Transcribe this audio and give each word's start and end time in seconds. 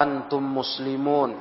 antum 0.00 0.40
muslimun. 0.40 1.36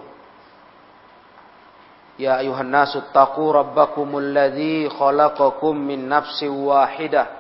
Ya 2.20 2.44
ayuhan 2.44 2.68
nasu 2.68 3.00
taqu 3.16 3.48
rabbakumul 3.56 4.36
ladzi 4.36 4.92
khalaqakum 4.92 5.80
min 5.80 6.12
nafsin 6.12 6.52
wahidah. 6.52 7.40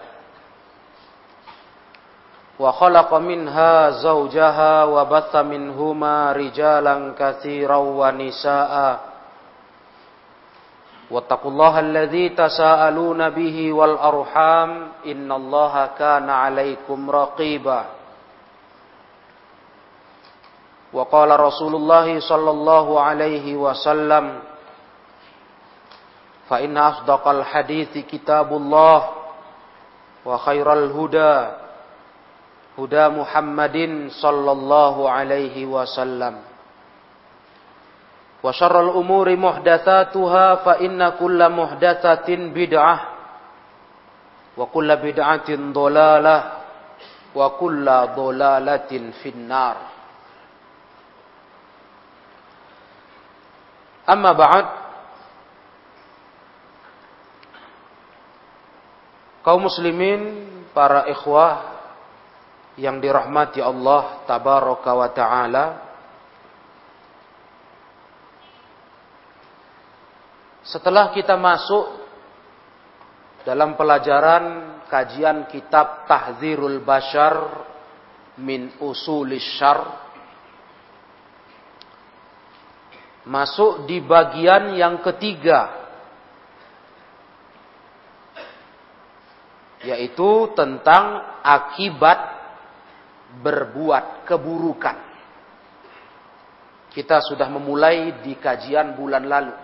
Wa 2.55 2.71
khalaqa 2.71 3.19
minha 3.19 3.99
zawjaha 3.99 4.87
wa 4.87 5.03
batha 5.03 5.43
minhuma 5.43 6.31
rijalan 6.31 7.11
katsiran 7.15 7.83
wa 7.99 8.07
nisaa 8.15 8.91
wattaqullaha 11.11 11.83
alladzi 11.83 12.31
tasaaluna 12.31 13.35
bihi 13.35 13.75
wal 13.75 13.99
arham. 13.99 14.95
Innallaha 15.03 15.91
kana 15.99 16.47
عليكم 16.47 16.99
raqiba. 17.11 17.98
وقال 20.92 21.40
رسول 21.40 21.74
الله 21.74 22.20
صلى 22.20 22.50
الله 22.50 23.00
عليه 23.00 23.56
وسلم 23.56 24.24
فإن 26.48 26.78
أصدق 26.78 27.28
الحديث 27.28 27.98
كتاب 27.98 28.52
الله 28.52 28.98
وخير 30.24 30.72
الهدى 30.72 31.34
هدى 32.78 33.04
محمد 33.08 33.76
صلى 34.22 34.52
الله 34.52 35.10
عليه 35.10 35.66
وسلم 35.66 36.34
وشر 38.42 38.74
الأمور 38.80 39.36
محدثاتها 39.36 40.54
فإن 40.54 41.08
كل 41.08 41.40
محدثة 41.48 42.28
بدعة 42.28 42.96
وكل 44.56 44.88
بدعة 44.96 45.48
ضلالة 45.50 46.38
وكل 47.34 47.86
ضلالة 48.16 48.90
في 49.22 49.28
النار 49.28 49.76
Amma 54.09 54.33
ba'd. 54.33 54.67
Kaum 59.45 59.69
muslimin, 59.69 60.49
para 60.73 61.05
ikhwah 61.09 61.77
yang 62.79 62.97
dirahmati 63.03 63.59
Allah 63.59 64.23
tabaraka 64.25 64.91
wa 64.95 65.09
taala. 65.11 65.65
Setelah 70.63 71.09
kita 71.11 71.33
masuk 71.33 71.85
dalam 73.41 73.73
pelajaran 73.73 74.45
kajian 74.85 75.49
kitab 75.49 76.05
Tahzirul 76.05 76.85
Bashar 76.85 77.65
min 78.37 78.77
Usulis 78.77 79.57
Syar 79.57 80.08
masuk 83.29 83.85
di 83.85 84.01
bagian 84.01 84.73
yang 84.73 85.05
ketiga 85.05 85.79
yaitu 89.85 90.49
tentang 90.57 91.23
akibat 91.39 92.19
berbuat 93.39 94.25
keburukan. 94.25 94.97
Kita 96.89 97.21
sudah 97.21 97.47
memulai 97.47 98.25
di 98.25 98.33
kajian 98.35 98.97
bulan 98.97 99.23
lalu. 99.29 99.55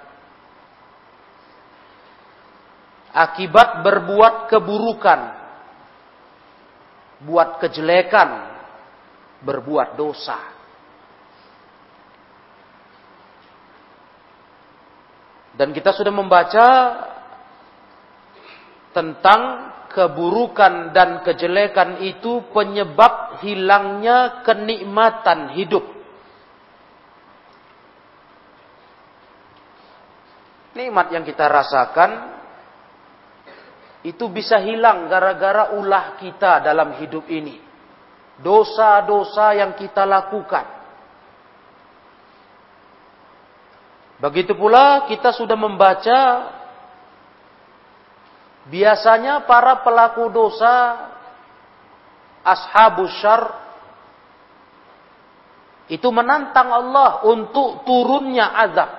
Akibat 3.12 3.82
berbuat 3.82 4.48
keburukan, 4.52 5.20
buat 7.26 7.60
kejelekan, 7.60 8.30
berbuat 9.42 10.00
dosa. 10.00 10.55
Dan 15.56 15.72
kita 15.72 15.96
sudah 15.96 16.12
membaca 16.12 16.68
tentang 18.92 19.72
keburukan 19.96 20.92
dan 20.92 21.24
kejelekan 21.24 22.04
itu 22.04 22.52
penyebab 22.52 23.40
hilangnya 23.40 24.44
kenikmatan 24.44 25.56
hidup. 25.56 25.84
Nikmat 30.76 31.08
yang 31.16 31.24
kita 31.24 31.48
rasakan 31.48 32.36
itu 34.04 34.28
bisa 34.28 34.60
hilang 34.60 35.08
gara-gara 35.08 35.72
ulah 35.80 36.20
kita 36.20 36.60
dalam 36.60 37.00
hidup 37.00 37.24
ini. 37.32 37.64
Dosa-dosa 38.44 39.56
yang 39.56 39.80
kita 39.80 40.04
lakukan. 40.04 40.75
Begitu 44.16 44.56
pula 44.56 45.08
kita 45.12 45.36
sudah 45.36 45.60
membaca 45.60 46.20
biasanya 48.72 49.44
para 49.44 49.84
pelaku 49.84 50.32
dosa 50.32 50.74
ashabus 52.46 53.12
syar 53.20 53.44
itu 55.92 56.08
menantang 56.10 56.72
Allah 56.72 57.28
untuk 57.28 57.84
turunnya 57.84 58.56
azab. 58.56 58.92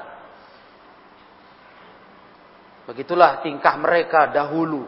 Begitulah 2.86 3.42
tingkah 3.42 3.74
mereka 3.80 4.30
dahulu. 4.30 4.86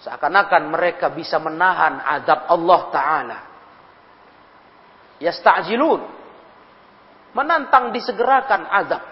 Seakan-akan 0.00 0.72
mereka 0.72 1.12
bisa 1.12 1.36
menahan 1.36 2.00
azab 2.00 2.48
Allah 2.48 2.80
Ta'ala. 2.88 3.38
Yasta'jilun 5.20 6.19
menantang 7.32 7.94
disegerakan 7.94 8.66
azab. 8.66 9.02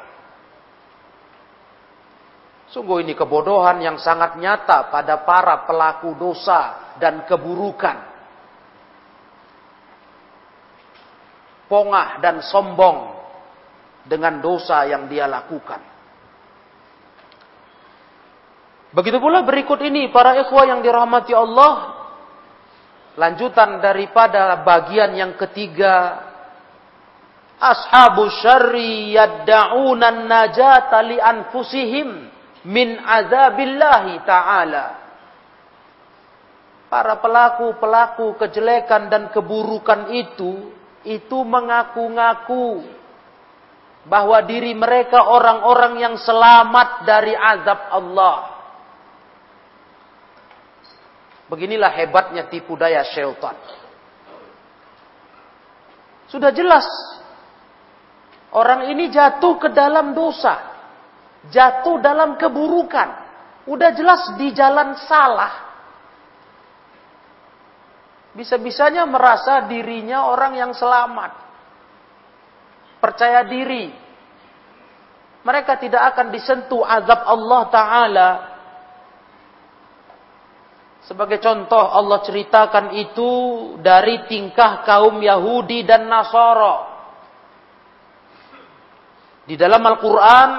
Sungguh 2.68 3.00
ini 3.00 3.16
kebodohan 3.16 3.80
yang 3.80 3.96
sangat 3.96 4.36
nyata 4.36 4.92
pada 4.92 5.24
para 5.24 5.64
pelaku 5.64 6.12
dosa 6.20 6.92
dan 7.00 7.24
keburukan. 7.24 7.96
Pongah 11.68 12.20
dan 12.20 12.44
sombong 12.44 13.16
dengan 14.04 14.40
dosa 14.40 14.84
yang 14.88 15.08
dia 15.08 15.28
lakukan. 15.28 15.80
Begitu 18.88 19.20
pula 19.20 19.44
berikut 19.44 19.80
ini 19.84 20.08
para 20.08 20.36
ikhwah 20.40 20.64
yang 20.64 20.80
dirahmati 20.80 21.32
Allah. 21.36 21.96
Lanjutan 23.20 23.82
daripada 23.82 24.60
bagian 24.62 25.12
yang 25.12 25.32
ketiga 25.36 26.27
ashabu 27.58 28.30
syarri 28.38 29.14
yadda'una 29.18 30.14
najata 30.24 31.02
li 31.02 31.18
anfusihim 31.18 32.08
min 32.66 32.88
azabillahi 33.02 34.22
ta'ala. 34.22 34.86
Para 36.88 37.20
pelaku-pelaku 37.20 38.40
kejelekan 38.40 39.12
dan 39.12 39.28
keburukan 39.28 40.08
itu, 40.08 40.72
itu 41.04 41.38
mengaku-ngaku 41.44 42.96
bahwa 44.08 44.40
diri 44.48 44.72
mereka 44.72 45.28
orang-orang 45.28 46.00
yang 46.00 46.16
selamat 46.16 47.04
dari 47.04 47.36
azab 47.36 47.92
Allah. 47.92 48.36
Beginilah 51.52 51.92
hebatnya 51.92 52.48
tipu 52.48 52.72
daya 52.72 53.04
syaitan. 53.04 53.56
Sudah 56.28 56.52
jelas 56.52 56.84
Orang 58.48 58.88
ini 58.88 59.12
jatuh 59.12 59.60
ke 59.60 59.68
dalam 59.76 60.16
dosa. 60.16 60.56
Jatuh 61.52 62.00
dalam 62.00 62.40
keburukan. 62.40 63.08
Udah 63.68 63.92
jelas 63.92 64.32
di 64.40 64.48
jalan 64.56 64.96
salah. 65.04 65.68
Bisa-bisanya 68.32 69.04
merasa 69.04 69.68
dirinya 69.68 70.32
orang 70.32 70.56
yang 70.56 70.72
selamat. 70.72 71.32
Percaya 73.04 73.44
diri. 73.44 73.92
Mereka 75.44 75.76
tidak 75.76 76.16
akan 76.16 76.26
disentuh 76.32 76.82
azab 76.88 77.20
Allah 77.28 77.62
Ta'ala. 77.68 78.30
Sebagai 81.04 81.40
contoh 81.40 81.80
Allah 81.80 82.20
ceritakan 82.20 82.96
itu 82.96 83.30
dari 83.80 84.28
tingkah 84.28 84.84
kaum 84.84 85.20
Yahudi 85.24 85.84
dan 85.88 86.04
Nasara 86.04 86.87
di 89.48 89.56
dalam 89.56 89.80
Al-Quran, 89.80 90.50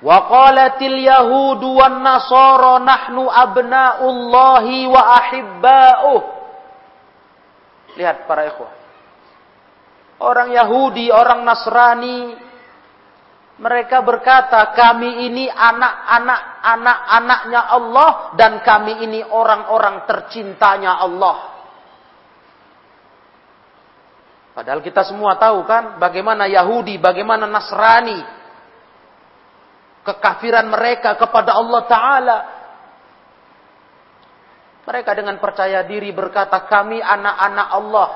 yahudu 0.00 1.68
wan 1.76 2.00
nasara 2.00 2.80
nahnu 2.80 3.28
abna'ullahi 3.28 4.88
wa 4.88 5.00
ahibba'uh. 5.20 6.22
Lihat 8.00 8.24
para 8.24 8.48
ikhwah. 8.48 8.72
Orang 10.20 10.52
Yahudi, 10.52 11.12
orang 11.12 11.44
Nasrani 11.44 12.49
Mereka 13.60 14.00
berkata, 14.00 14.72
kami 14.72 15.28
ini 15.28 15.44
anak-anak 15.44 16.40
anak-anaknya 16.64 17.60
Allah 17.68 18.10
dan 18.32 18.64
kami 18.64 19.04
ini 19.04 19.20
orang-orang 19.20 20.08
tercintanya 20.08 20.96
Allah. 20.96 21.60
Padahal 24.56 24.80
kita 24.80 25.04
semua 25.04 25.36
tahu 25.36 25.68
kan 25.68 26.00
bagaimana 26.00 26.48
Yahudi, 26.48 26.96
bagaimana 26.96 27.44
Nasrani 27.44 28.24
kekafiran 30.08 30.64
mereka 30.64 31.20
kepada 31.20 31.52
Allah 31.52 31.82
taala. 31.84 32.38
Mereka 34.88 35.10
dengan 35.12 35.36
percaya 35.36 35.84
diri 35.84 36.08
berkata, 36.16 36.64
"Kami 36.64 36.96
anak-anak 36.96 37.68
Allah, 37.76 38.08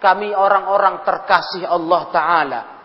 kami 0.00 0.32
orang-orang 0.32 1.04
terkasih 1.04 1.68
Allah 1.68 2.02
taala." 2.08 2.79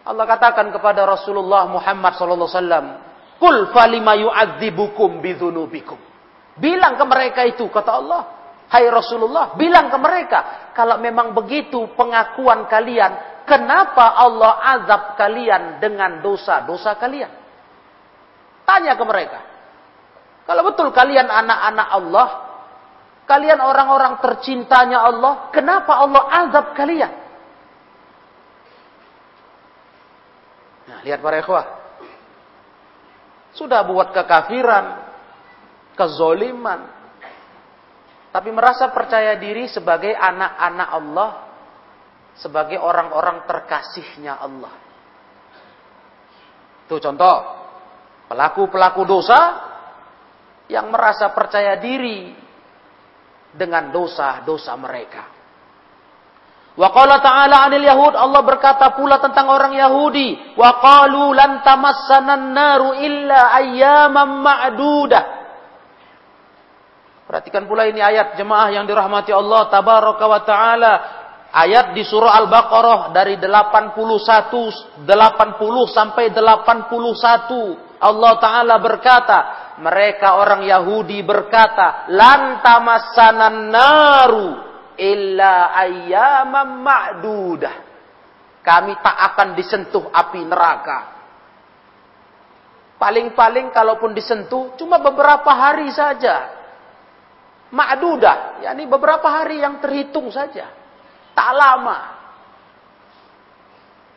Allah 0.00 0.24
katakan 0.24 0.72
kepada 0.72 1.04
Rasulullah 1.04 1.68
Muhammad 1.68 2.16
wasallam, 2.16 2.84
"Qul 3.36 3.68
falima 3.68 4.16
yu'adzibukum 4.16 5.20
bidzunubikum." 5.20 5.98
Bilang 6.56 6.96
ke 6.96 7.04
mereka 7.04 7.40
itu 7.44 7.68
kata 7.68 7.90
Allah, 8.00 8.22
"Hai 8.72 8.88
Rasulullah, 8.88 9.56
bilang 9.60 9.92
ke 9.92 9.98
mereka, 10.00 10.72
kalau 10.72 10.96
memang 10.96 11.36
begitu 11.36 11.92
pengakuan 11.96 12.64
kalian, 12.64 13.44
kenapa 13.44 14.16
Allah 14.16 14.52
azab 14.80 15.02
kalian 15.20 15.80
dengan 15.84 16.24
dosa-dosa 16.24 16.96
kalian?" 16.96 17.32
Tanya 18.64 18.96
ke 18.96 19.04
mereka. 19.04 19.40
Kalau 20.48 20.62
betul 20.64 20.88
kalian 20.96 21.28
anak-anak 21.28 21.88
Allah, 21.92 22.28
kalian 23.28 23.60
orang-orang 23.60 24.18
tercintanya 24.18 25.04
Allah, 25.04 25.52
kenapa 25.52 26.00
Allah 26.00 26.22
azab 26.48 26.72
kalian? 26.72 27.19
Lihat 31.04 31.20
para 31.20 31.40
ikhwah. 31.40 31.66
Sudah 33.56 33.82
buat 33.82 34.14
kekafiran, 34.14 35.10
kezoliman. 35.98 36.86
Tapi 38.30 38.48
merasa 38.54 38.86
percaya 38.94 39.34
diri 39.34 39.66
sebagai 39.66 40.14
anak-anak 40.14 40.88
Allah. 40.88 41.30
Sebagai 42.38 42.78
orang-orang 42.78 43.44
terkasihnya 43.44 44.38
Allah. 44.38 44.72
Itu 46.86 47.02
contoh. 47.02 47.58
Pelaku-pelaku 48.30 49.02
dosa 49.02 49.40
yang 50.70 50.86
merasa 50.94 51.34
percaya 51.34 51.74
diri 51.82 52.30
dengan 53.50 53.90
dosa-dosa 53.90 54.78
mereka. 54.78 55.39
Wa 56.78 56.88
qala 56.94 57.18
ta'ala 57.18 57.66
'anil 57.66 57.82
yahud 57.82 58.14
Allah 58.14 58.46
berkata 58.46 58.94
pula 58.94 59.18
tentang 59.18 59.50
orang 59.50 59.74
Yahudi, 59.74 60.54
wa 60.54 60.70
qalu 60.78 61.34
lan 61.34 61.66
tamassana 61.66 62.38
naru 62.38 62.94
illa 62.94 63.58
ayyaman 63.58 64.38
ma'dudah. 64.38 65.24
Perhatikan 67.26 67.66
pula 67.66 67.86
ini 67.86 68.02
ayat 68.02 68.34
jemaah 68.38 68.70
yang 68.74 68.86
dirahmati 68.86 69.30
Allah 69.34 69.70
tabaraka 69.70 70.24
wa 70.26 70.40
taala. 70.42 70.92
Ayat 71.50 71.98
di 71.98 72.06
surah 72.06 72.38
Al-Baqarah 72.46 73.10
dari 73.10 73.34
81 73.34 75.02
80 75.02 75.02
sampai 75.90 76.30
81. 76.30 77.98
Allah 77.98 78.32
taala 78.38 78.78
berkata, 78.78 79.38
mereka 79.82 80.38
orang 80.38 80.62
Yahudi 80.62 81.26
berkata, 81.26 82.06
lan 82.14 82.62
tamassana 82.62 83.50
naru 83.50 84.69
illa 85.00 85.72
ayyaman 85.72 86.84
ma'dudah. 86.84 87.76
Kami 88.60 88.92
tak 89.00 89.16
akan 89.32 89.48
disentuh 89.56 90.12
api 90.12 90.44
neraka. 90.44 90.98
Paling-paling 93.00 93.72
kalaupun 93.72 94.12
disentuh 94.12 94.76
cuma 94.76 95.00
beberapa 95.00 95.48
hari 95.48 95.88
saja. 95.88 96.60
Ma'dudah, 97.72 98.60
yakni 98.60 98.84
beberapa 98.84 99.24
hari 99.24 99.64
yang 99.64 99.80
terhitung 99.80 100.28
saja. 100.28 100.68
Tak 101.32 101.50
lama. 101.56 101.98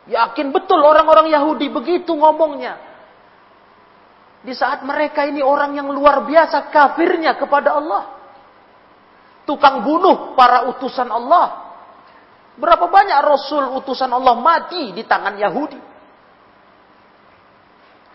Yakin 0.04 0.52
betul 0.52 0.84
orang-orang 0.84 1.32
Yahudi 1.32 1.72
begitu 1.72 2.12
ngomongnya. 2.12 2.76
Di 4.44 4.52
saat 4.52 4.84
mereka 4.84 5.24
ini 5.24 5.40
orang 5.40 5.72
yang 5.72 5.88
luar 5.88 6.28
biasa 6.28 6.68
kafirnya 6.68 7.32
kepada 7.40 7.80
Allah 7.80 8.23
tukang 9.44 9.84
bunuh 9.84 10.32
para 10.36 10.68
utusan 10.72 11.08
Allah. 11.08 11.64
Berapa 12.54 12.86
banyak 12.86 13.18
rasul 13.24 13.76
utusan 13.80 14.10
Allah 14.10 14.34
mati 14.38 14.92
di 14.94 15.02
tangan 15.04 15.36
Yahudi? 15.36 15.80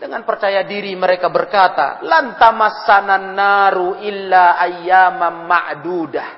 Dengan 0.00 0.24
percaya 0.24 0.64
diri 0.64 0.96
mereka 0.96 1.28
berkata, 1.28 2.00
"Lantamassanan 2.00 3.36
naru 3.36 4.00
illa 4.00 4.56
ayyamam 4.56 5.44
ma'dudah." 5.44 6.28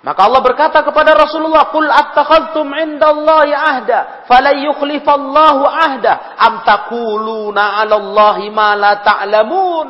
Maka 0.00 0.20
Allah 0.20 0.40
berkata 0.44 0.84
kepada 0.84 1.16
Rasulullah, 1.16 1.72
"Qul 1.72 1.88
attakhadtum 1.88 2.72
'indallahi 2.72 3.52
ahda, 3.52 4.28
falan 4.28 4.56
yukhlifallahu 4.68 5.64
ahda, 5.64 6.40
am 6.40 6.60
taquluna 6.64 7.80
'ala 7.80 7.96
Allahi 7.96 8.52
ma 8.52 8.76
la 8.76 9.00
ta'lamun?" 9.00 9.86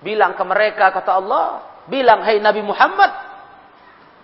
Bilang 0.00 0.36
ke 0.36 0.44
mereka 0.44 0.88
kata 0.88 1.20
Allah, 1.20 1.71
bilang, 1.88 2.22
"Hai 2.22 2.38
Nabi 2.38 2.62
Muhammad, 2.62 3.10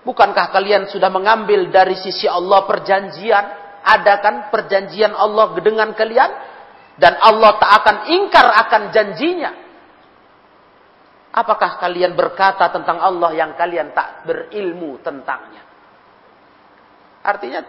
bukankah 0.07 0.55
kalian 0.55 0.87
sudah 0.91 1.11
mengambil 1.11 1.71
dari 1.71 1.99
sisi 1.99 2.29
Allah 2.29 2.65
perjanjian? 2.67 3.45
Ada 3.83 4.21
kan 4.21 4.35
perjanjian 4.53 5.17
Allah 5.17 5.55
dengan 5.59 5.95
kalian? 5.97 6.31
Dan 6.99 7.15
Allah 7.23 7.57
tak 7.63 7.71
akan 7.83 7.97
ingkar 8.11 8.47
akan 8.67 8.83
janjinya. 8.91 9.53
Apakah 11.31 11.79
kalian 11.79 12.19
berkata 12.19 12.67
tentang 12.75 12.99
Allah 12.99 13.31
yang 13.39 13.55
kalian 13.55 13.95
tak 13.95 14.27
berilmu 14.27 14.99
tentangnya? 15.07 15.63
Artinya, 17.23 17.61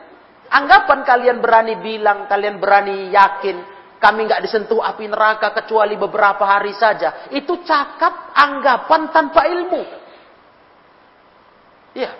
anggapan 0.49 0.99
kalian 1.05 1.37
berani 1.37 1.77
bilang, 1.77 2.25
kalian 2.25 2.57
berani 2.57 3.13
yakin, 3.13 3.57
kami 3.99 4.31
nggak 4.31 4.47
disentuh 4.47 4.79
api 4.79 5.11
neraka 5.11 5.51
kecuali 5.51 5.99
beberapa 5.99 6.47
hari 6.47 6.71
saja. 6.71 7.27
Itu 7.35 7.59
cakap 7.67 8.31
anggapan 8.31 9.11
tanpa 9.11 9.43
ilmu. 9.43 9.81
Ya. 11.99 12.15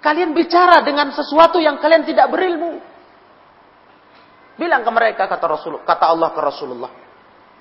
Kalian 0.00 0.32
bicara 0.32 0.80
dengan 0.80 1.12
sesuatu 1.12 1.60
yang 1.60 1.76
kalian 1.76 2.08
tidak 2.08 2.32
berilmu. 2.32 2.80
Bilang 4.56 4.80
ke 4.80 4.90
mereka 4.92 5.28
kata 5.28 5.44
Rasul, 5.44 5.84
kata 5.84 6.04
Allah 6.08 6.32
ke 6.32 6.40
Rasulullah. 6.40 6.92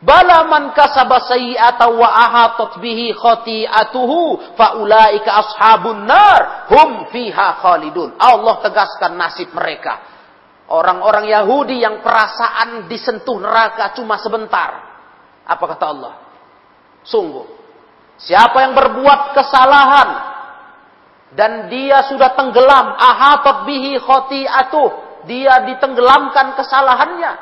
Bala 0.04 0.44
man 0.48 0.76
kasaba 0.76 1.24
sayyi'ata 1.28 1.88
wa 1.96 2.08
ahatat 2.08 2.84
bihi 2.84 3.16
khati'atuhu 3.16 4.56
faulaika 4.60 5.32
ashabun 5.32 6.04
nar 6.04 6.68
hum 6.72 7.08
fiha 7.12 7.64
khalidun. 7.64 8.16
Allah 8.20 8.60
tegaskan 8.64 9.16
nasib 9.16 9.52
mereka. 9.56 10.13
Orang-orang 10.72 11.28
Yahudi 11.28 11.84
yang 11.84 12.00
perasaan 12.00 12.88
disentuh 12.88 13.36
neraka 13.36 13.92
cuma 14.00 14.16
sebentar. 14.20 14.80
Apa 15.44 15.66
kata 15.76 15.86
Allah? 15.92 16.14
Sungguh. 17.04 17.46
Siapa 18.16 18.64
yang 18.64 18.72
berbuat 18.72 19.36
kesalahan 19.36 20.10
dan 21.34 21.68
dia 21.68 22.06
sudah 22.06 22.38
tenggelam, 22.38 22.94
ahatat 22.94 23.66
bihi 23.66 23.98
khoti'atuh, 23.98 24.90
dia 25.26 25.66
ditenggelamkan 25.66 26.54
kesalahannya. 26.54 27.34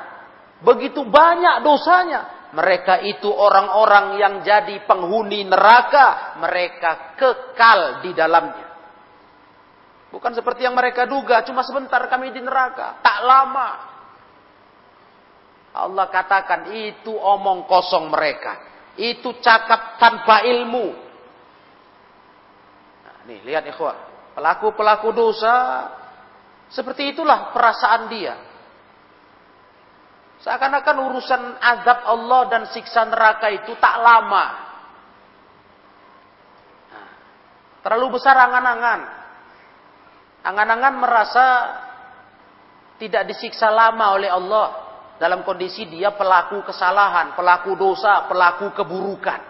Begitu 0.64 1.04
banyak 1.04 1.62
dosanya. 1.62 2.50
Mereka 2.52 3.08
itu 3.08 3.32
orang-orang 3.32 4.20
yang 4.20 4.34
jadi 4.44 4.84
penghuni 4.84 5.48
neraka, 5.48 6.36
mereka 6.40 7.16
kekal 7.16 8.04
di 8.04 8.12
dalamnya. 8.12 8.71
Bukan 10.12 10.36
seperti 10.36 10.68
yang 10.68 10.76
mereka 10.76 11.08
duga, 11.08 11.40
cuma 11.48 11.64
sebentar 11.64 12.04
kami 12.12 12.36
di 12.36 12.44
neraka. 12.44 13.00
Tak 13.00 13.20
lama. 13.24 13.70
Allah 15.72 16.06
katakan 16.12 16.68
itu 16.76 17.16
omong 17.16 17.64
kosong 17.64 18.12
mereka. 18.12 18.60
Itu 19.00 19.40
cakap 19.40 19.96
tanpa 19.96 20.44
ilmu. 20.44 20.88
Nah, 23.08 23.18
nih, 23.24 23.40
lihat 23.48 23.64
ikhwah. 23.72 23.96
Pelaku-pelaku 24.36 25.16
dosa, 25.16 25.56
seperti 26.68 27.16
itulah 27.16 27.56
perasaan 27.56 28.12
dia. 28.12 28.36
Seakan-akan 30.44 30.98
urusan 31.08 31.42
azab 31.56 32.04
Allah 32.04 32.42
dan 32.52 32.64
siksa 32.68 33.08
neraka 33.08 33.48
itu 33.48 33.72
tak 33.80 33.96
lama. 33.96 34.46
Nah, 36.92 37.10
terlalu 37.88 38.20
besar 38.20 38.36
angan-angan. 38.36 39.21
Angan-angan 40.42 40.96
merasa 40.98 41.46
tidak 42.98 43.30
disiksa 43.30 43.70
lama 43.70 44.18
oleh 44.18 44.30
Allah 44.30 44.68
dalam 45.22 45.46
kondisi 45.46 45.86
dia 45.86 46.14
pelaku 46.18 46.66
kesalahan, 46.66 47.38
pelaku 47.38 47.78
dosa, 47.78 48.26
pelaku 48.26 48.74
keburukan. 48.74 49.42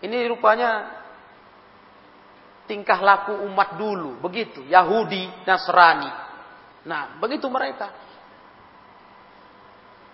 Ini 0.00 0.28
rupanya 0.28 1.00
tingkah 2.68 3.00
laku 3.00 3.36
umat 3.48 3.80
dulu, 3.80 4.20
begitu, 4.20 4.64
Yahudi, 4.68 5.44
Nasrani. 5.48 6.12
Nah, 6.84 7.16
begitu 7.20 7.48
mereka. 7.48 7.92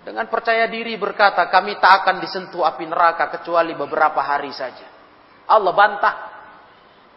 Dengan 0.07 0.31
percaya 0.31 0.71
diri 0.71 0.95
berkata, 0.95 1.51
kami 1.51 1.83
tak 1.83 2.07
akan 2.07 2.23
disentuh 2.23 2.63
api 2.63 2.87
neraka 2.87 3.27
kecuali 3.39 3.75
beberapa 3.75 4.23
hari 4.23 4.55
saja. 4.55 4.87
Allah 5.51 5.75
bantah. 5.75 6.15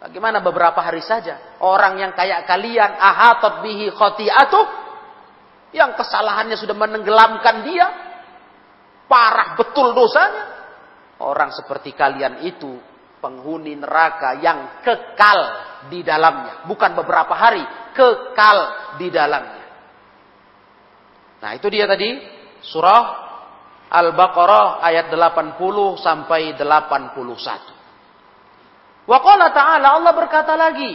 Bagaimana 0.00 0.40
beberapa 0.40 0.80
hari 0.80 1.04
saja? 1.04 1.60
Orang 1.60 2.00
yang 2.00 2.16
kayak 2.16 2.48
kalian, 2.48 2.96
ahatot 2.96 3.60
bihi 3.60 3.92
khoti'atuh, 3.92 4.64
yang 5.76 5.92
kesalahannya 5.92 6.56
sudah 6.56 6.72
menenggelamkan 6.72 7.68
dia, 7.68 7.86
parah 9.04 9.60
betul 9.60 9.92
dosanya. 9.92 10.44
Orang 11.20 11.52
seperti 11.52 11.92
kalian 11.92 12.48
itu 12.48 12.80
penghuni 13.20 13.76
neraka 13.76 14.40
yang 14.40 14.80
kekal 14.80 15.40
di 15.92 16.00
dalamnya. 16.00 16.64
Bukan 16.64 16.96
beberapa 16.96 17.36
hari, 17.36 17.60
kekal 17.92 18.58
di 18.96 19.12
dalamnya. 19.12 19.64
Nah 21.44 21.50
itu 21.52 21.68
dia 21.68 21.84
tadi 21.84 22.08
surah 22.64 23.28
Al-Baqarah 23.90 24.80
ayat 24.80 25.12
80 25.12 25.60
sampai 26.00 26.56
81. 26.56 27.79
Wa 29.10 29.18
qala 29.18 29.50
ta'ala 29.50 29.98
Allah 29.98 30.14
berkata 30.14 30.54
lagi 30.54 30.94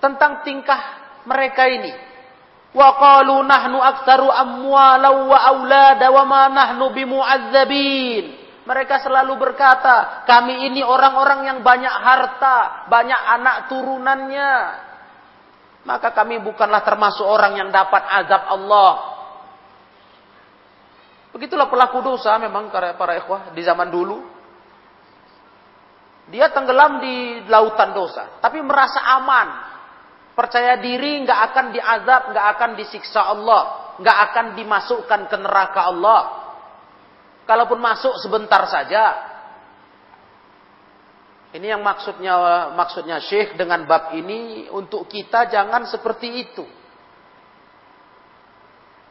tentang 0.00 0.40
tingkah 0.40 0.80
mereka 1.28 1.68
ini. 1.68 1.92
Wa 2.72 2.96
qalu 2.96 3.44
nahnu 3.44 3.76
aktsaru 3.76 4.32
amwalan 4.32 5.28
wa 5.28 5.38
aulada 5.52 6.08
wa 6.08 6.24
ma 6.24 6.42
nahnu 6.48 6.96
bimu'adzabin. 6.96 8.24
Mereka 8.64 9.04
selalu 9.04 9.36
berkata, 9.36 10.24
kami 10.28 10.68
ini 10.72 10.84
orang-orang 10.84 11.44
yang 11.44 11.58
banyak 11.60 11.92
harta, 11.92 12.88
banyak 12.88 13.20
anak 13.40 13.56
turunannya. 13.72 14.52
Maka 15.88 16.12
kami 16.12 16.40
bukanlah 16.40 16.84
termasuk 16.84 17.24
orang 17.24 17.56
yang 17.56 17.68
dapat 17.72 18.04
azab 18.24 18.44
Allah. 18.48 18.92
Begitulah 21.32 21.68
pelaku 21.68 22.00
dosa 22.00 22.36
memang 22.40 22.68
para 22.72 23.12
ikhwah 23.16 23.52
di 23.56 23.60
zaman 23.64 23.88
dulu. 23.88 24.37
Dia 26.28 26.52
tenggelam 26.52 27.00
di 27.00 27.40
lautan 27.48 27.96
dosa, 27.96 28.36
tapi 28.44 28.60
merasa 28.60 29.00
aman. 29.16 29.48
Percaya 30.36 30.78
diri 30.78 31.24
nggak 31.24 31.40
akan 31.50 31.66
diazab, 31.72 32.22
nggak 32.30 32.46
akan 32.54 32.70
disiksa 32.78 33.26
Allah, 33.26 33.96
nggak 33.98 34.18
akan 34.30 34.46
dimasukkan 34.54 35.20
ke 35.26 35.36
neraka 35.40 35.80
Allah. 35.88 36.22
Kalaupun 37.48 37.80
masuk 37.80 38.20
sebentar 38.20 38.68
saja. 38.68 39.26
Ini 41.48 41.72
yang 41.72 41.80
maksudnya 41.80 42.68
maksudnya 42.76 43.24
Syekh 43.24 43.56
dengan 43.56 43.88
bab 43.88 44.12
ini 44.12 44.68
untuk 44.68 45.08
kita 45.08 45.48
jangan 45.48 45.88
seperti 45.88 46.28
itu. 46.44 46.64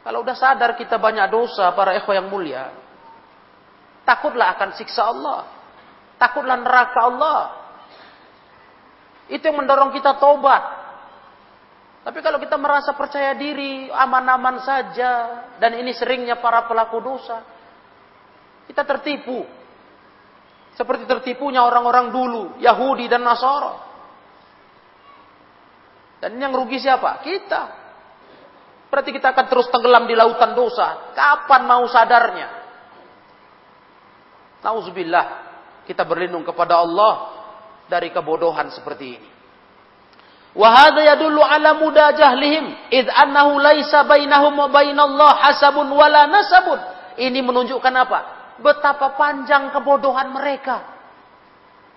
Kalau 0.06 0.22
udah 0.22 0.38
sadar 0.38 0.78
kita 0.78 1.02
banyak 1.02 1.26
dosa 1.34 1.74
para 1.74 1.98
ikhwah 1.98 2.14
yang 2.14 2.30
mulia, 2.30 2.70
takutlah 4.06 4.54
akan 4.54 4.70
siksa 4.78 5.02
Allah. 5.02 5.57
Takutlah 6.18 6.58
neraka 6.58 7.00
Allah. 7.06 7.40
Itu 9.30 9.48
yang 9.48 9.62
mendorong 9.62 9.94
kita 9.94 10.18
tobat. 10.18 10.78
Tapi 12.02 12.18
kalau 12.24 12.40
kita 12.40 12.56
merasa 12.56 12.96
percaya 12.96 13.36
diri, 13.36 13.92
aman-aman 13.92 14.64
saja, 14.64 15.10
dan 15.60 15.76
ini 15.76 15.92
seringnya 15.92 16.40
para 16.40 16.64
pelaku 16.64 16.98
dosa, 17.04 17.44
kita 18.64 18.82
tertipu. 18.82 19.44
Seperti 20.72 21.04
tertipunya 21.04 21.60
orang-orang 21.66 22.08
dulu, 22.08 22.42
Yahudi 22.62 23.10
dan 23.10 23.26
Nasara. 23.26 23.88
Dan 26.18 26.38
yang 26.38 26.54
rugi 26.54 26.82
siapa? 26.82 27.22
Kita. 27.22 27.62
Berarti 28.88 29.10
kita 29.12 29.36
akan 29.36 29.46
terus 29.52 29.68
tenggelam 29.68 30.08
di 30.08 30.16
lautan 30.16 30.56
dosa. 30.56 31.12
Kapan 31.12 31.62
mau 31.68 31.84
sadarnya? 31.86 32.48
Nauzubillah. 34.64 35.47
Kita 35.88 36.04
berlindung 36.04 36.44
kepada 36.44 36.84
Allah 36.84 37.12
dari 37.88 38.12
kebodohan 38.12 38.68
seperti 38.68 39.06
ini. 39.08 39.28
Wahada 40.52 41.00
yadullu 41.00 41.40
ala 41.40 41.80
muda 41.80 42.12
jahlihim 42.12 42.92
id 42.92 43.08
annahu 43.08 43.56
laisa 43.56 44.04
bainahum 44.04 44.52
wa 44.52 44.68
bainallah 44.68 45.32
hasabun 45.48 45.88
wala 45.88 46.28
nasabun. 46.28 46.76
Ini 47.16 47.40
menunjukkan 47.40 47.94
apa? 47.96 48.38
betapa 48.58 49.14
panjang 49.14 49.70
kebodohan 49.70 50.34
mereka. 50.34 50.82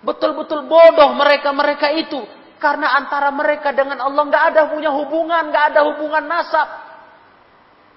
Betul-betul 0.02 0.66
bodoh 0.66 1.14
mereka-mereka 1.14 1.94
itu. 1.94 2.22
Karena 2.58 2.94
antara 2.94 3.34
mereka 3.34 3.74
dengan 3.74 3.98
Allah 3.98 4.22
nggak 4.22 4.44
ada 4.54 4.62
punya 4.70 4.90
hubungan, 4.94 5.50
nggak 5.50 5.64
ada 5.74 5.80
hubungan 5.90 6.24
nasab. 6.26 6.68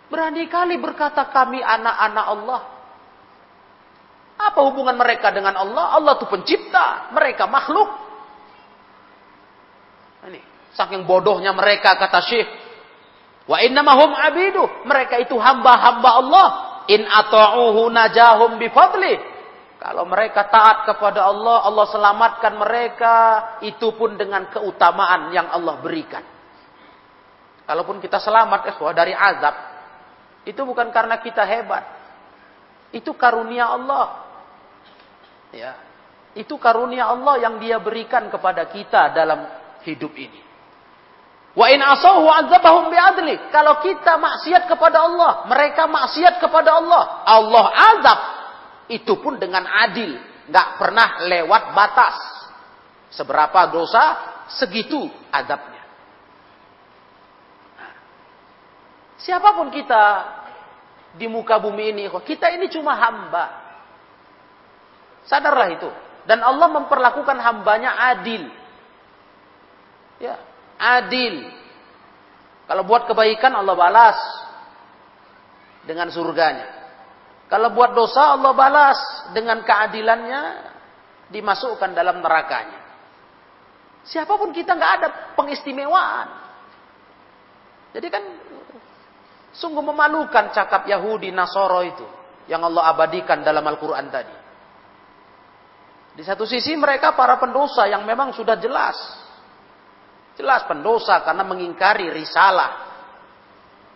Berani 0.09 0.45
kali 0.49 0.77
berkata 0.81 1.29
kami 1.29 1.61
anak-anak 1.61 2.25
Allah. 2.25 2.61
Apa 4.35 4.59
hubungan 4.67 4.99
mereka 4.99 5.31
dengan 5.31 5.55
Allah? 5.55 5.95
Allah 5.95 6.19
itu 6.19 6.27
pencipta, 6.27 7.11
mereka 7.15 7.47
makhluk. 7.47 7.87
Ini 10.27 10.41
saking 10.75 11.07
bodohnya 11.07 11.55
mereka 11.55 11.95
kata 11.95 12.19
Syekh. 12.19 12.49
Wa 13.45 13.61
innamahum 13.61 14.11
abidu, 14.11 14.65
mereka 14.83 15.21
itu 15.21 15.37
hamba-hamba 15.37 16.09
Allah. 16.19 16.47
In 16.85 17.01
ata'uhu 17.01 17.89
najahum 17.89 18.61
bifadli. 18.61 19.17
Kalau 19.81 20.05
mereka 20.09 20.49
taat 20.49 20.89
kepada 20.89 21.29
Allah, 21.29 21.61
Allah 21.65 21.85
selamatkan 21.89 22.53
mereka. 22.57 23.15
Itu 23.61 23.93
pun 23.93 24.17
dengan 24.17 24.49
keutamaan 24.49 25.29
yang 25.29 25.49
Allah 25.49 25.77
berikan. 25.81 26.25
Kalaupun 27.65 27.97
kita 28.01 28.21
selamat 28.21 28.69
ikhwah 28.73 28.93
dari 28.93 29.13
azab. 29.13 29.55
Itu 30.45 30.61
bukan 30.65 30.93
karena 30.93 31.17
kita 31.21 31.41
hebat. 31.45 31.85
Itu 32.93 33.17
karunia 33.17 33.73
Allah. 33.73 34.24
Ya. 35.53 35.77
Itu 36.35 36.59
karunia 36.59 37.07
Allah 37.09 37.39
yang 37.39 37.61
dia 37.61 37.79
berikan 37.79 38.27
kepada 38.27 38.67
kita 38.67 39.15
dalam 39.15 39.47
hidup 39.87 40.11
ini. 40.17 40.41
Wa 41.55 41.71
in 41.71 41.79
asahu 41.79 42.27
azabahum 42.27 42.91
bi'adli. 42.91 43.47
Kalau 43.47 43.79
kita 43.79 44.19
maksiat 44.19 44.67
kepada 44.67 45.07
Allah, 45.07 45.47
mereka 45.47 45.87
maksiat 45.87 46.43
kepada 46.43 46.83
Allah, 46.83 47.23
Allah 47.23 47.65
azab. 47.95 48.19
Itu 48.91 49.17
pun 49.23 49.39
dengan 49.39 49.63
adil, 49.63 50.19
nggak 50.51 50.67
pernah 50.75 51.23
lewat 51.23 51.63
batas. 51.71 52.15
Seberapa 53.15 53.71
dosa, 53.71 54.03
segitu 54.51 55.07
adabnya. 55.31 55.87
Siapa 59.15 59.55
pun 59.55 59.71
kita 59.71 60.03
di 61.15 61.31
muka 61.31 61.55
bumi 61.57 61.95
ini, 61.95 62.03
kita 62.11 62.51
ini 62.51 62.67
cuma 62.67 62.99
hamba. 62.99 63.64
Sadarlah 65.25 65.69
itu. 65.73 65.89
Dan 66.25 66.41
Allah 66.41 66.69
memperlakukan 66.73 67.37
hambanya 67.37 67.97
adil. 68.13 68.49
Ya, 70.17 70.41
adil. 70.79 71.49
Kalau 72.65 72.81
buat 72.85 73.05
kebaikan 73.05 73.53
Allah 73.53 73.77
balas 73.77 74.17
dengan 75.85 76.09
surganya. 76.09 76.65
Kalau 77.45 77.69
buat 77.77 77.93
dosa 77.93 78.33
Allah 78.33 78.57
balas 78.57 78.97
dengan 79.37 79.61
keadilannya 79.61 80.41
dimasukkan 81.29 81.93
dalam 81.93 82.25
nerakanya. 82.25 82.81
Siapa 84.05 84.33
pun 84.37 84.49
kita 84.49 84.73
nggak 84.73 84.93
ada 85.01 85.07
pengistimewaan. 85.37 86.29
Jadi 87.93 88.07
kan 88.09 88.23
sungguh 89.53 89.81
memalukan 89.81 90.49
cakap 90.53 90.89
Yahudi 90.89 91.29
Nasoro 91.29 91.85
itu 91.85 92.05
yang 92.49 92.65
Allah 92.65 92.93
abadikan 92.93 93.45
dalam 93.45 93.65
Al-Quran 93.65 94.09
tadi. 94.09 94.44
Di 96.15 96.23
satu 96.23 96.47
sisi 96.47 96.73
mereka 96.79 97.11
para 97.11 97.35
pendosa 97.35 97.85
yang 97.91 98.07
memang 98.07 98.31
sudah 98.31 98.55
jelas 98.55 98.95
Jelas 100.35 100.67
pendosa 100.67 101.23
karena 101.23 101.47
mengingkari 101.47 102.11
risalah 102.11 102.91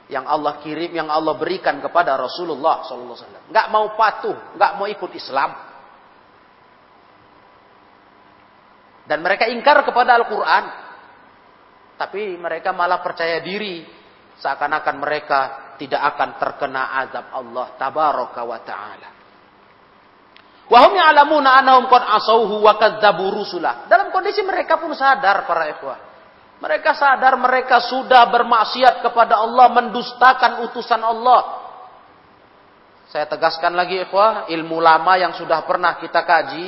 yang 0.07 0.25
Allah 0.25 0.57
kirim, 0.63 0.89
yang 0.95 1.11
Allah 1.11 1.35
berikan 1.35 1.83
kepada 1.83 2.15
Rasulullah 2.15 2.81
SAW. 2.87 3.51
Nggak 3.51 3.67
mau 3.69 3.93
patuh, 3.93 4.55
nggak 4.55 4.71
mau 4.79 4.87
ikut 4.87 5.11
Islam. 5.13 5.51
Dan 9.05 9.19
mereka 9.19 9.51
ingkar 9.51 9.83
kepada 9.83 10.15
Al-Quran. 10.15 10.65
Tapi 11.99 12.39
mereka 12.39 12.71
malah 12.71 13.03
percaya 13.03 13.43
diri. 13.43 13.83
Seakan-akan 14.39 14.95
mereka 14.95 15.39
tidak 15.75 16.15
akan 16.15 16.29
terkena 16.39 16.95
azab 17.03 17.35
Allah 17.35 17.67
tabaraka 17.75 18.41
wa 18.47 18.59
ta'ala. 18.63 19.18
Wahum 20.69 20.93
ya'lamuna 20.93 21.65
anahum 21.65 21.89
qad 21.89 22.05
wa. 22.61 22.73
Dalam 23.89 24.07
kondisi 24.13 24.45
mereka 24.45 24.77
pun 24.77 24.93
sadar 24.93 25.49
para 25.49 25.65
ikhwah 25.73 26.09
mereka 26.59 26.91
sadar 26.91 27.39
mereka 27.39 27.79
sudah 27.79 28.27
bermaksiat 28.27 28.99
kepada 28.99 29.39
Allah, 29.39 29.71
mendustakan 29.71 30.67
utusan 30.67 30.99
Allah. 30.99 31.71
Saya 33.09 33.25
tegaskan 33.31 33.73
lagi 33.79 34.03
ikhwah, 34.03 34.51
ilmu 34.51 34.83
lama 34.83 35.15
yang 35.15 35.33
sudah 35.39 35.63
pernah 35.63 35.95
kita 35.97 36.19
kaji. 36.27 36.67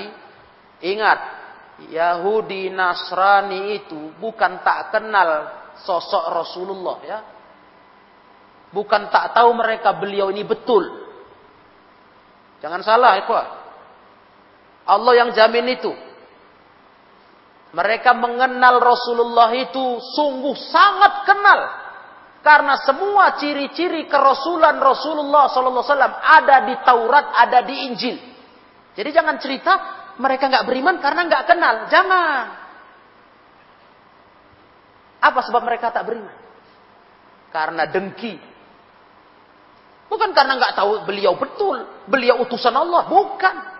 Ingat, 0.81 1.19
Yahudi 1.91 2.71
Nasrani 2.71 3.83
itu 3.83 4.15
bukan 4.15 4.63
tak 4.63 4.95
kenal 4.95 5.59
sosok 5.83 6.23
Rasulullah 6.39 6.97
ya. 7.03 7.19
Bukan 8.71 9.11
tak 9.11 9.35
tahu 9.35 9.51
mereka 9.59 9.91
beliau 9.99 10.31
ini 10.31 10.47
betul. 10.47 10.87
Jangan 12.63 12.79
salah, 12.79 13.19
ikhwah. 13.19 13.60
Allah 14.85 15.13
yang 15.25 15.29
jamin 15.33 15.77
itu. 15.77 15.91
Mereka 17.71 18.11
mengenal 18.19 18.83
Rasulullah 18.83 19.51
itu 19.55 19.99
sungguh 20.15 20.55
sangat 20.59 21.23
kenal. 21.23 21.59
Karena 22.41 22.73
semua 22.81 23.37
ciri-ciri 23.37 24.09
kerasulan 24.09 24.81
Rasulullah 24.81 25.45
SAW 25.45 25.85
ada 26.19 26.65
di 26.65 26.75
Taurat, 26.81 27.25
ada 27.37 27.61
di 27.61 27.75
Injil. 27.85 28.17
Jadi 28.97 29.09
jangan 29.13 29.37
cerita 29.37 29.73
mereka 30.17 30.51
nggak 30.51 30.67
beriman 30.67 30.97
karena 30.99 31.21
nggak 31.29 31.43
kenal. 31.47 31.75
Jangan. 31.87 32.45
Apa 35.21 35.39
sebab 35.45 35.61
mereka 35.63 35.93
tak 35.93 36.09
beriman? 36.09 36.33
Karena 37.53 37.85
dengki. 37.87 38.35
Bukan 40.11 40.35
karena 40.35 40.59
nggak 40.59 40.75
tahu 40.75 41.07
beliau 41.07 41.39
betul, 41.39 41.87
beliau 42.09 42.43
utusan 42.43 42.75
Allah, 42.75 43.07
bukan. 43.07 43.70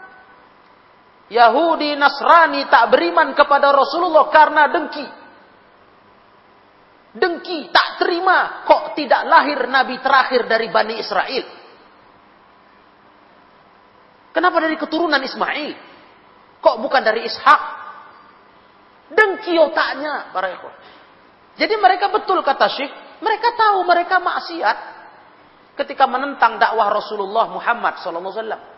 Yahudi, 1.32 1.96
Nasrani 1.96 2.68
tak 2.68 2.92
beriman 2.92 3.32
kepada 3.32 3.72
Rasulullah 3.72 4.28
karena 4.28 4.68
dengki. 4.68 5.08
Dengki, 7.16 7.72
tak 7.72 8.04
terima 8.04 8.68
kok 8.68 9.00
tidak 9.00 9.24
lahir 9.32 9.64
nabi 9.72 9.96
terakhir 10.04 10.44
dari 10.44 10.68
Bani 10.68 11.00
Israel. 11.00 11.46
Kenapa 14.32 14.60
dari 14.64 14.76
keturunan 14.76 15.20
Ismail? 15.24 15.72
Kok 16.60 16.76
bukan 16.84 17.02
dari 17.04 17.24
Ishak? 17.28 17.62
Dengki 19.12 19.56
otaknya 19.60 20.32
para 20.32 20.52
ikhwan. 20.56 20.76
Jadi 21.60 21.76
mereka 21.76 22.08
betul 22.08 22.40
kata 22.44 22.68
Syekh, 22.72 22.92
mereka 23.20 23.56
tahu 23.60 23.84
mereka 23.84 24.24
maksiat 24.24 24.78
ketika 25.76 26.08
menentang 26.08 26.56
dakwah 26.60 26.88
Rasulullah 26.92 27.52
Muhammad 27.52 28.00
SAW. 28.00 28.71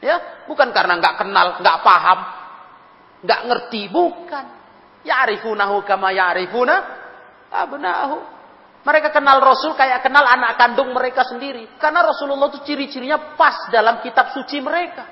Ya, 0.00 0.44
bukan 0.48 0.72
karena 0.72 0.96
nggak 0.96 1.14
kenal, 1.20 1.46
nggak 1.60 1.78
paham, 1.84 2.18
nggak 3.20 3.40
ngerti, 3.46 3.82
bukan. 3.92 4.46
Ya'rifunahu 5.04 5.84
kama 5.84 6.12
ya'rifuna 6.12 6.76
abnahu. 7.52 8.18
Mereka 8.80 9.12
kenal 9.12 9.44
Rasul 9.44 9.76
kayak 9.76 10.00
kenal 10.00 10.24
anak 10.24 10.56
kandung 10.56 10.96
mereka 10.96 11.20
sendiri. 11.28 11.76
Karena 11.76 12.00
Rasulullah 12.00 12.48
itu 12.48 12.64
ciri-cirinya 12.64 13.36
pas 13.36 13.68
dalam 13.68 14.00
kitab 14.00 14.32
suci 14.32 14.56
mereka. 14.64 15.04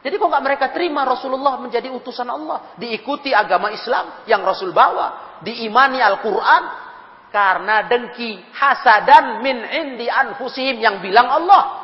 Jadi 0.00 0.16
kok 0.16 0.26
nggak 0.26 0.44
mereka 0.44 0.66
terima 0.74 1.06
Rasulullah 1.06 1.60
menjadi 1.60 1.92
utusan 1.92 2.26
Allah, 2.26 2.74
diikuti 2.80 3.30
agama 3.30 3.70
Islam 3.70 4.24
yang 4.26 4.42
Rasul 4.42 4.72
bawa, 4.72 5.38
diimani 5.44 6.00
Al-Quran, 6.00 6.62
karena 7.30 7.86
dengki 7.86 8.42
hasadan 8.58 9.38
min 9.38 9.60
indi 9.60 10.10
anfusihim 10.10 10.82
yang 10.82 10.98
bilang 10.98 11.30
Allah 11.30 11.79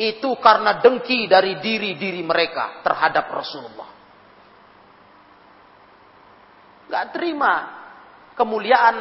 itu 0.00 0.30
karena 0.40 0.80
dengki 0.80 1.28
dari 1.28 1.60
diri-diri 1.60 2.22
mereka 2.24 2.80
terhadap 2.80 3.28
Rasulullah. 3.28 3.90
Gak 6.88 7.06
terima 7.12 7.52
kemuliaan 8.36 8.96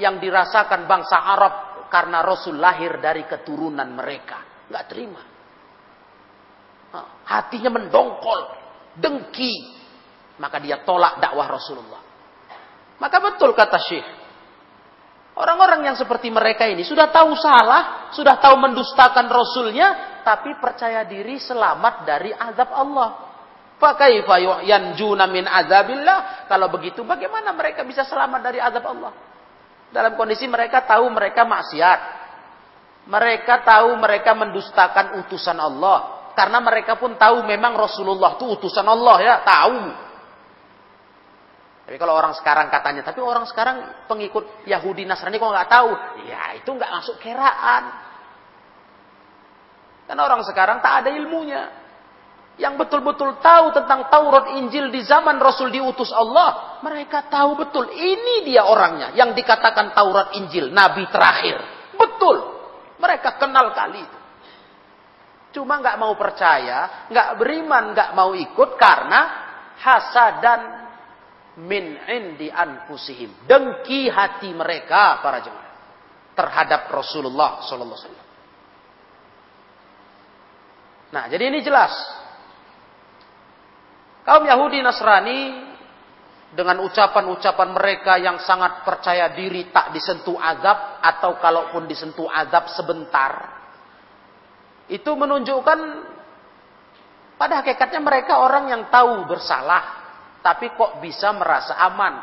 yang 0.00 0.20
dirasakan 0.20 0.84
bangsa 0.84 1.16
Arab 1.16 1.54
karena 1.88 2.24
Rasul 2.24 2.56
lahir 2.56 3.00
dari 3.00 3.24
keturunan 3.24 3.88
mereka. 3.92 4.68
Gak 4.68 4.84
terima 4.88 5.34
hatinya 7.24 7.70
mendongkol, 7.72 8.40
dengki, 9.00 9.54
maka 10.38 10.60
dia 10.60 10.84
tolak 10.84 11.18
dakwah 11.18 11.48
Rasulullah. 11.48 12.02
Maka 13.00 13.16
betul 13.18 13.56
kata 13.56 13.78
Syekh, 13.80 14.06
orang-orang 15.34 15.90
yang 15.90 15.96
seperti 15.98 16.30
mereka 16.30 16.68
ini 16.70 16.86
sudah 16.86 17.10
tahu 17.10 17.34
salah, 17.34 18.12
sudah 18.14 18.38
tahu 18.38 18.54
mendustakan 18.60 19.26
Rasulnya, 19.26 20.13
tapi 20.24 20.56
percaya 20.58 21.04
diri 21.04 21.36
selamat 21.36 21.94
dari 22.08 22.32
azab 22.32 22.72
Allah. 22.72 23.08
Fakaifa 23.76 24.64
yanjuna 24.64 25.28
min 25.28 25.44
azabillah? 25.44 26.48
Kalau 26.48 26.72
begitu 26.72 27.04
bagaimana 27.04 27.52
mereka 27.52 27.84
bisa 27.84 28.02
selamat 28.08 28.40
dari 28.40 28.58
azab 28.58 28.84
Allah? 28.88 29.12
Dalam 29.92 30.16
kondisi 30.18 30.48
mereka 30.48 30.82
tahu 30.82 31.06
mereka 31.12 31.44
maksiat. 31.44 32.00
Mereka 33.04 33.62
tahu 33.68 34.00
mereka 34.00 34.32
mendustakan 34.32 35.20
utusan 35.22 35.60
Allah. 35.60 36.32
Karena 36.34 36.58
mereka 36.58 36.98
pun 36.98 37.14
tahu 37.14 37.46
memang 37.46 37.78
Rasulullah 37.78 38.34
itu 38.34 38.58
utusan 38.58 38.82
Allah 38.82 39.16
ya, 39.22 39.34
tahu. 39.46 39.78
Tapi 41.84 41.96
kalau 42.00 42.16
orang 42.16 42.32
sekarang 42.32 42.72
katanya, 42.72 43.04
tapi 43.04 43.20
orang 43.20 43.44
sekarang 43.44 44.08
pengikut 44.08 44.64
Yahudi 44.64 45.04
Nasrani 45.04 45.36
kok 45.36 45.52
nggak 45.52 45.70
tahu? 45.70 45.90
Ya 46.24 46.56
itu 46.56 46.66
nggak 46.72 46.90
masuk 46.90 47.20
keraan. 47.20 47.84
Karena 50.04 50.22
orang 50.24 50.42
sekarang 50.44 50.78
tak 50.84 51.04
ada 51.04 51.10
ilmunya. 51.16 51.84
Yang 52.54 52.86
betul-betul 52.86 53.42
tahu 53.42 53.74
tentang 53.74 54.06
Taurat 54.06 54.54
Injil 54.54 54.94
di 54.94 55.02
zaman 55.02 55.42
Rasul 55.42 55.74
diutus 55.74 56.14
Allah. 56.14 56.78
Mereka 56.86 57.26
tahu 57.26 57.58
betul. 57.58 57.90
Ini 57.90 58.46
dia 58.46 58.62
orangnya. 58.62 59.10
Yang 59.18 59.42
dikatakan 59.42 59.90
Taurat 59.90 60.38
Injil. 60.38 60.70
Nabi 60.70 61.02
terakhir. 61.10 61.58
Betul. 61.98 62.36
Mereka 63.02 63.42
kenal 63.42 63.74
kali 63.74 64.06
itu. 64.06 64.18
Cuma 65.54 65.78
nggak 65.78 65.98
mau 66.02 66.18
percaya, 66.18 67.06
nggak 67.06 67.38
beriman, 67.38 67.94
nggak 67.94 68.10
mau 68.18 68.34
ikut 68.34 68.74
karena 68.74 69.20
hasadan 69.78 70.60
min 71.62 71.94
indi 72.10 72.50
anfusihim. 72.50 73.46
Dengki 73.46 74.10
hati 74.10 74.50
mereka 74.50 75.22
para 75.22 75.38
jemaah 75.38 75.70
terhadap 76.34 76.90
Rasulullah 76.90 77.62
sallallahu 77.62 77.94
alaihi 77.94 78.06
wasallam. 78.10 78.28
Nah, 81.14 81.30
jadi 81.30 81.46
ini 81.46 81.62
jelas. 81.62 81.94
Kaum 84.26 84.42
Yahudi 84.42 84.82
Nasrani 84.82 85.62
dengan 86.50 86.82
ucapan-ucapan 86.82 87.68
mereka 87.70 88.18
yang 88.18 88.42
sangat 88.42 88.82
percaya 88.82 89.30
diri 89.30 89.70
tak 89.70 89.94
disentuh 89.94 90.34
azab 90.34 90.98
atau 91.02 91.38
kalaupun 91.38 91.86
disentuh 91.86 92.26
azab 92.30 92.70
sebentar 92.74 93.64
itu 94.88 95.10
menunjukkan 95.16 95.78
pada 97.40 97.64
hakikatnya 97.64 98.00
mereka 98.04 98.44
orang 98.44 98.68
yang 98.68 98.82
tahu 98.92 99.24
bersalah, 99.24 99.82
tapi 100.44 100.70
kok 100.76 101.00
bisa 101.00 101.32
merasa 101.32 101.74
aman. 101.88 102.20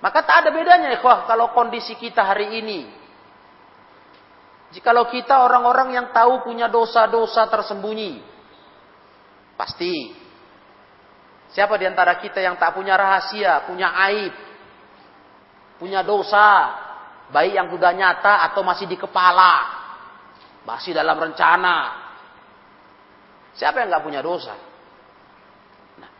Maka 0.00 0.22
tak 0.22 0.46
ada 0.46 0.50
bedanya 0.54 0.94
ikhwah 0.94 1.26
kalau 1.26 1.50
kondisi 1.50 1.98
kita 1.98 2.22
hari 2.22 2.62
ini. 2.62 3.05
Jikalau 4.76 5.08
kita 5.08 5.40
orang-orang 5.40 5.96
yang 5.96 6.06
tahu 6.12 6.44
punya 6.44 6.68
dosa-dosa 6.68 7.48
tersembunyi. 7.48 8.20
Pasti. 9.56 10.12
Siapa 11.48 11.80
di 11.80 11.88
antara 11.88 12.20
kita 12.20 12.44
yang 12.44 12.60
tak 12.60 12.76
punya 12.76 12.92
rahasia, 12.92 13.64
punya 13.64 13.96
aib, 14.04 14.36
punya 15.80 16.04
dosa, 16.04 16.76
baik 17.32 17.56
yang 17.56 17.72
sudah 17.72 17.96
nyata 17.96 18.44
atau 18.52 18.60
masih 18.60 18.84
di 18.84 19.00
kepala, 19.00 19.64
masih 20.68 20.92
dalam 20.92 21.16
rencana. 21.16 21.96
Siapa 23.56 23.80
yang 23.80 23.88
nggak 23.88 24.04
punya 24.04 24.20
dosa? 24.20 24.52
Nah, 25.96 26.10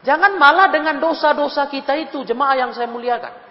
jangan 0.00 0.32
malah 0.40 0.72
dengan 0.72 0.96
dosa-dosa 0.96 1.68
kita 1.68 1.92
itu, 2.00 2.24
jemaah 2.24 2.56
yang 2.56 2.72
saya 2.72 2.88
muliakan. 2.88 3.49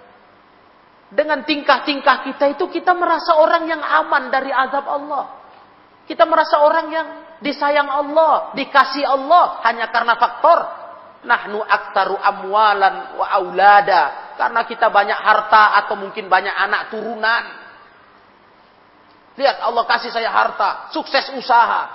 Dengan 1.10 1.42
tingkah-tingkah 1.42 2.30
kita 2.30 2.54
itu 2.54 2.70
kita 2.70 2.94
merasa 2.94 3.38
orang 3.42 3.66
yang 3.66 3.82
aman 3.82 4.30
dari 4.30 4.54
azab 4.54 4.86
Allah. 4.86 5.26
Kita 6.06 6.26
merasa 6.26 6.62
orang 6.62 6.88
yang 6.90 7.08
disayang 7.42 7.90
Allah, 7.90 8.54
dikasih 8.54 9.06
Allah 9.06 9.62
hanya 9.66 9.90
karena 9.90 10.14
faktor 10.18 10.60
nahnu 11.20 11.60
aktaru 11.60 12.16
amwalan 12.16 13.20
wa 13.20 13.26
aulada 13.28 14.34
karena 14.40 14.64
kita 14.64 14.88
banyak 14.88 15.20
harta 15.20 15.84
atau 15.84 16.00
mungkin 16.00 16.32
banyak 16.32 16.56
anak 16.56 16.88
turunan 16.94 17.44
Lihat 19.40 19.64
Allah 19.64 19.88
kasih 19.88 20.12
saya 20.12 20.28
harta, 20.36 20.92
sukses 20.92 21.32
usaha. 21.32 21.88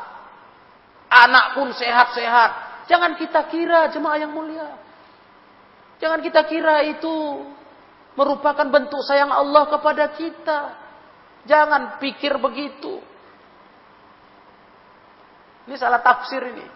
Anak 1.13 1.61
pun 1.61 1.69
sehat-sehat. 1.77 2.51
Jangan 2.89 3.21
kita 3.21 3.45
kira 3.53 3.93
jemaah 3.93 4.17
yang 4.17 4.33
mulia. 4.33 4.81
Jangan 6.01 6.25
kita 6.25 6.49
kira 6.49 6.89
itu 6.89 7.45
merupakan 8.15 8.67
bentuk 8.71 9.03
sayang 9.03 9.31
Allah 9.31 9.67
kepada 9.71 10.15
kita. 10.15 10.61
Jangan 11.45 12.01
pikir 12.01 12.41
begitu. 12.41 13.03
Ini 15.69 15.75
salah 15.77 16.01
tafsir 16.01 16.41
ini. 16.41 16.67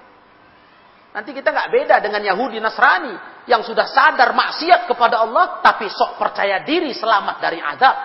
Nanti 1.09 1.33
kita 1.33 1.51
nggak 1.51 1.73
beda 1.73 1.97
dengan 2.05 2.21
Yahudi 2.21 2.61
Nasrani 2.61 3.17
yang 3.49 3.65
sudah 3.65 3.89
sadar 3.89 4.37
maksiat 4.37 4.85
kepada 4.85 5.25
Allah 5.25 5.65
tapi 5.65 5.89
sok 5.89 6.21
percaya 6.21 6.61
diri 6.63 6.93
selamat 6.93 7.37
dari 7.41 7.59
azab. 7.65 7.97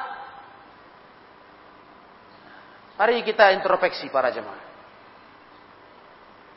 Mari 2.95 3.25
kita 3.27 3.51
introspeksi 3.59 4.07
para 4.07 4.31
jemaah. 4.31 4.63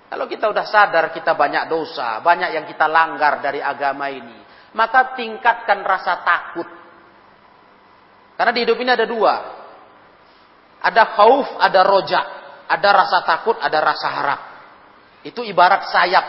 Kalau 0.07 0.31
kita 0.31 0.47
sudah 0.47 0.67
sadar 0.71 1.11
kita 1.11 1.35
banyak 1.35 1.67
dosa, 1.67 2.23
banyak 2.23 2.55
yang 2.55 2.65
kita 2.71 2.87
langgar 2.87 3.43
dari 3.43 3.59
agama 3.59 4.07
ini. 4.07 4.46
Maka 4.77 5.17
tingkatkan 5.17 5.81
rasa 5.81 6.21
takut. 6.21 6.69
Karena 8.37 8.53
di 8.53 8.61
hidup 8.69 8.77
ini 8.77 8.93
ada 8.93 9.09
dua. 9.09 9.35
Ada 10.85 11.03
khauf, 11.17 11.49
ada 11.57 11.81
roja. 11.81 12.21
Ada 12.69 12.89
rasa 12.93 13.19
takut, 13.25 13.57
ada 13.57 13.79
rasa 13.81 14.09
harap. 14.13 14.41
Itu 15.25 15.41
ibarat 15.41 15.89
sayap 15.89 16.27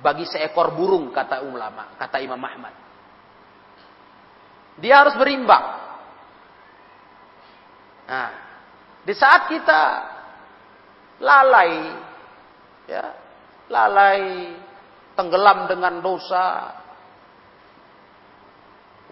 bagi 0.00 0.24
seekor 0.24 0.72
burung, 0.72 1.12
kata 1.12 1.44
ulama, 1.44 1.92
kata 2.00 2.24
Imam 2.24 2.40
Ahmad. 2.40 2.72
Dia 4.80 5.04
harus 5.04 5.14
berimbang. 5.20 5.64
Nah, 8.08 8.30
di 9.04 9.14
saat 9.14 9.52
kita 9.52 9.82
lalai, 11.20 11.94
ya, 12.88 13.04
lalai, 13.68 14.56
tenggelam 15.14 15.70
dengan 15.70 16.02
dosa, 16.02 16.74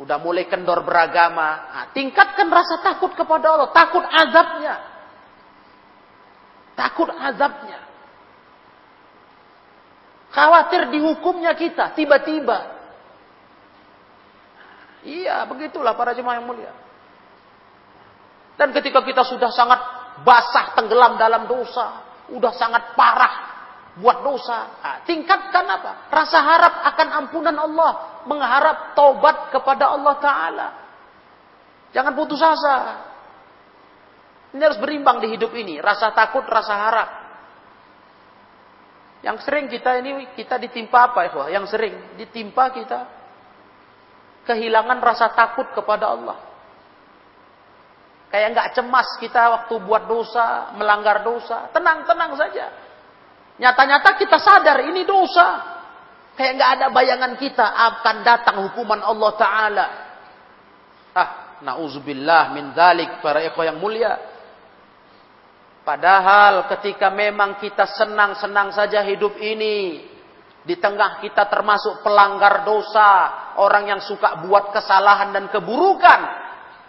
udah 0.03 0.19
mulai 0.19 0.51
kendor 0.51 0.83
beragama, 0.83 1.71
nah, 1.71 1.87
tingkatkan 1.95 2.51
rasa 2.51 2.83
takut 2.83 3.15
kepada 3.15 3.55
Allah, 3.55 3.71
takut 3.71 4.03
azabnya. 4.03 4.75
Takut 6.75 7.07
azabnya. 7.15 7.79
Khawatir 10.35 10.91
dihukumnya 10.91 11.55
kita 11.55 11.95
tiba-tiba. 11.95 12.83
Iya, 15.07 15.47
begitulah 15.47 15.95
para 15.95 16.17
jemaah 16.19 16.43
yang 16.43 16.51
mulia. 16.51 16.73
Dan 18.59 18.75
ketika 18.75 19.07
kita 19.07 19.23
sudah 19.23 19.51
sangat 19.55 19.81
basah 20.27 20.75
tenggelam 20.75 21.15
dalam 21.15 21.47
dosa, 21.47 22.03
udah 22.33 22.53
sangat 22.59 22.95
parah 22.99 23.52
buat 23.92 24.24
dosa, 24.24 24.59
nah, 24.81 24.96
tingkatkan 25.05 25.68
apa? 25.68 26.09
Rasa 26.09 26.38
harap 26.40 26.74
akan 26.92 27.09
ampunan 27.24 27.57
Allah 27.57 28.24
mengharap 28.24 28.96
taubat 28.96 29.52
kepada 29.52 29.92
Allah 29.92 30.14
Ta'ala. 30.16 30.68
Jangan 31.92 32.12
putus 32.16 32.40
asa. 32.40 33.05
Ini 34.57 34.61
harus 34.64 34.81
berimbang 34.81 35.20
di 35.20 35.28
hidup 35.33 35.52
ini. 35.52 35.76
Rasa 35.76 36.12
takut, 36.16 36.44
rasa 36.48 36.72
harap. 36.72 37.09
Yang 39.20 39.44
sering 39.44 39.68
kita 39.68 40.00
ini, 40.00 40.33
kita 40.33 40.57
ditimpa 40.57 41.12
apa 41.12 41.28
ya? 41.28 41.61
Yang 41.61 41.76
sering 41.76 41.94
ditimpa 42.16 42.72
kita 42.72 43.00
kehilangan 44.48 44.98
rasa 44.98 45.31
takut 45.37 45.70
kepada 45.70 46.11
Allah. 46.11 46.38
Kayak 48.33 48.48
nggak 48.57 48.68
cemas 48.81 49.09
kita 49.20 49.42
waktu 49.52 49.74
buat 49.85 50.09
dosa, 50.09 50.72
melanggar 50.81 51.20
dosa. 51.20 51.68
Tenang-tenang 51.70 52.33
saja. 52.35 52.66
Nyata-nyata 53.62 54.18
kita 54.18 54.42
sadar 54.42 54.83
ini 54.90 55.07
dosa. 55.07 55.70
Kayak 56.35 56.53
nggak 56.59 56.70
ada 56.75 56.87
bayangan 56.90 57.33
kita 57.38 57.62
akan 57.62 58.16
datang 58.27 58.57
hukuman 58.66 58.98
Allah 58.98 59.33
Ta'ala. 59.38 59.87
Ah, 61.14 61.31
na'udzubillah 61.62 62.51
min 62.59 62.75
dalik 62.75 63.22
para 63.22 63.38
ikhwah 63.38 63.70
yang 63.70 63.79
mulia. 63.79 64.18
Padahal 65.87 66.66
ketika 66.75 67.14
memang 67.14 67.62
kita 67.62 67.87
senang-senang 67.87 68.75
saja 68.75 69.07
hidup 69.07 69.38
ini. 69.38 70.11
Di 70.62 70.79
tengah 70.79 71.22
kita 71.22 71.46
termasuk 71.46 72.03
pelanggar 72.03 72.66
dosa. 72.66 73.55
Orang 73.62 73.87
yang 73.87 74.03
suka 74.03 74.42
buat 74.42 74.75
kesalahan 74.75 75.31
dan 75.31 75.46
keburukan. 75.55 76.20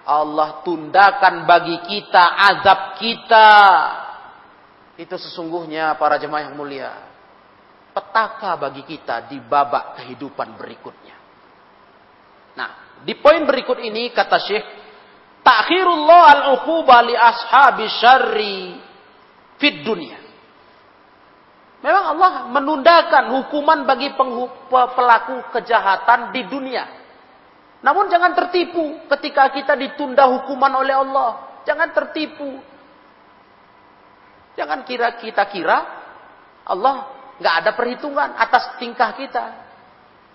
Allah 0.10 0.66
tundakan 0.66 1.46
bagi 1.46 1.78
kita 1.86 2.24
azab 2.50 2.98
kita. 2.98 3.50
Itu 4.94 5.18
sesungguhnya 5.18 5.98
para 5.98 6.22
jemaah 6.22 6.50
yang 6.50 6.56
mulia 6.58 6.92
petaka 7.94 8.58
bagi 8.58 8.84
kita 8.84 9.30
di 9.30 9.38
babak 9.38 10.02
kehidupan 10.02 10.58
berikutnya. 10.58 11.18
Nah, 12.58 12.70
di 13.06 13.14
poin 13.18 13.46
berikut 13.46 13.78
ini 13.82 14.10
kata 14.10 14.38
Syekh, 14.42 14.66
takhirullah 15.46 16.24
al-uquba 16.42 16.98
li 17.06 17.16
ashabi 17.18 17.86
syarri 18.02 18.58
fid 19.62 19.86
dunia. 19.86 20.20
Memang 21.84 22.06
Allah 22.16 22.32
menundakan 22.48 23.24
hukuman 23.44 23.84
bagi 23.84 24.16
pelaku 24.72 25.52
kejahatan 25.52 26.32
di 26.32 26.48
dunia. 26.48 26.86
Namun 27.84 28.08
jangan 28.08 28.32
tertipu 28.32 29.04
ketika 29.12 29.52
kita 29.52 29.76
ditunda 29.76 30.24
hukuman 30.32 30.72
oleh 30.80 30.96
Allah. 30.96 31.60
Jangan 31.68 31.92
tertipu. 31.92 32.73
Jangan 34.54 34.86
kira 34.86 35.18
kita 35.18 35.50
kira 35.50 35.78
Allah 36.64 37.10
nggak 37.42 37.56
ada 37.66 37.72
perhitungan 37.74 38.30
atas 38.38 38.78
tingkah 38.78 39.12
kita. 39.18 39.46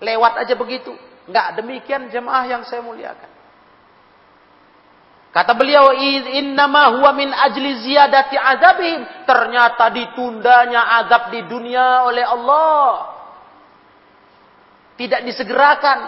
Lewat 0.02 0.42
aja 0.42 0.54
begitu. 0.58 0.94
Nggak 1.28 1.60
demikian 1.62 2.10
jemaah 2.10 2.44
yang 2.46 2.62
saya 2.66 2.82
muliakan. 2.82 3.30
Kata 5.28 5.52
beliau, 5.54 5.92
innama 6.34 6.98
huwa 6.98 7.12
min 7.12 7.30
ajli 7.30 7.84
ziyadati 7.84 8.34
azabihim. 8.34 9.28
Ternyata 9.28 9.92
ditundanya 9.92 11.04
azab 11.04 11.30
di 11.30 11.44
dunia 11.46 12.08
oleh 12.08 12.24
Allah. 12.24 12.88
Tidak 14.98 15.20
disegerakan 15.22 15.98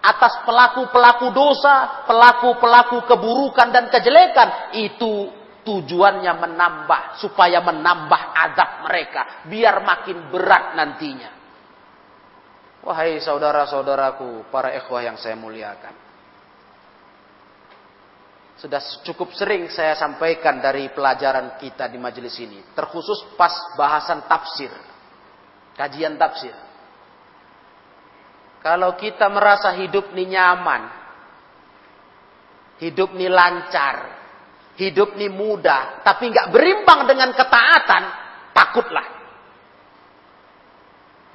atas 0.00 0.46
pelaku-pelaku 0.46 1.34
dosa, 1.34 2.06
pelaku-pelaku 2.06 3.10
keburukan 3.10 3.68
dan 3.74 3.90
kejelekan. 3.90 4.76
Itu 4.76 5.39
tujuannya 5.62 6.32
menambah 6.36 7.02
supaya 7.20 7.60
menambah 7.60 8.22
azab 8.32 8.70
mereka 8.88 9.46
biar 9.48 9.80
makin 9.84 10.32
berat 10.32 10.76
nantinya. 10.76 11.30
Wahai 12.80 13.20
saudara-saudaraku, 13.20 14.48
para 14.48 14.72
ikhwah 14.72 15.04
yang 15.04 15.20
saya 15.20 15.36
muliakan. 15.36 15.92
Sudah 18.60 18.80
cukup 19.04 19.32
sering 19.32 19.72
saya 19.72 19.96
sampaikan 19.96 20.60
dari 20.60 20.92
pelajaran 20.92 21.56
kita 21.56 21.88
di 21.88 21.96
majelis 21.96 22.36
ini, 22.40 22.60
terkhusus 22.76 23.36
pas 23.36 23.52
bahasan 23.76 24.24
tafsir. 24.28 24.72
Kajian 25.76 26.20
tafsir. 26.20 26.52
Kalau 28.60 28.92
kita 29.00 29.32
merasa 29.32 29.72
hidup 29.80 30.12
ini 30.12 30.36
nyaman, 30.36 30.82
hidup 32.84 33.16
ini 33.16 33.32
lancar, 33.32 34.19
hidup 34.80 35.12
ini 35.20 35.28
mudah, 35.28 36.00
tapi 36.00 36.32
nggak 36.32 36.48
berimbang 36.48 37.04
dengan 37.04 37.36
ketaatan, 37.36 38.02
takutlah. 38.56 39.08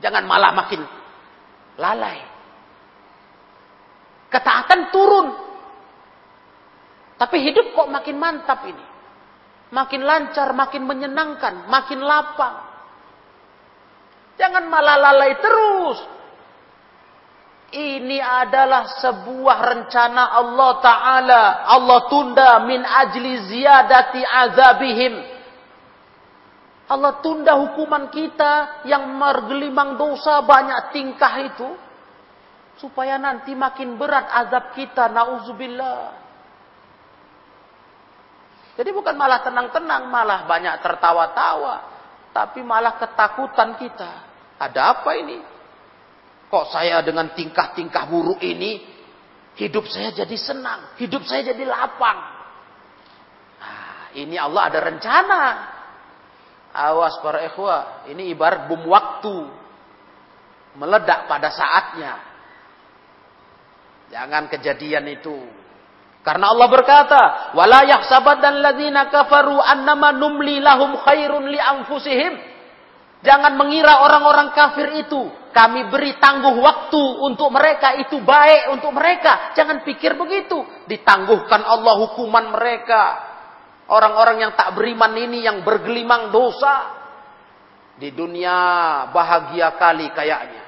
Jangan 0.02 0.26
malah 0.26 0.52
makin 0.58 0.82
lalai. 1.78 2.20
Ketaatan 4.34 4.90
turun. 4.90 5.28
Tapi 7.16 7.38
hidup 7.48 7.72
kok 7.72 7.88
makin 7.88 8.18
mantap 8.20 8.66
ini. 8.68 8.86
Makin 9.72 10.02
lancar, 10.04 10.52
makin 10.52 10.84
menyenangkan, 10.84 11.70
makin 11.72 12.04
lapang. 12.04 12.56
Jangan 14.36 14.68
malah 14.68 15.00
lalai 15.00 15.40
terus. 15.40 16.00
Ini 17.76 18.24
adalah 18.24 18.88
sebuah 19.04 19.58
rencana 19.60 20.32
Allah 20.32 20.72
Ta'ala. 20.80 21.44
Allah 21.76 22.00
tunda 22.08 22.64
min 22.64 22.80
ajli 22.80 23.52
ziyadati 23.52 24.24
azabihim. 24.24 25.16
Allah 26.88 27.20
tunda 27.20 27.60
hukuman 27.60 28.08
kita 28.16 28.86
yang 28.88 29.12
mergelimang 29.20 30.00
dosa 30.00 30.40
banyak 30.40 30.96
tingkah 30.96 31.36
itu. 31.52 31.70
Supaya 32.80 33.20
nanti 33.20 33.52
makin 33.52 34.00
berat 34.00 34.24
azab 34.32 34.72
kita. 34.72 35.12
Na'udzubillah. 35.12 36.24
Jadi 38.80 38.90
bukan 38.96 39.20
malah 39.20 39.44
tenang-tenang, 39.44 40.08
malah 40.08 40.48
banyak 40.48 40.80
tertawa-tawa. 40.80 41.76
Tapi 42.32 42.64
malah 42.64 42.96
ketakutan 43.04 43.76
kita. 43.76 44.12
Ada 44.64 44.96
apa 44.96 45.12
ini? 45.20 45.55
Kok 46.56 46.72
saya 46.72 47.04
dengan 47.04 47.36
tingkah-tingkah 47.36 48.08
buruk 48.08 48.39
ini, 48.39 48.80
hidup 49.60 49.91
saya 49.91 50.15
jadi 50.15 50.39
senang, 50.39 50.96
hidup 50.96 51.28
saya 51.28 51.52
jadi 51.52 51.68
lapang. 51.68 52.15
Nah, 53.60 54.15
ini 54.15 54.39
Allah 54.39 54.72
ada 54.72 54.80
rencana. 54.80 55.44
Awas 56.72 57.20
para 57.20 57.44
ikhwah, 57.44 58.08
ini 58.08 58.32
ibarat 58.32 58.72
bom 58.72 58.88
waktu. 58.88 59.52
Meledak 60.80 61.28
pada 61.28 61.52
saatnya. 61.52 62.24
Jangan 64.15 64.48
kejadian 64.48 65.12
itu. 65.12 65.36
Karena 66.24 66.56
Allah 66.56 66.72
berkata, 66.72 67.22
"Wala 67.52 67.84
yahsabadan 67.84 68.63
ladzina 68.63 69.12
kafaru 69.12 69.60
annama 69.60 70.15
numli 70.15 70.63
lahum 70.63 71.04
khairun 71.04 71.52
li 71.52 71.60
anfusihim." 71.60 72.39
Jangan 73.28 73.60
mengira 73.60 74.08
orang-orang 74.08 74.56
kafir 74.56 75.04
itu 75.04 75.44
kami 75.56 75.88
beri 75.88 76.20
tangguh 76.20 76.60
waktu 76.60 77.04
untuk 77.24 77.48
mereka 77.48 77.96
itu 77.96 78.20
baik 78.20 78.76
untuk 78.76 78.91
mereka. 78.91 79.56
Jangan 79.56 79.88
pikir 79.88 80.20
begitu. 80.20 80.60
Ditangguhkan 80.84 81.63
Allah 81.63 81.96
hukuman 82.04 82.52
mereka. 82.52 83.04
Orang-orang 83.88 84.44
yang 84.44 84.52
tak 84.60 84.76
beriman 84.76 85.15
ini 85.15 85.48
yang 85.48 85.63
bergelimang 85.63 86.28
dosa. 86.36 86.91
Di 87.96 88.12
dunia 88.12 88.52
bahagia 89.15 89.80
kali 89.80 90.12
kayaknya. 90.12 90.68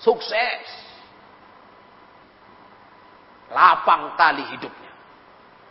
Sukses. 0.00 0.64
Lapang 3.52 4.16
kali 4.16 4.48
hidupnya. 4.48 4.92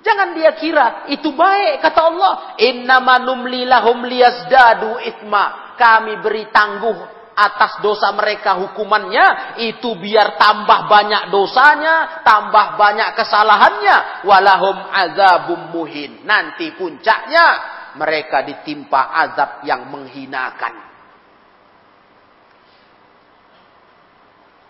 Jangan 0.06 0.38
dia 0.38 0.54
kira 0.54 1.10
itu 1.10 1.34
baik 1.34 1.82
kata 1.82 2.14
Allah. 2.14 2.34
Innama 2.62 3.18
numli 3.26 3.66
lahum 3.66 4.06
liyazdadu 4.06 5.02
itma. 5.02 5.74
Kami 5.82 6.22
beri 6.22 6.46
tangguh 6.54 7.17
atas 7.38 7.78
dosa 7.86 8.10
mereka 8.18 8.58
hukumannya 8.58 9.62
itu 9.62 9.94
biar 9.94 10.42
tambah 10.42 10.90
banyak 10.90 11.30
dosanya, 11.30 12.26
tambah 12.26 12.74
banyak 12.82 13.14
kesalahannya. 13.14 14.26
Walahum 14.26 14.78
azabum 14.90 15.70
muhin. 15.70 16.26
Nanti 16.26 16.74
puncaknya 16.74 17.46
mereka 17.94 18.42
ditimpa 18.42 19.14
azab 19.14 19.62
yang 19.70 19.86
menghinakan. 19.86 20.74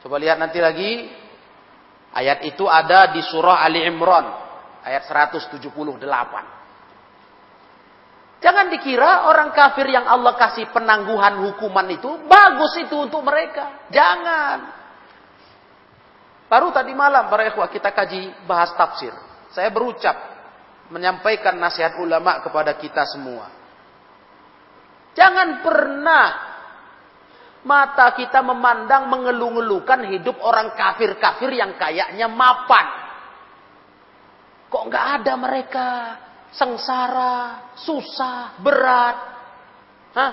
Coba 0.04 0.20
lihat 0.20 0.36
nanti 0.36 0.60
lagi. 0.60 1.08
Ayat 2.12 2.44
itu 2.44 2.68
ada 2.68 3.16
di 3.16 3.24
surah 3.24 3.64
Ali 3.64 3.88
Imran. 3.88 4.28
Ayat 4.84 5.08
178. 5.08 6.67
Jangan 8.38 8.70
dikira 8.70 9.26
orang 9.30 9.50
kafir 9.50 9.90
yang 9.90 10.06
Allah 10.06 10.38
kasih 10.38 10.70
penangguhan 10.70 11.42
hukuman 11.42 11.88
itu 11.90 12.10
bagus 12.30 12.78
itu 12.78 12.94
untuk 12.94 13.26
mereka. 13.26 13.90
Jangan. 13.90 14.78
Baru 16.48 16.70
tadi 16.70 16.94
malam 16.94 17.28
para 17.28 17.50
ikhwah 17.50 17.68
kita 17.68 17.92
kaji 17.92 18.46
bahas 18.46 18.72
tafsir. 18.78 19.12
Saya 19.52 19.74
berucap 19.74 20.16
menyampaikan 20.94 21.58
nasihat 21.58 21.98
ulama 21.98 22.40
kepada 22.46 22.78
kita 22.78 23.04
semua. 23.10 23.50
Jangan 25.18 25.66
pernah 25.66 26.58
Mata 27.68 28.16
kita 28.16 28.40
memandang 28.40 29.12
mengeluh-ngeluhkan 29.12 30.08
hidup 30.08 30.40
orang 30.40 30.72
kafir-kafir 30.72 31.52
yang 31.52 31.76
kayaknya 31.76 32.32
mapan. 32.32 32.86
Kok 34.72 34.84
nggak 34.88 35.06
ada 35.20 35.34
mereka? 35.36 35.88
Sengsara, 36.56 37.74
susah, 37.76 38.60
berat. 38.64 39.18
Hah? 40.16 40.32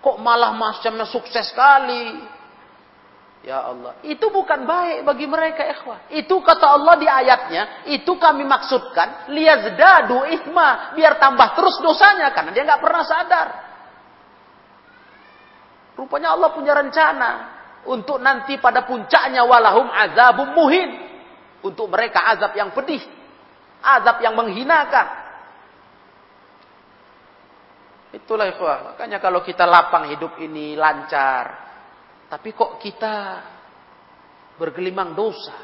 Kok 0.00 0.20
malah 0.20 0.52
macamnya 0.52 1.08
sukses 1.08 1.48
sekali? 1.48 2.20
Ya 3.44 3.60
Allah, 3.60 4.00
itu 4.00 4.24
bukan 4.32 4.64
baik 4.64 5.04
bagi 5.04 5.28
mereka 5.28 5.68
ikhwah. 5.68 6.08
Itu 6.08 6.40
kata 6.40 6.64
Allah 6.64 6.96
di 6.96 7.04
ayatnya, 7.04 7.84
itu 7.92 8.16
kami 8.16 8.40
maksudkan 8.48 9.28
liyazdadu 9.28 10.24
isma, 10.32 10.96
biar 10.96 11.20
tambah 11.20 11.52
terus 11.52 11.76
dosanya 11.84 12.32
karena 12.32 12.56
dia 12.56 12.64
nggak 12.64 12.80
pernah 12.80 13.04
sadar. 13.04 13.48
Rupanya 15.94 16.32
Allah 16.34 16.50
punya 16.56 16.72
rencana 16.72 17.30
untuk 17.84 18.18
nanti 18.18 18.56
pada 18.58 18.82
puncaknya 18.84 19.44
walahum 19.44 19.86
azabum 19.92 20.56
muhin. 20.56 21.12
Untuk 21.64 21.88
mereka 21.88 22.20
azab 22.28 22.52
yang 22.56 22.76
pedih. 22.76 23.00
Azab 23.80 24.20
yang 24.20 24.36
menghinakan. 24.36 25.23
Itulah 28.14 28.46
ikhwah. 28.54 28.94
Makanya 28.94 29.18
kalau 29.18 29.42
kita 29.42 29.66
lapang 29.66 30.06
hidup 30.14 30.38
ini 30.38 30.78
lancar. 30.78 31.66
Tapi 32.30 32.54
kok 32.54 32.78
kita 32.78 33.14
bergelimang 34.54 35.18
dosa. 35.18 35.58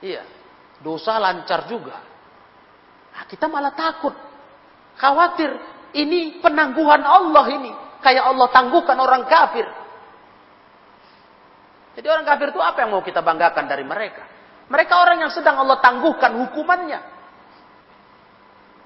Iya. 0.00 0.24
Dosa 0.80 1.20
lancar 1.20 1.68
juga. 1.68 1.96
Nah, 3.12 3.24
kita 3.28 3.48
malah 3.52 3.76
takut. 3.76 4.16
Khawatir. 4.96 5.76
Ini 5.96 6.44
penangguhan 6.44 7.00
Allah 7.00 7.46
ini 7.56 7.72
kayak 8.04 8.24
Allah 8.28 8.48
tangguhkan 8.52 8.96
orang 9.00 9.24
kafir. 9.24 9.64
Jadi 11.96 12.06
orang 12.12 12.28
kafir 12.28 12.52
itu 12.52 12.60
apa 12.60 12.84
yang 12.84 12.92
mau 12.92 13.00
kita 13.00 13.24
banggakan 13.24 13.64
dari 13.64 13.80
mereka? 13.80 14.28
Mereka 14.68 14.92
orang 14.92 15.24
yang 15.24 15.32
sedang 15.32 15.56
Allah 15.56 15.80
tangguhkan 15.80 16.36
hukumannya. 16.44 17.15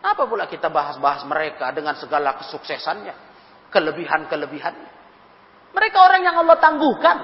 Apa 0.01 0.25
pula 0.25 0.49
kita 0.49 0.73
bahas-bahas 0.73 1.29
mereka 1.29 1.69
dengan 1.77 1.93
segala 2.01 2.41
kesuksesannya, 2.41 3.13
kelebihan-kelebihannya. 3.69 4.91
Mereka 5.77 5.99
orang 6.01 6.21
yang 6.25 6.37
Allah 6.41 6.57
tangguhkan. 6.57 7.19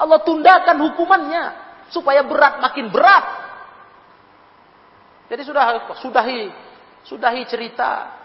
Allah 0.00 0.20
tundakan 0.24 0.76
hukumannya 0.84 1.42
supaya 1.92 2.24
berat 2.24 2.60
makin 2.60 2.88
berat. 2.88 3.24
Jadi 5.28 5.42
sudah 5.44 5.94
sudahi 6.00 6.40
sudahi 7.04 7.42
cerita 7.48 8.20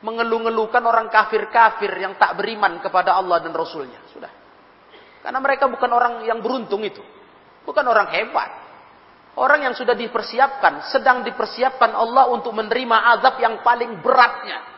mengeluh-ngeluhkan 0.00 0.80
orang 0.80 1.12
kafir-kafir 1.12 1.92
yang 2.00 2.16
tak 2.16 2.36
beriman 2.40 2.80
kepada 2.80 3.16
Allah 3.16 3.40
dan 3.44 3.52
Rasulnya. 3.52 4.00
Sudah. 4.12 4.32
Karena 5.20 5.38
mereka 5.40 5.68
bukan 5.68 5.90
orang 5.92 6.14
yang 6.24 6.40
beruntung 6.40 6.80
itu. 6.80 7.04
Bukan 7.68 7.84
orang 7.84 8.08
hebat. 8.16 8.50
Orang 9.40 9.64
yang 9.64 9.72
sudah 9.72 9.96
dipersiapkan, 9.96 10.92
sedang 10.92 11.24
dipersiapkan 11.24 11.96
Allah 11.96 12.28
untuk 12.28 12.52
menerima 12.52 13.16
azab 13.16 13.40
yang 13.40 13.64
paling 13.64 14.04
beratnya. 14.04 14.68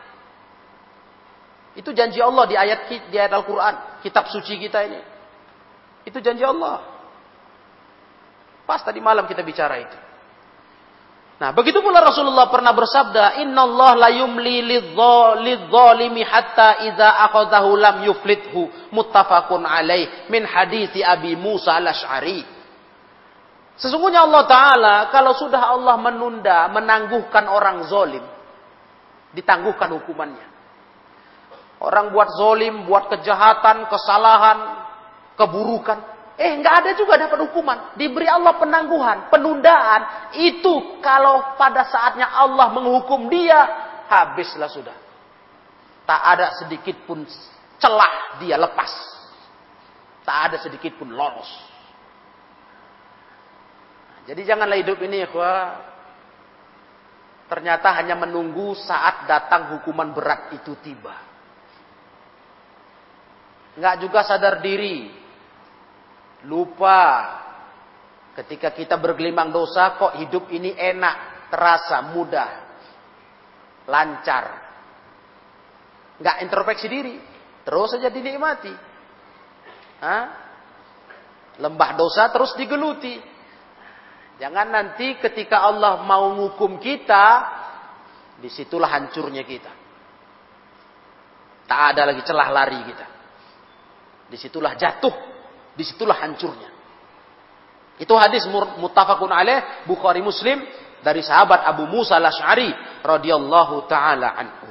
Itu 1.75 1.91
janji 1.91 2.23
Allah 2.23 2.47
di 2.47 2.55
ayat 2.55 2.87
di 2.87 3.17
ayat 3.19 3.33
Al-Quran, 3.35 3.99
kitab 3.99 4.31
suci 4.31 4.55
kita 4.55 4.87
ini. 4.87 5.01
Itu 6.07 6.23
janji 6.23 6.47
Allah. 6.47 6.79
Pas 8.63 8.79
tadi 8.79 9.03
malam 9.03 9.27
kita 9.27 9.43
bicara 9.43 9.83
itu. 9.83 9.97
Nah, 11.43 11.51
begitu 11.51 11.83
pula 11.83 11.99
Rasulullah 11.99 12.47
pernah 12.47 12.71
bersabda, 12.71 13.43
"Innallaha 13.43 14.07
la 14.07 14.09
yumli 14.15 14.63
lidh-dhalimi 14.63 16.23
hatta 16.23 16.87
idza 16.87 17.19
akhadhahu 17.27 17.75
lam 17.75 17.97
yuflithu." 18.07 18.71
Muttafaqun 18.95 19.67
alaih 19.67 20.31
min 20.31 20.47
hadisi 20.47 21.03
Abi 21.03 21.35
Musa 21.35 21.75
al-Asy'ari. 21.75 22.52
Sesungguhnya 23.73 24.29
Allah 24.29 24.43
Ta'ala, 24.45 24.95
kalau 25.09 25.33
sudah 25.33 25.73
Allah 25.73 25.97
menunda, 25.97 26.69
menangguhkan 26.69 27.49
orang 27.49 27.89
zolim, 27.89 28.21
ditangguhkan 29.33 29.89
hukumannya. 29.97 30.47
Orang 31.81 32.13
buat 32.13 32.29
zolim, 32.37 32.85
buat 32.85 33.09
kejahatan, 33.11 33.89
kesalahan, 33.89 34.57
keburukan. 35.35 35.99
Eh, 36.37 36.53
nggak 36.61 36.75
ada 36.85 36.91
juga 36.95 37.17
dapat 37.17 37.49
hukuman. 37.49 37.97
Diberi 37.97 38.29
Allah 38.29 38.55
penangguhan, 38.61 39.27
penundaan. 39.27 40.31
Itu 40.37 41.01
kalau 41.01 41.57
pada 41.57 41.83
saatnya 41.85 42.29
Allah 42.29 42.71
menghukum 42.71 43.27
dia, 43.27 43.59
habislah 44.07 44.69
sudah. 44.69 44.95
Tak 46.05 46.21
ada 46.23 46.55
sedikit 46.61 47.03
pun 47.09 47.25
celah 47.81 48.39
dia 48.39 48.55
lepas. 48.55 48.91
Tak 50.23 50.37
ada 50.47 50.57
sedikit 50.61 50.95
pun 50.95 51.11
lolos. 51.11 51.72
Jadi 54.23 54.41
janganlah 54.47 54.79
hidup 54.79 55.03
ini, 55.03 55.23
ya, 55.23 55.29
ternyata 57.51 57.91
hanya 57.99 58.15
menunggu 58.15 58.71
saat 58.79 59.27
datang 59.27 59.75
hukuman 59.75 60.15
berat 60.15 60.55
itu 60.55 60.79
tiba. 60.79 61.13
Nggak 63.73 63.95
juga 63.99 64.19
sadar 64.23 64.63
diri, 64.63 65.11
Lupa. 66.47 67.41
Ketika 68.33 68.73
kita 68.73 68.97
bergelimang 68.97 69.53
dosa, 69.53 69.93
kok 69.93 70.17
hidup 70.17 70.49
ini 70.49 70.73
enak, 70.73 71.49
terasa, 71.53 72.01
mudah, 72.01 72.49
lancar. 73.85 74.45
Nggak 76.17 76.37
introspeksi 76.41 76.87
diri. 76.89 77.15
Terus 77.63 77.93
saja 77.93 78.09
dinikmati. 78.09 78.73
Hah? 80.01 80.23
Lembah 81.61 81.93
dosa 81.93 82.33
terus 82.33 82.57
digeluti. 82.57 83.32
Jangan 84.41 84.67
nanti 84.73 85.17
ketika 85.21 85.61
Allah 85.61 86.01
mau 86.01 86.33
ngukum 86.33 86.81
kita, 86.81 87.25
di 88.43 88.49
situlah 88.51 88.91
hancurnya 88.91 89.47
kita. 89.47 89.71
Tak 91.63 91.79
ada 91.95 92.11
lagi 92.11 92.21
celah 92.27 92.49
lari 92.51 92.79
kita. 92.83 93.07
Di 94.27 94.35
situlah 94.35 94.75
jatuh 94.75 95.15
Di 95.73 95.81
situlah 95.81 96.19
hancurnya. 96.21 96.69
Itu 97.97 98.13
hadis 98.17 98.45
muttafaqun 98.51 99.31
alaih 99.31 99.87
Bukhari 99.89 100.21
Muslim 100.21 100.61
dari 101.01 101.25
sahabat 101.25 101.65
Abu 101.65 101.89
Musa 101.89 102.17
al-Asy'ari 102.17 103.01
radhiyallahu 103.01 103.89
taala 103.89 104.37
anhu. 104.37 104.69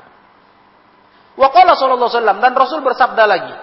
Wa 1.35 1.48
qala 1.51 1.75
sallallahu 1.75 2.38
dan 2.38 2.55
Rasul 2.55 2.87
bersabda 2.87 3.25
lagi, 3.25 3.55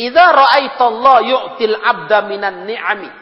"Idza 0.00 0.26
ra'aitallah 0.26 1.16
yu'til 1.22 1.76
'abda 1.76 2.18
minan 2.26 2.66
ni'ami." 2.66 3.21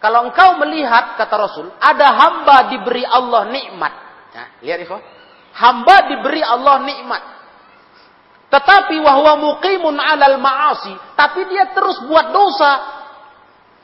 Kalau 0.00 0.32
engkau 0.32 0.56
melihat 0.64 1.20
kata 1.20 1.34
Rasul, 1.36 1.68
ada 1.76 2.08
hamba 2.16 2.72
diberi 2.72 3.04
Allah 3.04 3.52
nikmat. 3.52 3.92
Nah, 4.32 4.48
lihat 4.64 4.80
itu. 4.80 4.96
Hamba 5.52 6.08
diberi 6.08 6.40
Allah 6.40 6.80
nikmat. 6.80 7.22
Tetapi 8.48 8.96
wahwa 8.96 9.36
muqimun 9.36 10.00
alal 10.00 10.40
ma'asi. 10.40 10.96
Tapi 11.14 11.40
dia 11.52 11.68
terus 11.76 12.00
buat 12.08 12.32
dosa. 12.32 12.72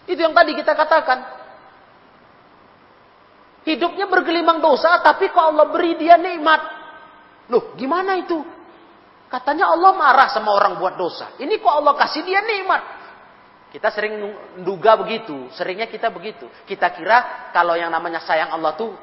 Itu 0.09 0.17
yang 0.25 0.33
tadi 0.33 0.57
kita 0.57 0.73
katakan. 0.73 1.37
Hidupnya 3.69 4.09
bergelimang 4.09 4.65
dosa, 4.65 5.03
tapi 5.05 5.29
kok 5.29 5.43
Allah 5.53 5.69
beri 5.69 6.01
dia 6.01 6.17
nikmat. 6.17 6.63
Loh, 7.53 7.77
gimana 7.77 8.17
itu? 8.17 8.41
Katanya 9.27 9.69
Allah 9.69 9.93
marah 9.93 10.29
sama 10.31 10.55
orang 10.55 10.79
buat 10.79 10.95
dosa. 10.97 11.35
Ini 11.37 11.59
kok 11.59 11.75
Allah 11.77 11.99
kasih 11.99 12.23
dia 12.25 12.41
nikmat. 12.41 12.96
Kita 13.77 13.93
sering 13.93 14.17
duga 14.65 14.97
begitu, 14.97 15.53
seringnya 15.53 15.85
kita 15.85 16.09
begitu. 16.09 16.49
Kita 16.65 16.97
kira 16.97 17.53
kalau 17.53 17.77
yang 17.77 17.93
namanya 17.93 18.25
sayang 18.25 18.49
Allah 18.49 18.73
tuh 18.73 18.97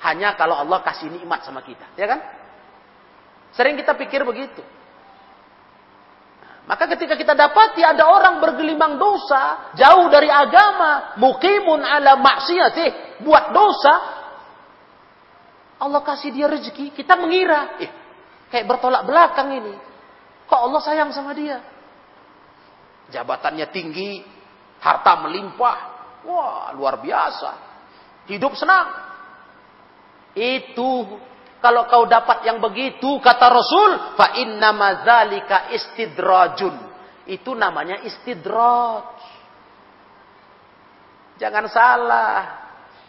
hanya 0.00 0.32
kalau 0.40 0.56
Allah 0.56 0.80
kasih 0.80 1.12
nikmat 1.12 1.44
sama 1.44 1.60
kita, 1.60 1.92
ya 1.92 2.08
kan? 2.08 2.24
Sering 3.52 3.76
kita 3.76 3.92
pikir 3.92 4.24
begitu. 4.24 4.64
Maka 6.64 6.88
ketika 6.96 7.12
kita 7.12 7.36
dapati 7.36 7.84
ada 7.84 8.08
orang 8.08 8.40
bergelimang 8.40 8.96
dosa, 8.96 9.76
jauh 9.76 10.08
dari 10.08 10.32
agama, 10.32 11.20
mukimun 11.20 11.84
ala 11.84 12.16
maksiatih, 12.16 13.20
buat 13.20 13.52
dosa, 13.52 13.94
Allah 15.76 16.00
kasih 16.00 16.32
dia 16.32 16.48
rezeki, 16.48 16.96
kita 16.96 17.20
mengira, 17.20 17.76
eh, 17.84 17.92
kayak 18.48 18.64
bertolak 18.64 19.04
belakang 19.04 19.60
ini. 19.60 19.76
Kok 20.48 20.72
Allah 20.72 20.80
sayang 20.80 21.12
sama 21.12 21.36
dia? 21.36 21.73
Jabatannya 23.14 23.70
tinggi, 23.70 24.18
harta 24.82 25.22
melimpah, 25.22 25.78
wah 26.26 26.74
luar 26.74 26.98
biasa. 26.98 27.50
Hidup 28.26 28.58
senang. 28.58 28.90
Itu 30.34 31.22
kalau 31.62 31.88
kau 31.88 32.04
dapat 32.04 32.44
yang 32.44 32.60
begitu, 32.60 33.22
kata 33.22 33.46
Rasul, 33.48 34.18
fa 34.20 34.36
inna 34.36 34.74
madzalika 34.74 35.70
istidrajun. 35.72 36.76
Itu 37.24 37.56
namanya 37.56 38.04
istidraj. 38.04 39.16
Jangan 41.40 41.64
salah. 41.72 42.36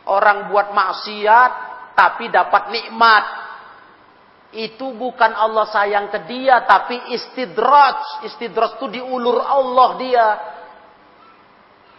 Orang 0.06 0.54
buat 0.54 0.72
maksiat 0.72 1.52
tapi 1.98 2.32
dapat 2.32 2.72
nikmat. 2.72 3.24
Itu 4.56 4.96
bukan 4.96 5.36
Allah 5.36 5.68
sayang 5.68 6.08
ke 6.08 6.24
dia 6.32 6.64
tapi 6.64 7.12
istidraj. 7.12 8.24
Istidraj 8.24 8.80
itu 8.80 8.88
diulur 9.02 9.44
Allah 9.44 9.90
dia. 10.00 10.28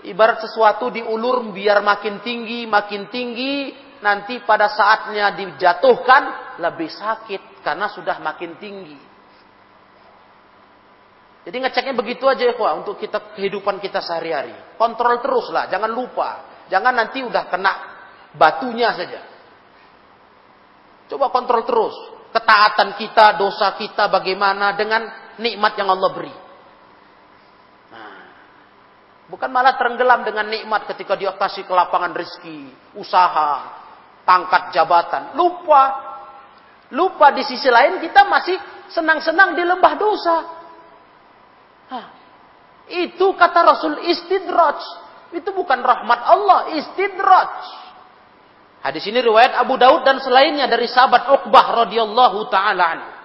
Ibarat 0.08 0.40
sesuatu 0.40 0.88
diulur 0.88 1.52
biar 1.52 1.84
makin 1.84 2.24
tinggi, 2.24 2.64
makin 2.64 3.12
tinggi, 3.12 3.74
nanti 4.00 4.40
pada 4.40 4.72
saatnya 4.72 5.36
dijatuhkan 5.36 6.56
lebih 6.62 6.88
sakit 6.88 7.60
karena 7.60 7.92
sudah 7.92 8.16
makin 8.24 8.56
tinggi. 8.56 8.96
Jadi 11.46 11.56
ngeceknya 11.62 11.94
begitu 11.94 12.26
aja 12.26 12.42
ya 12.42 12.54
untuk 12.74 12.98
kita 12.98 13.38
kehidupan 13.38 13.78
kita 13.78 14.02
sehari-hari. 14.02 14.56
Kontrol 14.74 15.22
terus 15.22 15.46
lah, 15.54 15.70
jangan 15.70 15.92
lupa. 15.92 16.42
Jangan 16.66 16.90
nanti 16.90 17.22
udah 17.22 17.44
kena 17.46 17.72
batunya 18.34 18.90
saja. 18.96 19.22
Coba 21.06 21.30
kontrol 21.30 21.62
terus. 21.62 22.15
Ketaatan 22.36 23.00
kita, 23.00 23.40
dosa 23.40 23.72
kita 23.80 24.12
bagaimana 24.12 24.76
dengan 24.76 25.08
nikmat 25.40 25.72
yang 25.80 25.88
Allah 25.88 26.10
beri. 26.12 26.34
Nah, 27.88 28.16
bukan 29.32 29.48
malah 29.48 29.80
tenggelam 29.80 30.20
dengan 30.20 30.44
nikmat 30.44 30.84
ketika 30.84 31.16
dia 31.16 31.32
kasih 31.32 31.64
kelapangan 31.64 32.12
rezeki, 32.12 32.92
usaha, 32.92 33.72
pangkat 34.28 34.76
jabatan. 34.76 35.32
Lupa. 35.32 36.04
Lupa 36.92 37.32
di 37.32 37.40
sisi 37.40 37.72
lain 37.72 38.04
kita 38.04 38.28
masih 38.28 38.60
senang-senang 38.92 39.56
di 39.56 39.64
lembah 39.64 39.94
dosa. 39.96 40.36
Hah. 41.88 42.06
Itu 42.86 43.32
kata 43.32 43.64
Rasul 43.64 44.04
istidraj. 44.12 44.78
Itu 45.32 45.56
bukan 45.56 45.80
rahmat 45.80 46.20
Allah, 46.20 46.60
istidraj. 46.76 47.52
Hadis 48.84 49.04
ini 49.08 49.18
riwayat 49.18 49.56
Abu 49.56 49.74
Daud 49.80 50.06
dan 50.06 50.20
selainnya 50.22 50.68
dari 50.68 50.86
sahabat 50.86 51.26
Uqbah 51.40 51.86
radhiyallahu 51.86 52.46
taala 52.52 53.16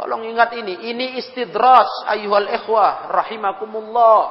Tolong 0.00 0.24
ingat 0.32 0.56
ini, 0.56 0.88
ini 0.88 1.20
istidraj 1.20 2.08
ayuhal 2.08 2.48
ikhwah 2.48 3.12
rahimakumullah. 3.12 4.22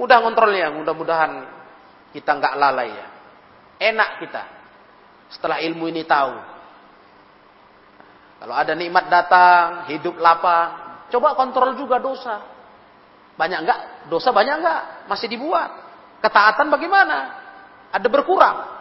Mudah 0.00 0.18
kontrolnya, 0.24 0.72
mudah-mudahan 0.72 1.44
kita 2.16 2.30
nggak 2.40 2.54
lalai 2.56 2.88
ya. 2.88 3.06
Enak 3.92 4.10
kita. 4.24 4.42
Setelah 5.28 5.60
ilmu 5.60 5.92
ini 5.92 6.08
tahu. 6.08 6.32
Kalau 8.40 8.56
ada 8.56 8.72
nikmat 8.72 9.12
datang, 9.12 9.84
hidup 9.92 10.16
lapang, 10.16 11.04
coba 11.12 11.36
kontrol 11.36 11.76
juga 11.76 12.00
dosa. 12.00 12.40
Banyak 13.36 13.58
enggak? 13.68 13.80
Dosa 14.08 14.32
banyak 14.32 14.64
enggak? 14.64 14.82
Masih 15.12 15.28
dibuat. 15.28 15.89
Ketaatan 16.20 16.68
bagaimana? 16.68 17.18
Ada 17.90 18.08
berkurang. 18.12 18.80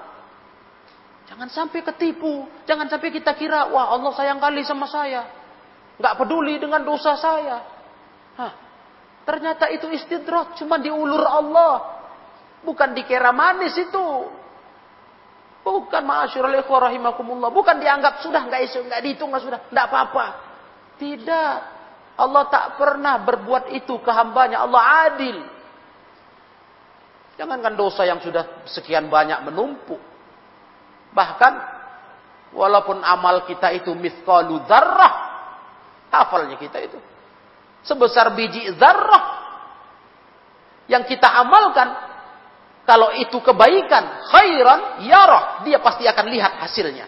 Jangan 1.32 1.50
sampai 1.50 1.80
ketipu. 1.86 2.46
Jangan 2.68 2.92
sampai 2.92 3.10
kita 3.16 3.34
kira, 3.40 3.72
wah 3.72 3.96
Allah 3.96 4.12
sayang 4.14 4.44
kali 4.44 4.62
sama 4.68 4.86
saya. 4.92 5.24
Enggak 6.00 6.16
peduli 6.20 6.60
dengan 6.60 6.84
dosa 6.84 7.16
saya. 7.16 7.58
Hah, 8.40 8.54
ternyata 9.24 9.72
itu 9.72 9.88
istidrat. 9.92 10.60
Cuma 10.60 10.80
diulur 10.80 11.24
Allah. 11.24 12.02
Bukan 12.64 12.92
dikira 12.92 13.32
manis 13.32 13.76
itu. 13.80 14.08
Bukan 15.64 16.02
ma'asyurul 16.02 16.60
ikhwah 16.66 16.92
rahimakumullah. 16.92 17.52
Bukan 17.52 17.78
dianggap 17.78 18.24
sudah 18.26 18.48
nggak 18.48 18.62
isu, 18.72 18.80
nggak 18.90 19.00
dihitung 19.06 19.30
nggak 19.30 19.44
sudah, 19.44 19.60
nggak 19.70 19.86
apa-apa. 19.86 20.26
Tidak. 20.98 21.56
Allah 22.20 22.44
tak 22.52 22.76
pernah 22.76 23.16
berbuat 23.24 23.72
itu 23.72 23.96
ke 24.02 24.12
hambanya. 24.12 24.66
Allah 24.66 25.08
adil. 25.08 25.59
Jangankan 27.40 27.80
dosa 27.80 28.04
yang 28.04 28.20
sudah 28.20 28.68
sekian 28.68 29.08
banyak 29.08 29.48
menumpuk. 29.48 30.04
Bahkan 31.16 31.54
walaupun 32.52 33.00
amal 33.00 33.48
kita 33.48 33.72
itu 33.72 33.96
mithqalu 33.96 34.60
dzarrah, 34.68 35.14
hafalnya 36.12 36.60
kita 36.60 36.84
itu. 36.84 37.00
Sebesar 37.88 38.36
biji 38.36 38.76
zarrah 38.76 39.40
yang 40.92 41.08
kita 41.08 41.32
amalkan 41.32 42.12
kalau 42.84 43.16
itu 43.16 43.40
kebaikan, 43.40 44.28
khairan, 44.36 45.08
yarah, 45.08 45.64
dia 45.64 45.80
pasti 45.80 46.04
akan 46.10 46.26
lihat 46.28 46.60
hasilnya. 46.60 47.08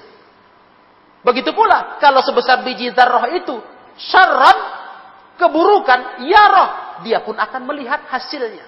Begitu 1.27 1.51
pula, 1.51 1.99
kalau 1.99 2.23
sebesar 2.23 2.63
biji 2.63 2.95
zarrah 2.95 3.35
itu, 3.35 3.59
syarran, 3.99 4.57
keburukan, 5.35 6.23
yarah, 6.23 7.01
dia 7.03 7.19
pun 7.19 7.35
akan 7.35 7.67
melihat 7.67 8.07
hasilnya. 8.07 8.63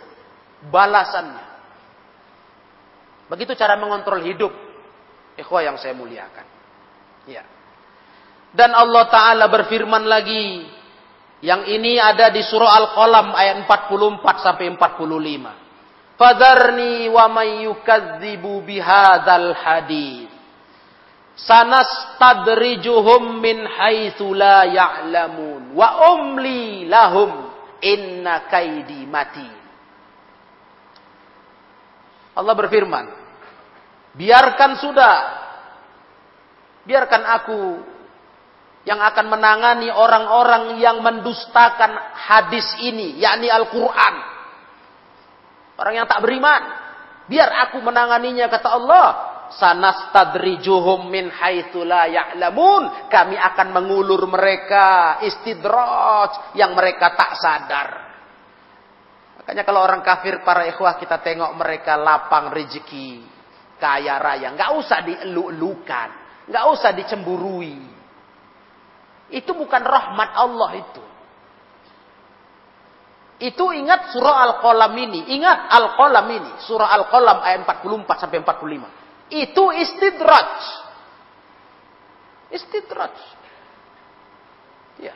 Balasannya. 0.68 1.53
Begitu 3.32 3.56
cara 3.56 3.80
mengontrol 3.80 4.20
hidup. 4.24 4.52
Ikhwah 5.40 5.64
yang 5.66 5.78
saya 5.82 5.98
muliakan. 5.98 6.46
Ya. 7.26 7.44
Dan 8.54 8.70
Allah 8.76 9.10
Ta'ala 9.10 9.50
berfirman 9.50 10.06
lagi. 10.06 10.70
Yang 11.44 11.76
ini 11.76 12.00
ada 12.00 12.32
di 12.32 12.40
surah 12.40 12.72
Al-Qalam 12.80 13.36
ayat 13.36 13.68
44 13.68 14.24
sampai 14.40 14.72
45. 14.80 16.16
Fadarni 16.16 17.12
wa 17.12 17.28
may 17.28 17.68
yukadzibu 17.68 18.64
bihadzal 18.64 19.52
hadis. 19.52 20.32
Sanastadrijuhum 21.34 23.42
min 23.42 23.66
haitsu 23.66 24.38
la 24.38 24.70
ya'lamun 24.70 25.74
wa 25.74 26.14
umli 26.16 26.86
lahum 26.86 27.50
inna 27.82 28.46
kaidi 28.48 29.10
mati. 29.10 29.63
Allah 32.34 32.56
berfirman, 32.58 33.06
biarkan 34.18 34.72
sudah 34.82 35.16
biarkan 36.84 37.24
aku 37.42 37.62
yang 38.84 39.00
akan 39.00 39.26
menangani 39.32 39.88
orang-orang 39.88 40.78
yang 40.82 41.00
mendustakan 41.00 41.96
hadis 42.14 42.68
ini, 42.84 43.16
yakni 43.22 43.48
Al-Qur'an 43.48 44.34
Orang 45.78 45.94
yang 45.98 46.08
tak 46.10 46.22
beriman. 46.22 46.62
Biar 47.26 47.50
aku 47.68 47.82
menanganinya 47.82 48.50
kata 48.52 48.70
Allah. 48.70 49.08
Sanastadrijuhum 49.54 51.14
min 51.14 51.30
haitsu 51.30 51.86
la 51.86 52.10
ya'lamun. 52.10 53.10
Kami 53.10 53.38
akan 53.38 53.68
mengulur 53.74 54.26
mereka 54.30 55.20
istidraj 55.26 56.58
yang 56.58 56.74
mereka 56.78 57.14
tak 57.14 57.32
sadar. 57.38 57.90
Makanya 59.44 59.68
kalau 59.68 59.84
orang 59.84 60.00
kafir 60.00 60.40
para 60.40 60.64
ikhwah 60.72 60.96
kita 60.96 61.20
tengok 61.20 61.52
mereka 61.60 62.00
lapang 62.00 62.48
rezeki, 62.56 63.28
kaya 63.76 64.16
raya, 64.16 64.56
nggak 64.56 64.72
usah 64.80 65.04
dielu-elukan, 65.04 66.10
nggak 66.48 66.66
usah 66.72 66.96
dicemburui. 66.96 67.76
Itu 69.36 69.52
bukan 69.52 69.84
rahmat 69.84 70.30
Allah 70.32 70.72
itu. 70.80 71.04
Itu 73.44 73.76
ingat 73.76 74.16
surah 74.16 74.48
Al-Qalam 74.48 74.96
ini. 74.96 75.36
Ingat 75.36 75.68
Al-Qalam 75.68 76.28
ini. 76.32 76.52
Surah 76.64 76.88
Al-Qalam 76.96 77.44
ayat 77.44 77.68
44 77.68 78.24
sampai 78.24 78.40
45. 78.40 78.88
Itu 79.28 79.64
istidraj. 79.76 80.52
Istidraj. 82.48 83.16
Ya. 85.04 85.12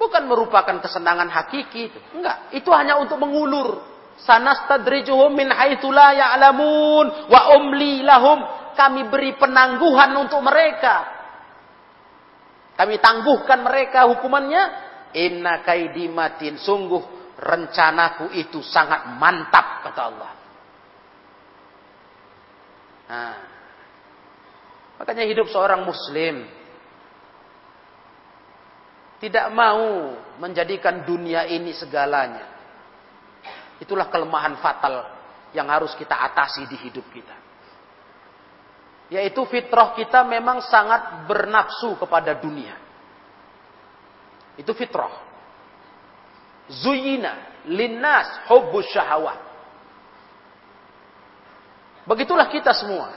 Bukan 0.00 0.24
merupakan 0.24 0.80
kesenangan 0.80 1.28
hakiki 1.28 1.92
itu. 1.92 1.98
Enggak. 2.16 2.56
Itu 2.56 2.72
hanya 2.72 2.96
untuk 2.96 3.20
mengulur. 3.20 3.84
Sanastadrijuhum 4.24 5.36
min 5.36 5.52
haitsu 5.52 5.92
la 5.92 6.16
ya'lamun 6.16 7.28
wa 7.28 7.40
umli 7.60 8.00
lahum. 8.00 8.40
Kami 8.72 9.12
beri 9.12 9.36
penangguhan 9.36 10.16
untuk 10.16 10.40
mereka. 10.40 11.20
Kami 12.80 12.96
tangguhkan 12.96 13.60
mereka 13.60 14.08
hukumannya 14.08 14.88
Inna 15.20 15.60
kaidimatin. 15.60 16.56
Sungguh 16.56 17.36
rencanaku 17.36 18.32
itu 18.40 18.64
sangat 18.64 19.04
mantap 19.20 19.84
kata 19.84 20.00
Allah. 20.00 20.32
Nah, 23.10 23.36
makanya 24.96 25.28
hidup 25.28 25.50
seorang 25.52 25.84
muslim 25.84 26.46
tidak 29.20 29.52
mau 29.52 30.16
menjadikan 30.40 31.04
dunia 31.04 31.44
ini 31.44 31.76
segalanya. 31.76 32.48
Itulah 33.76 34.08
kelemahan 34.08 34.56
fatal 34.64 35.04
yang 35.52 35.68
harus 35.68 35.92
kita 35.92 36.16
atasi 36.16 36.64
di 36.64 36.76
hidup 36.88 37.04
kita. 37.12 37.36
Yaitu 39.12 39.44
fitrah 39.44 39.92
kita 39.92 40.24
memang 40.24 40.64
sangat 40.64 41.28
bernafsu 41.28 42.00
kepada 42.00 42.32
dunia. 42.40 42.72
Itu 44.56 44.72
fitrah. 44.72 45.28
Zuyina 46.70 47.64
linnas 47.68 48.48
hubbus 48.48 48.88
syahawat. 48.88 49.36
Begitulah 52.08 52.48
kita 52.48 52.72
semua. 52.72 53.12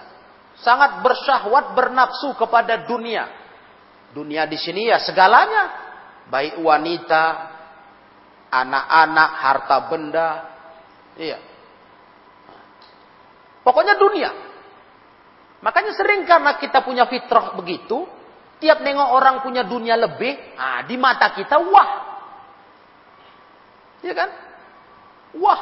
Sangat 0.60 1.00
bersyahwat, 1.00 1.74
bernafsu 1.74 2.36
kepada 2.36 2.84
dunia. 2.84 3.26
Dunia 4.14 4.46
di 4.46 4.58
sini 4.60 4.92
ya 4.92 5.02
segalanya 5.02 5.93
baik 6.30 6.60
wanita, 6.62 7.26
anak-anak, 8.54 9.30
harta 9.42 9.78
benda, 9.90 10.30
iya. 11.18 11.40
Pokoknya 13.64 13.96
dunia. 13.96 14.32
Makanya 15.64 15.96
sering 15.96 16.28
karena 16.28 16.60
kita 16.60 16.84
punya 16.84 17.08
fitrah 17.08 17.56
begitu, 17.56 18.04
tiap 18.60 18.84
nengok 18.84 19.10
orang 19.16 19.36
punya 19.40 19.64
dunia 19.64 19.96
lebih, 19.96 20.60
ah 20.60 20.84
di 20.84 21.00
mata 21.00 21.32
kita 21.32 21.56
wah. 21.64 21.90
Iya 24.04 24.14
kan? 24.14 24.30
Wah. 25.40 25.62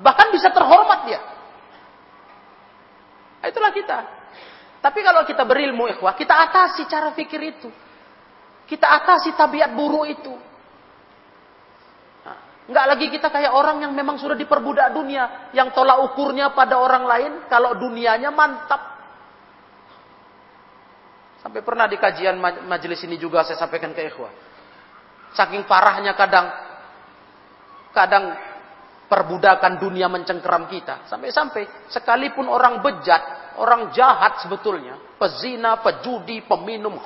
Bahkan 0.00 0.26
bisa 0.32 0.48
terhormat 0.48 1.00
dia. 1.04 1.20
Itulah 3.44 3.70
kita. 3.76 3.98
Tapi 4.78 4.98
kalau 5.02 5.26
kita 5.26 5.42
berilmu 5.44 5.90
ikhwah, 5.90 6.14
kita 6.16 6.34
atasi 6.48 6.86
cara 6.88 7.12
pikir 7.12 7.40
itu. 7.44 7.68
Kita 8.68 8.84
atasi 8.84 9.32
tabiat 9.32 9.72
buruk 9.72 10.04
itu. 10.12 10.34
Enggak 12.68 12.84
lagi 12.84 13.06
kita 13.08 13.32
kayak 13.32 13.56
orang 13.56 13.80
yang 13.80 13.96
memang 13.96 14.20
sudah 14.20 14.36
diperbudak 14.36 14.92
dunia. 14.92 15.48
Yang 15.56 15.72
tolak 15.72 16.04
ukurnya 16.12 16.52
pada 16.52 16.76
orang 16.76 17.08
lain. 17.08 17.32
Kalau 17.48 17.72
dunianya 17.80 18.28
mantap. 18.28 19.00
Sampai 21.40 21.64
pernah 21.64 21.88
di 21.88 21.96
kajian 21.96 22.36
majelis 22.68 23.00
ini 23.08 23.16
juga 23.16 23.40
saya 23.40 23.56
sampaikan 23.56 23.96
ke 23.96 24.04
ikhwah. 24.12 24.28
Saking 25.32 25.64
parahnya 25.64 26.12
kadang. 26.12 26.46
Kadang 27.96 28.36
perbudakan 29.08 29.80
dunia 29.80 30.12
mencengkeram 30.12 30.68
kita. 30.68 31.08
Sampai-sampai 31.08 31.88
sekalipun 31.88 32.52
orang 32.52 32.84
bejat. 32.84 33.56
Orang 33.56 33.96
jahat 33.96 34.44
sebetulnya. 34.44 35.16
Pezina, 35.16 35.80
pejudi, 35.80 36.44
peminum 36.44 37.00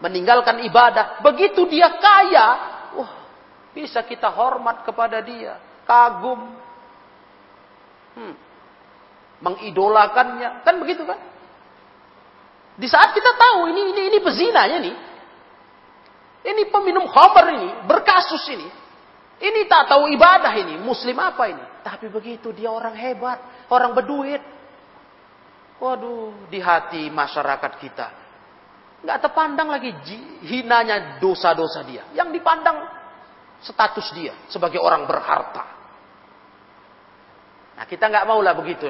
meninggalkan 0.00 0.60
ibadah. 0.66 1.20
Begitu 1.24 1.64
dia 1.70 1.88
kaya, 1.96 2.46
wah, 2.96 3.12
bisa 3.72 4.04
kita 4.04 4.28
hormat 4.32 4.84
kepada 4.84 5.20
dia, 5.24 5.56
kagum, 5.88 6.52
hmm, 8.16 8.34
mengidolakannya, 9.40 10.64
kan 10.64 10.74
begitu 10.80 11.04
kan? 11.04 11.20
Di 12.76 12.88
saat 12.92 13.16
kita 13.16 13.32
tahu 13.40 13.72
ini 13.72 13.82
ini 13.96 14.02
ini 14.12 14.18
pezinanya 14.20 14.78
nih, 14.84 14.96
ini 16.44 16.62
peminum 16.68 17.08
khamr 17.08 17.46
ini, 17.56 17.70
berkasus 17.88 18.44
ini, 18.52 18.68
ini 19.40 19.60
tak 19.64 19.88
tahu 19.88 20.12
ibadah 20.12 20.52
ini, 20.60 20.76
muslim 20.76 21.16
apa 21.16 21.48
ini? 21.48 21.64
Tapi 21.80 22.12
begitu 22.12 22.52
dia 22.52 22.68
orang 22.68 22.92
hebat, 22.98 23.68
orang 23.72 23.96
berduit. 23.96 24.42
Waduh, 25.76 26.48
di 26.48 26.56
hati 26.56 27.12
masyarakat 27.12 27.72
kita 27.76 28.25
nggak 29.04 29.18
terpandang 29.20 29.68
lagi 29.68 29.92
hinanya 30.46 31.20
dosa-dosa 31.20 31.84
dia. 31.84 32.08
Yang 32.16 32.40
dipandang 32.40 32.76
status 33.60 34.12
dia 34.16 34.34
sebagai 34.48 34.80
orang 34.80 35.04
berharta. 35.04 35.64
Nah 37.76 37.84
kita 37.84 38.08
nggak 38.08 38.24
mau 38.24 38.40
lah 38.40 38.56
begitu. 38.56 38.88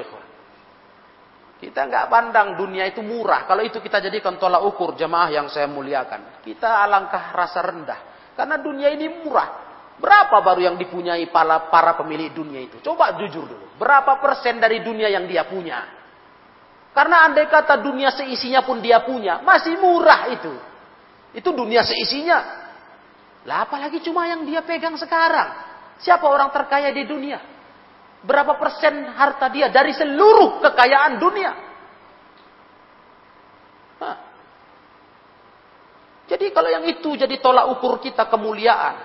Kita 1.57 1.89
nggak 1.89 2.05
pandang 2.07 2.53
dunia 2.53 2.85
itu 2.85 3.01
murah. 3.01 3.49
Kalau 3.49 3.65
itu 3.65 3.81
kita 3.81 3.97
jadikan 3.97 4.37
tolak 4.37 4.61
ukur 4.61 4.93
jemaah 4.93 5.33
yang 5.33 5.47
saya 5.49 5.65
muliakan. 5.65 6.45
Kita 6.45 6.85
alangkah 6.85 7.33
rasa 7.33 7.59
rendah. 7.65 7.99
Karena 8.37 8.61
dunia 8.61 8.93
ini 8.93 9.09
murah. 9.25 9.65
Berapa 9.97 10.45
baru 10.45 10.61
yang 10.61 10.77
dipunyai 10.77 11.25
para, 11.33 11.73
para 11.73 11.97
pemilik 11.97 12.29
dunia 12.29 12.61
itu? 12.61 12.77
Coba 12.85 13.17
jujur 13.17 13.49
dulu. 13.49 13.65
Berapa 13.81 14.21
persen 14.21 14.61
dari 14.61 14.85
dunia 14.85 15.09
yang 15.09 15.25
dia 15.25 15.49
punya? 15.49 15.96
Karena 16.97 17.29
andai 17.29 17.45
kata 17.45 17.77
dunia 17.77 18.09
seisinya 18.09 18.65
pun 18.65 18.81
dia 18.81 19.05
punya, 19.05 19.45
masih 19.45 19.77
murah 19.77 20.33
itu. 20.33 20.49
Itu 21.37 21.53
dunia 21.53 21.85
seisinya. 21.85 22.41
Lah 23.45 23.69
apalagi 23.69 24.01
cuma 24.01 24.25
yang 24.25 24.41
dia 24.49 24.65
pegang 24.65 24.97
sekarang. 24.97 25.61
Siapa 26.01 26.25
orang 26.25 26.49
terkaya 26.49 26.89
di 26.89 27.05
dunia? 27.05 27.37
Berapa 28.25 28.57
persen 28.57 29.13
harta 29.13 29.45
dia 29.53 29.69
dari 29.69 29.93
seluruh 29.93 30.57
kekayaan 30.57 31.13
dunia? 31.21 31.51
Hah. 34.01 34.17
Jadi 36.33 36.49
kalau 36.49 36.73
yang 36.73 36.85
itu 36.89 37.13
jadi 37.13 37.37
tolak 37.37 37.77
ukur 37.77 38.01
kita 38.01 38.25
kemuliaan, 38.25 38.97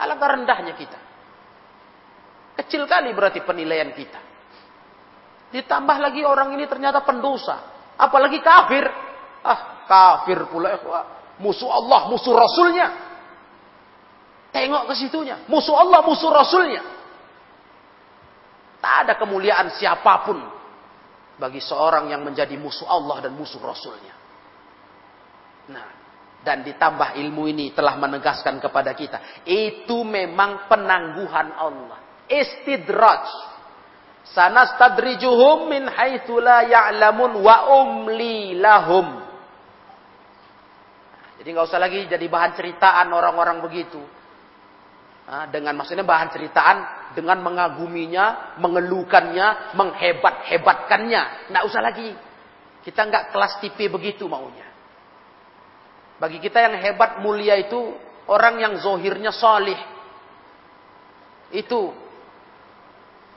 alangkah 0.00 0.40
rendahnya 0.40 0.72
kita. 0.72 0.98
Kecil 2.64 2.88
kali 2.88 3.12
berarti 3.12 3.44
penilaian 3.44 3.92
kita. 3.92 4.29
Ditambah 5.50 5.96
lagi 5.98 6.22
orang 6.22 6.54
ini 6.54 6.64
ternyata 6.70 7.02
pendosa. 7.02 7.58
Apalagi 7.98 8.38
kafir. 8.38 8.86
Ah, 9.42 9.84
kafir 9.90 10.46
pula. 10.46 10.78
Musuh 11.42 11.68
Allah, 11.68 12.06
musuh 12.06 12.34
Rasulnya. 12.38 12.88
Tengok 14.54 14.90
ke 14.90 14.94
situnya. 14.94 15.42
Musuh 15.50 15.74
Allah, 15.74 16.00
musuh 16.06 16.30
Rasulnya. 16.30 16.82
Tak 18.80 18.94
ada 19.04 19.12
kemuliaan 19.18 19.74
siapa 19.76 20.24
pun 20.24 20.38
bagi 21.36 21.60
seorang 21.60 22.08
yang 22.08 22.24
menjadi 22.24 22.56
musuh 22.56 22.88
Allah 22.88 23.28
dan 23.28 23.32
musuh 23.36 23.60
Rasulnya. 23.60 24.14
Nah, 25.70 25.86
dan 26.40 26.64
ditambah 26.64 27.20
ilmu 27.20 27.44
ini 27.52 27.76
telah 27.76 28.00
menegaskan 28.00 28.56
kepada 28.62 28.96
kita. 28.96 29.44
Itu 29.44 30.06
memang 30.06 30.70
penangguhan 30.72 31.52
Allah. 31.52 32.24
Istidraj 32.30 33.49
Sanastadrijuhum 34.28 35.72
min 35.72 35.88
haitsu 35.88 36.38
la 36.38 36.62
ya'lamun 36.62 37.40
wa 37.40 37.56
umli 37.82 38.54
lahum. 38.60 39.20
Jadi 41.40 41.48
nggak 41.56 41.66
usah 41.72 41.80
lagi 41.80 42.04
jadi 42.04 42.26
bahan 42.28 42.52
ceritaan 42.52 43.08
orang-orang 43.10 43.64
begitu. 43.64 44.00
dengan 45.54 45.78
maksudnya 45.78 46.02
bahan 46.02 46.34
ceritaan 46.34 46.78
dengan 47.14 47.38
mengaguminya, 47.38 48.58
mengeluhkannya, 48.58 49.78
menghebat-hebatkannya. 49.78 51.54
Nggak 51.54 51.64
usah 51.70 51.80
lagi. 51.86 52.10
Kita 52.82 53.06
nggak 53.06 53.30
kelas 53.30 53.62
tipe 53.62 53.86
begitu 53.86 54.26
maunya. 54.26 54.66
Bagi 56.18 56.42
kita 56.42 56.60
yang 56.60 56.74
hebat 56.82 57.22
mulia 57.24 57.56
itu 57.56 57.78
orang 58.28 58.60
yang 58.60 58.74
zohirnya 58.82 59.32
salih. 59.32 59.78
Itu 61.54 61.94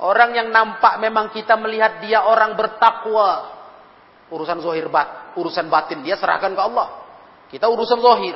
Orang 0.02 0.34
yang 0.34 0.50
nampak 0.50 0.98
memang 0.98 1.30
kita 1.30 1.54
melihat 1.60 2.02
dia 2.02 2.26
orang 2.26 2.58
bertakwa. 2.58 3.62
Urusan 4.34 4.64
zohir 4.66 4.90
bat, 4.90 5.38
urusan 5.38 5.70
batin 5.70 6.02
dia 6.02 6.18
serahkan 6.18 6.58
ke 6.58 6.62
Allah. 6.62 6.88
Kita 7.54 7.70
urusan 7.70 8.02
zohir. 8.02 8.34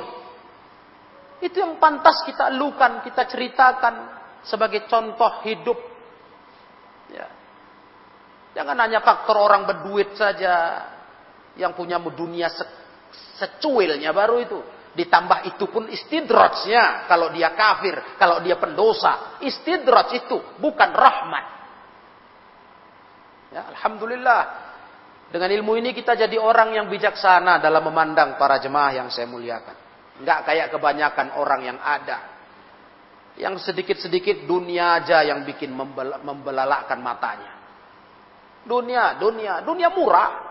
Itu 1.42 1.58
yang 1.58 1.82
pantas 1.82 2.22
kita 2.22 2.54
elukan, 2.54 3.02
kita 3.02 3.26
ceritakan 3.26 3.94
sebagai 4.46 4.86
contoh 4.86 5.42
hidup. 5.42 5.78
Ya. 7.10 7.26
Jangan 8.54 8.78
hanya 8.78 9.02
faktor 9.02 9.38
orang 9.38 9.66
berduit 9.66 10.14
saja 10.14 10.86
yang 11.58 11.74
punya 11.74 11.98
dunia 11.98 12.46
se 12.46 12.62
secuilnya 13.38 14.10
baru 14.14 14.36
itu. 14.42 14.58
Ditambah 14.98 15.46
itu 15.46 15.70
pun 15.70 15.86
istidrajnya. 15.86 17.06
Kalau 17.06 17.30
dia 17.30 17.54
kafir, 17.54 18.18
kalau 18.18 18.42
dia 18.42 18.58
pendosa. 18.58 19.38
Istidraj 19.38 20.26
itu 20.26 20.58
bukan 20.58 20.90
rahmat. 20.90 21.44
Ya, 23.54 23.62
Alhamdulillah. 23.70 24.66
Dengan 25.28 25.54
ilmu 25.54 25.78
ini 25.78 25.94
kita 25.94 26.18
jadi 26.18 26.34
orang 26.40 26.74
yang 26.74 26.90
bijaksana 26.90 27.62
dalam 27.62 27.84
memandang 27.86 28.34
para 28.40 28.58
jemaah 28.58 28.96
yang 28.96 29.08
saya 29.12 29.30
muliakan. 29.30 29.76
Enggak 30.18 30.50
kayak 30.50 30.66
kebanyakan 30.74 31.38
orang 31.38 31.60
yang 31.62 31.78
ada. 31.78 32.18
Yang 33.38 33.70
sedikit-sedikit 33.70 34.50
dunia 34.50 34.98
aja 34.98 35.22
yang 35.22 35.46
bikin 35.46 35.70
membel 35.70 36.18
membelalakkan 36.26 36.98
matanya. 36.98 37.54
Dunia, 38.66 39.14
dunia, 39.20 39.62
dunia 39.62 39.94
murah. 39.94 40.47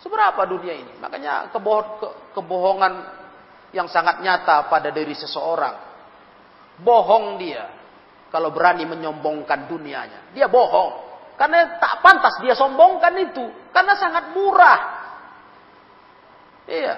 Seberapa 0.00 0.42
dunia 0.48 0.74
ini? 0.74 0.92
Makanya 0.96 1.52
keboh 1.52 1.80
ke 2.00 2.08
kebohongan 2.36 2.92
yang 3.76 3.86
sangat 3.86 4.24
nyata 4.24 4.66
pada 4.72 4.88
diri 4.88 5.12
seseorang. 5.12 5.76
Bohong 6.80 7.36
dia 7.36 7.68
kalau 8.32 8.54
berani 8.54 8.88
menyombongkan 8.88 9.68
dunianya. 9.68 10.32
Dia 10.32 10.48
bohong. 10.48 11.10
Karena 11.36 11.76
tak 11.80 12.04
pantas 12.04 12.36
dia 12.40 12.56
sombongkan 12.56 13.12
itu. 13.20 13.44
Karena 13.72 13.94
sangat 13.96 14.32
murah. 14.32 14.80
Iya. 16.68 16.94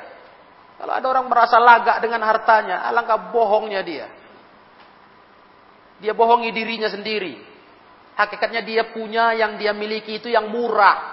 Kalau 0.83 0.93
ada 0.99 1.07
orang 1.07 1.27
merasa 1.31 1.63
lagak 1.63 2.03
dengan 2.03 2.27
hartanya, 2.27 2.83
alangkah 2.91 3.31
bohongnya 3.31 3.81
dia. 3.87 4.07
Dia 6.03 6.13
bohongi 6.13 6.51
dirinya 6.51 6.91
sendiri. 6.91 7.39
Hakikatnya 8.19 8.61
dia 8.67 8.91
punya 8.91 9.33
yang 9.33 9.57
dia 9.57 9.71
miliki 9.73 10.19
itu 10.19 10.29
yang 10.29 10.51
murah. 10.51 11.12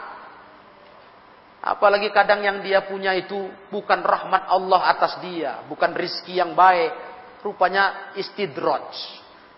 Apalagi 1.60 2.08
kadang 2.16 2.40
yang 2.40 2.64
dia 2.64 2.88
punya 2.88 3.12
itu 3.12 3.52
bukan 3.68 4.00
rahmat 4.00 4.48
Allah 4.48 4.82
atas 4.96 5.20
dia, 5.20 5.68
bukan 5.68 5.92
rizki 5.92 6.40
yang 6.40 6.56
baik. 6.56 7.12
Rupanya 7.44 8.16
istidraj. 8.16 8.96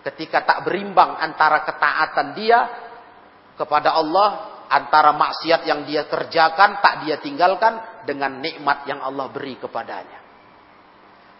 Ketika 0.01 0.41
tak 0.41 0.65
berimbang 0.65 1.17
antara 1.21 1.61
ketaatan 1.61 2.33
dia 2.33 2.59
kepada 3.53 3.93
Allah, 3.93 4.29
antara 4.65 5.13
maksiat 5.13 5.61
yang 5.69 5.85
dia 5.85 6.09
kerjakan, 6.09 6.81
tak 6.81 7.05
dia 7.05 7.21
tinggalkan, 7.21 8.05
dengan 8.05 8.41
nikmat 8.41 8.89
yang 8.89 8.97
Allah 9.01 9.29
beri 9.29 9.61
kepadanya. 9.61 10.19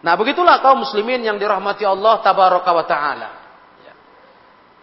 Nah 0.02 0.14
begitulah 0.18 0.62
kaum 0.62 0.82
muslimin 0.82 1.22
yang 1.22 1.38
dirahmati 1.38 1.86
Allah 1.86 2.22
tabaraka 2.22 2.70
wa 2.70 2.86
ta'ala. 2.86 3.30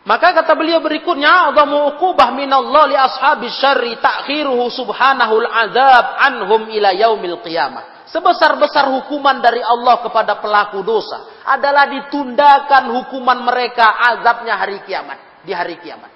Maka 0.10 0.34
kata 0.34 0.57
beliau 0.57 0.82
berikutnya, 0.82 1.53
"Adamu 1.53 1.93
uqubah 1.93 2.34
minallah 2.34 2.89
li 2.89 2.97
ashabi 2.97 3.45
syarri 3.53 3.93
ta'khiruhu 4.01 4.74
subhanahu 4.74 5.45
al-azab 5.45 6.05
anhum 6.18 6.66
ila 6.66 6.89
yaumil 6.97 7.38
qiyamah." 7.45 8.10
Sebesar-besar 8.10 8.89
hukuman 8.89 9.38
dari 9.38 9.62
Allah 9.62 10.01
kepada 10.01 10.41
pelaku 10.41 10.82
dosa 10.82 11.45
adalah 11.45 11.86
ditundakan 11.86 12.89
hukuman 12.89 13.38
mereka 13.45 13.86
azabnya 14.18 14.57
hari 14.57 14.82
kiamat, 14.82 15.45
di 15.45 15.53
hari 15.53 15.78
kiamat. 15.78 16.10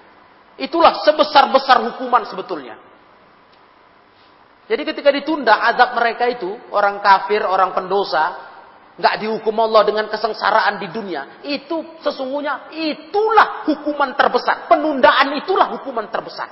Itulah 0.57 0.97
sebesar-besar 1.05 1.85
hukuman 1.93 2.25
sebetulnya. 2.25 2.81
Jadi 4.65 4.89
ketika 4.89 5.13
ditunda 5.13 5.69
azab 5.69 5.93
mereka 5.93 6.25
itu, 6.33 6.49
orang 6.73 6.97
kafir, 6.97 7.45
orang 7.45 7.77
pendosa, 7.77 8.52
nggak 8.93 9.25
dihukum 9.25 9.57
Allah 9.57 9.81
dengan 9.89 10.05
kesengsaraan 10.05 10.77
di 10.77 10.87
dunia, 10.93 11.41
itu 11.41 11.97
sesungguhnya 12.05 12.69
itulah 12.73 13.65
hukuman 13.65 14.13
terbesar. 14.13 14.69
Penundaan 14.69 15.33
itulah 15.37 15.73
hukuman 15.73 16.05
terbesar. 16.13 16.49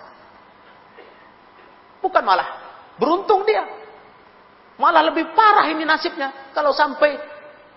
Bukan 2.02 2.24
malah 2.26 2.50
beruntung 2.98 3.46
dia. 3.46 3.62
Malah 4.82 5.14
lebih 5.14 5.38
parah 5.38 5.70
ini 5.70 5.86
nasibnya 5.86 6.50
kalau 6.58 6.74
sampai 6.74 7.14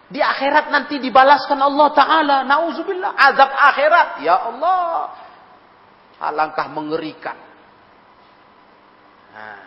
di 0.08 0.24
akhirat 0.24 0.72
nanti 0.72 0.96
dibalaskan 0.96 1.60
Allah 1.60 1.88
taala. 1.92 2.36
Nauzubillah, 2.48 3.12
azab 3.12 3.50
akhirat. 3.52 4.08
Ya 4.24 4.36
Allah. 4.48 5.12
Alangkah 6.24 6.72
mengerikan. 6.72 7.36
Nah, 9.34 9.63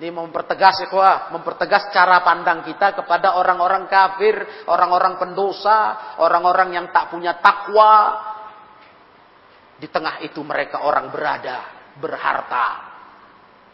ini 0.00 0.08
mempertegas 0.08 0.80
ikhwah, 0.88 1.28
mempertegas 1.28 1.92
cara 1.92 2.24
pandang 2.24 2.64
kita 2.64 2.96
kepada 2.96 3.36
orang-orang 3.36 3.84
kafir, 3.84 4.64
orang-orang 4.64 5.20
pendosa, 5.20 6.16
orang-orang 6.24 6.72
yang 6.72 6.86
tak 6.88 7.12
punya 7.12 7.36
takwa. 7.36 8.16
Di 9.76 9.92
tengah 9.92 10.24
itu 10.24 10.40
mereka 10.40 10.88
orang 10.88 11.12
berada, 11.12 11.68
berharta. 12.00 12.66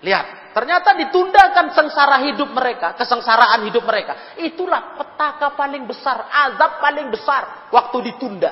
Lihat, 0.03 0.51
ternyata 0.51 0.99
ditundakan 0.99 1.71
sengsara 1.71 2.19
hidup 2.27 2.51
mereka, 2.51 2.99
kesengsaraan 2.99 3.63
hidup 3.71 3.87
mereka. 3.87 4.35
Itulah 4.43 4.99
petaka 4.99 5.55
paling 5.55 5.87
besar, 5.87 6.27
azab 6.27 6.83
paling 6.83 7.07
besar 7.07 7.71
waktu 7.71 8.03
ditunda. 8.11 8.51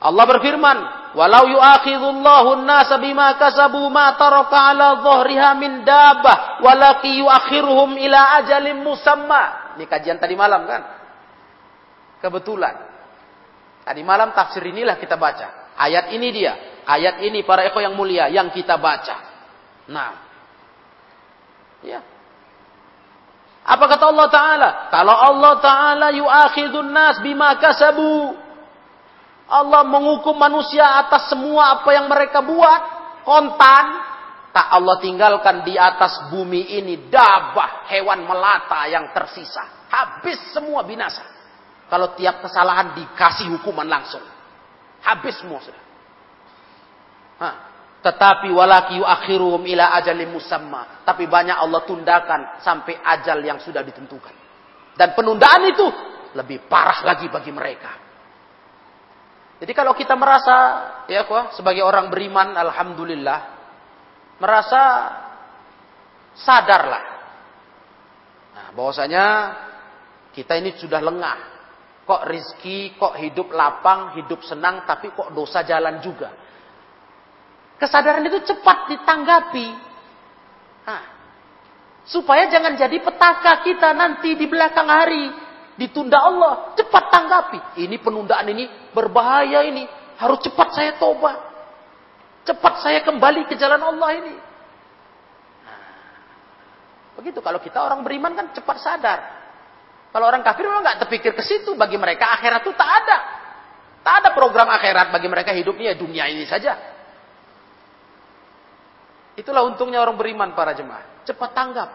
Allah 0.00 0.24
berfirman, 0.24 1.03
"Walau 1.14 1.46
yu'akhidullahu 1.46 2.60
an-nasa 2.60 2.98
bima 2.98 3.38
kasabu 3.38 3.86
ma 3.88 4.18
taraka 4.18 4.74
'ala 4.74 4.98
dhahriha 4.98 5.50
min 5.54 5.86
dabbah, 5.86 6.60
walaki 6.60 7.22
yu'akhiruhum 7.22 7.94
ila 7.96 8.42
ajalin 8.42 8.82
musamma." 8.82 9.74
Ini 9.78 9.86
kajian 9.86 10.18
tadi 10.18 10.34
malam 10.34 10.66
kan? 10.66 10.82
Kebetulan. 12.18 12.74
Tadi 13.84 14.00
malam 14.02 14.32
tafsir 14.32 14.64
inilah 14.64 14.96
kita 14.96 15.14
baca. 15.14 15.76
Ayat 15.76 16.14
ini 16.14 16.28
dia. 16.32 16.82
Ayat 16.88 17.20
ini 17.20 17.44
para 17.44 17.64
eko 17.68 17.78
yang 17.80 17.94
mulia 17.94 18.28
yang 18.32 18.48
kita 18.48 18.80
baca. 18.80 19.16
Nah. 19.90 20.12
Ya. 21.84 22.00
Apa 23.64 23.84
kata 23.88 24.04
Allah 24.12 24.28
Ta'ala? 24.28 24.70
Kalau 24.92 25.16
Allah 25.16 25.52
Ta'ala 25.60 26.08
yu'akhidun 26.12 26.92
nas 26.92 27.20
bima 27.24 27.56
kasabu 27.56 28.43
Allah 29.44 29.84
menghukum 29.84 30.32
manusia 30.36 31.04
atas 31.04 31.28
semua 31.28 31.80
apa 31.80 31.90
yang 31.92 32.08
mereka 32.08 32.40
buat. 32.40 32.80
Kontan. 33.24 33.86
Tak 34.54 34.70
Allah 34.70 34.96
tinggalkan 35.02 35.66
di 35.66 35.74
atas 35.74 36.30
bumi 36.30 36.78
ini 36.78 37.10
dabah 37.10 37.90
hewan 37.90 38.22
melata 38.22 38.86
yang 38.86 39.10
tersisa. 39.10 39.90
Habis 39.90 40.54
semua 40.54 40.86
binasa. 40.86 41.26
Kalau 41.90 42.14
tiap 42.14 42.38
kesalahan 42.38 42.94
dikasih 42.94 43.50
hukuman 43.58 43.84
langsung. 43.84 44.22
Habis 45.02 45.42
semua 45.42 45.58
sudah. 45.58 45.84
Hah. 47.42 47.54
Tetapi 48.04 48.52
walaki 48.52 49.00
akhirum 49.00 49.64
ila 49.64 49.96
ajalim 49.98 50.36
musamma. 50.38 51.02
Tapi 51.02 51.24
banyak 51.24 51.56
Allah 51.56 51.82
tundakan 51.88 52.60
sampai 52.60 53.00
ajal 53.00 53.40
yang 53.42 53.58
sudah 53.58 53.80
ditentukan. 53.80 54.32
Dan 54.94 55.16
penundaan 55.18 55.66
itu 55.66 55.86
lebih 56.36 56.68
parah 56.70 57.02
lagi 57.02 57.26
bagi 57.26 57.50
mereka. 57.50 58.03
Jadi 59.62 59.72
kalau 59.72 59.94
kita 59.94 60.18
merasa 60.18 60.56
ya 61.06 61.24
kok 61.24 61.54
sebagai 61.54 61.86
orang 61.86 62.10
beriman 62.10 62.58
alhamdulillah 62.58 63.40
merasa 64.42 64.82
sadarlah. 66.34 67.04
Nah, 68.54 68.68
bahwasanya 68.74 69.26
kita 70.34 70.58
ini 70.58 70.74
sudah 70.74 70.98
lengah. 70.98 71.38
Kok 72.04 72.22
rizki, 72.28 72.92
kok 72.98 73.16
hidup 73.16 73.54
lapang, 73.54 74.12
hidup 74.18 74.44
senang, 74.44 74.84
tapi 74.84 75.14
kok 75.14 75.32
dosa 75.32 75.64
jalan 75.64 76.02
juga. 76.04 76.34
Kesadaran 77.80 78.26
itu 78.28 78.44
cepat 78.44 78.92
ditanggapi. 78.92 79.68
Nah, 80.84 81.02
supaya 82.04 82.44
jangan 82.52 82.76
jadi 82.76 83.00
petaka 83.00 83.64
kita 83.64 83.96
nanti 83.96 84.36
di 84.36 84.44
belakang 84.44 84.84
hari 84.90 85.24
ditunda 85.74 86.18
Allah, 86.18 86.74
cepat 86.78 87.04
tanggapi. 87.10 87.60
Ini 87.82 87.96
penundaan 88.00 88.46
ini 88.50 88.64
berbahaya 88.94 89.66
ini. 89.66 89.84
Harus 90.18 90.42
cepat 90.46 90.68
saya 90.74 90.94
tobat. 90.98 91.38
Cepat 92.44 92.74
saya 92.84 93.00
kembali 93.02 93.48
ke 93.48 93.58
jalan 93.58 93.80
Allah 93.82 94.10
ini. 94.20 94.34
Nah, 95.64 95.80
begitu 97.18 97.40
kalau 97.40 97.58
kita 97.58 97.82
orang 97.82 98.04
beriman 98.04 98.32
kan 98.36 98.46
cepat 98.54 98.76
sadar. 98.78 99.20
Kalau 100.14 100.30
orang 100.30 100.46
kafir 100.46 100.62
memang 100.70 100.86
nggak 100.86 100.98
terpikir 101.06 101.34
ke 101.34 101.42
situ. 101.42 101.74
Bagi 101.74 101.98
mereka 101.98 102.30
akhirat 102.38 102.62
itu 102.62 102.72
tak 102.78 102.90
ada. 102.90 103.18
Tak 104.04 104.14
ada 104.22 104.28
program 104.36 104.68
akhirat 104.70 105.10
bagi 105.10 105.26
mereka 105.26 105.50
hidupnya 105.50 105.96
dunia 105.96 106.28
ini 106.30 106.46
saja. 106.46 106.76
Itulah 109.34 109.66
untungnya 109.66 109.98
orang 109.98 110.14
beriman 110.14 110.54
para 110.54 110.76
jemaah. 110.76 111.26
Cepat 111.26 111.50
tanggap. 111.56 111.90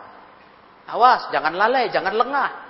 Awas, 0.89 1.30
jangan 1.32 1.55
lalai, 1.55 1.88
jangan 1.93 2.11
lengah. 2.11 2.68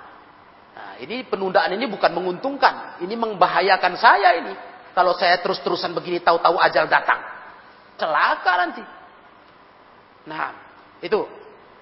Ini 1.00 1.24
penundaan 1.32 1.72
ini 1.72 1.88
bukan 1.88 2.12
menguntungkan, 2.12 3.00
ini 3.00 3.16
membahayakan 3.16 3.96
saya 3.96 4.36
ini. 4.36 4.52
Kalau 4.92 5.16
saya 5.16 5.40
terus-terusan 5.40 5.96
begini 5.96 6.20
tahu-tahu 6.20 6.60
ajal 6.60 6.84
datang. 6.92 7.24
Celaka 7.96 8.52
nanti. 8.60 8.84
Nah, 10.28 10.52
itu. 11.00 11.24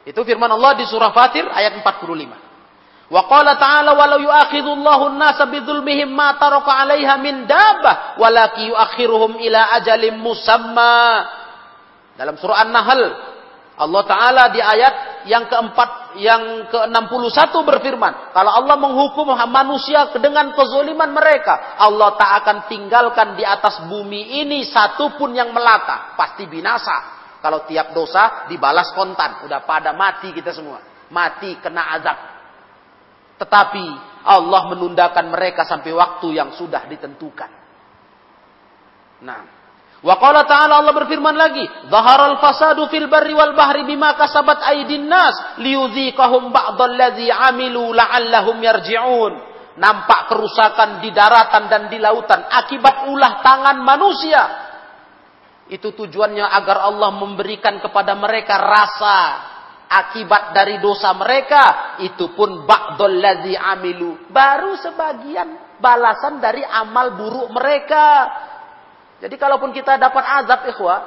Itu 0.06 0.20
firman 0.22 0.48
Allah 0.48 0.78
di 0.78 0.86
surah 0.86 1.10
Fatir 1.10 1.44
ayat 1.50 1.82
45. 1.82 3.10
Wa 3.10 3.22
qala 3.24 3.56
ta'ala 3.56 3.96
walau 3.96 4.20
yu'akhidullahu 4.20 5.16
an-nasa 5.16 5.48
bidzulmihim 5.48 6.12
ma 6.12 6.36
taraka 6.36 6.68
'alaiha 6.68 7.14
min 7.18 7.48
dabbah 7.48 8.20
walaki 8.20 8.68
yu'akhiruhum 8.70 9.40
ila 9.40 9.74
ajalin 9.80 10.20
musamma. 10.20 11.26
Dalam 12.14 12.36
surah 12.36 12.68
An-Nahl 12.68 13.02
Allah 13.78 14.02
Ta'ala 14.10 14.44
di 14.50 14.58
ayat 14.58 15.24
yang 15.30 15.46
keempat, 15.46 16.07
yang 16.16 16.72
ke-61 16.72 17.52
berfirman. 17.52 18.32
Kalau 18.32 18.52
Allah 18.54 18.76
menghukum 18.80 19.28
manusia 19.50 20.08
dengan 20.16 20.56
kezoliman 20.56 21.12
mereka. 21.12 21.76
Allah 21.76 22.16
tak 22.16 22.30
akan 22.44 22.56
tinggalkan 22.70 23.36
di 23.36 23.44
atas 23.44 23.84
bumi 23.84 24.40
ini 24.40 24.64
satu 24.64 25.18
pun 25.20 25.36
yang 25.36 25.52
melata. 25.52 26.16
Pasti 26.16 26.48
binasa. 26.48 27.18
Kalau 27.44 27.68
tiap 27.68 27.92
dosa 27.92 28.48
dibalas 28.48 28.94
kontan. 28.96 29.44
Udah 29.44 29.66
pada 29.68 29.92
mati 29.92 30.32
kita 30.32 30.56
semua. 30.56 30.80
Mati 31.12 31.60
kena 31.60 31.92
azab. 32.00 32.18
Tetapi 33.38 33.86
Allah 34.24 34.62
menundakan 34.72 35.28
mereka 35.28 35.68
sampai 35.68 35.92
waktu 35.92 36.40
yang 36.40 36.56
sudah 36.56 36.88
ditentukan. 36.88 37.50
Nah, 39.22 39.57
Wa 39.98 40.14
qala 40.14 40.46
ta'ala 40.46 40.78
Allah 40.78 40.94
berfirman 40.94 41.34
lagi, 41.34 41.66
"Dhaharal 41.90 42.38
fasadu 42.38 42.86
fil 42.86 43.10
barri 43.10 43.34
wal 43.34 43.58
bahri 43.58 43.82
bima 43.82 44.14
kasabat 44.14 44.62
aydin 44.62 45.10
nas 45.10 45.58
liyudhiqahum 45.58 46.54
ba'dalladzi 46.54 47.26
'amilu 47.26 47.90
la'allahum 47.90 48.62
yarji'un." 48.62 49.32
Nampak 49.78 50.30
kerusakan 50.30 51.02
di 51.02 51.10
daratan 51.14 51.70
dan 51.70 51.82
di 51.86 51.98
lautan 52.02 52.46
akibat 52.46 53.10
ulah 53.10 53.42
tangan 53.42 53.78
manusia. 53.82 54.42
Itu 55.70 55.94
tujuannya 55.94 56.46
agar 56.46 56.82
Allah 56.82 57.14
memberikan 57.14 57.78
kepada 57.78 58.14
mereka 58.18 58.58
rasa 58.58 59.18
akibat 59.88 60.52
dari 60.52 60.76
dosa 60.78 61.16
mereka 61.16 61.96
itu 62.04 62.36
pun 62.36 62.68
ba'dalladzi 62.68 63.56
'amilu 63.56 64.28
baru 64.28 64.76
sebagian 64.76 65.80
balasan 65.80 66.38
dari 66.44 66.60
amal 66.60 67.16
buruk 67.16 67.48
mereka 67.56 68.04
jadi 69.18 69.34
kalaupun 69.34 69.74
kita 69.74 69.98
dapat 69.98 70.22
azab 70.22 70.70
ikhwah, 70.70 71.00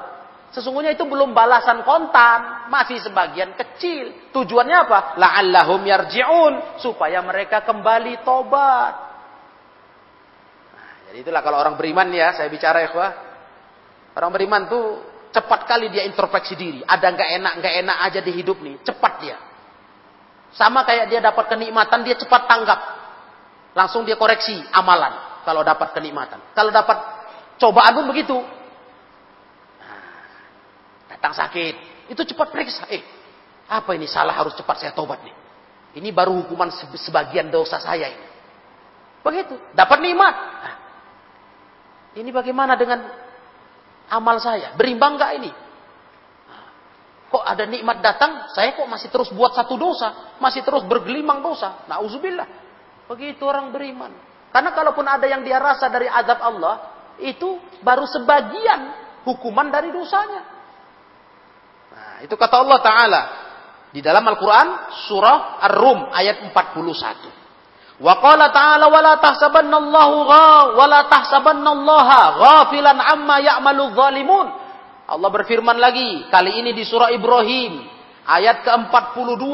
sesungguhnya 0.51 0.99
itu 0.99 1.07
belum 1.07 1.31
balasan 1.31 1.79
kontan, 1.87 2.67
masih 2.67 2.99
sebagian 2.99 3.55
kecil. 3.55 4.31
Tujuannya 4.35 4.77
apa? 4.83 4.99
La'allahum 5.15 5.79
yarji'un, 5.87 6.83
supaya 6.83 7.23
mereka 7.23 7.63
kembali 7.63 8.19
tobat. 8.27 8.93
Nah, 10.75 10.91
jadi 11.07 11.23
itulah 11.23 11.39
kalau 11.39 11.57
orang 11.63 11.79
beriman 11.79 12.11
ya, 12.11 12.35
saya 12.35 12.51
bicara 12.51 12.83
ikhwah. 12.83 13.11
Orang 14.11 14.35
beriman 14.35 14.67
tuh 14.67 14.99
cepat 15.31 15.63
kali 15.63 15.87
dia 15.87 16.03
introspeksi 16.03 16.59
diri. 16.59 16.83
Ada 16.83 17.15
nggak 17.15 17.29
enak, 17.39 17.53
nggak 17.63 17.75
enak 17.87 17.97
aja 18.11 18.19
di 18.19 18.31
hidup 18.35 18.59
nih, 18.59 18.75
cepat 18.83 19.13
dia. 19.23 19.39
Sama 20.51 20.83
kayak 20.83 21.07
dia 21.07 21.23
dapat 21.23 21.47
kenikmatan, 21.47 22.03
dia 22.03 22.19
cepat 22.19 22.43
tanggap. 22.43 22.79
Langsung 23.71 24.03
dia 24.03 24.19
koreksi 24.19 24.59
amalan 24.75 25.15
kalau 25.47 25.63
dapat 25.63 25.95
kenikmatan. 25.95 26.43
Kalau 26.51 26.75
dapat 26.75 27.20
Cobaan 27.61 27.93
pun 27.93 28.09
begitu. 28.09 28.33
Nah, 29.77 30.01
datang 31.13 31.37
sakit, 31.37 31.75
itu 32.09 32.21
cepat 32.33 32.49
periksa. 32.49 32.89
Eh, 32.89 33.05
apa 33.69 33.93
ini 33.93 34.09
salah 34.09 34.33
harus 34.33 34.57
cepat 34.57 34.81
saya 34.81 34.97
tobat 34.97 35.21
nih. 35.21 35.35
Ini 36.01 36.09
baru 36.09 36.41
hukuman 36.41 36.73
sebagian 36.97 37.53
dosa 37.53 37.77
saya 37.77 38.09
ini. 38.09 38.27
Begitu, 39.21 39.53
dapat 39.77 40.01
nikmat. 40.01 40.33
Nah, 40.33 40.75
ini 42.17 42.33
bagaimana 42.33 42.73
dengan 42.73 43.05
amal 44.09 44.41
saya? 44.41 44.73
Berimbang 44.73 45.21
nggak 45.21 45.31
ini? 45.37 45.51
Nah, 46.49 46.65
kok 47.29 47.43
ada 47.45 47.63
nikmat 47.69 48.01
datang, 48.01 48.49
saya 48.57 48.73
kok 48.73 48.89
masih 48.89 49.13
terus 49.13 49.29
buat 49.29 49.53
satu 49.53 49.77
dosa, 49.77 50.33
masih 50.41 50.65
terus 50.65 50.81
bergelimang 50.89 51.45
dosa. 51.45 51.85
Nauzubillah. 51.85 52.49
Begitu 53.05 53.45
orang 53.45 53.69
beriman. 53.69 54.09
Karena 54.49 54.73
kalaupun 54.73 55.05
ada 55.05 55.29
yang 55.29 55.45
dia 55.45 55.61
rasa 55.61 55.85
dari 55.87 56.09
azab 56.09 56.41
Allah, 56.41 57.00
itu 57.19 57.59
baru 57.83 58.07
sebagian 58.07 58.93
hukuman 59.27 59.67
dari 59.67 59.91
dosanya. 59.91 60.41
Nah, 61.91 62.15
itu 62.23 62.35
kata 62.37 62.55
Allah 62.61 62.79
Ta'ala. 62.79 63.21
Di 63.91 63.99
dalam 63.99 64.23
Al-Quran, 64.23 64.67
surah 65.11 65.59
Ar-Rum, 65.67 66.15
ayat 66.15 66.47
41. 66.47 67.41
Wa 68.01 68.17
qala 68.17 68.49
ta'ala 68.49 68.89
wa 68.89 68.97
la 68.97 69.13
tahsabanna 69.21 69.77
Allahu 69.77 70.15
gha 70.25 70.49
wa 70.73 70.85
la 70.89 71.01
tahsabanna 71.05 71.69
Allaha 71.69 72.21
ghafilan 72.39 72.97
amma 72.97 73.37
ya'malu 73.45 73.93
zalimun. 73.93 74.47
Allah 75.05 75.29
berfirman 75.29 75.77
lagi, 75.77 76.25
kali 76.33 76.65
ini 76.65 76.71
di 76.73 76.81
surah 76.81 77.13
Ibrahim, 77.13 77.83
ayat 78.25 78.63
ke-42. 78.65 79.45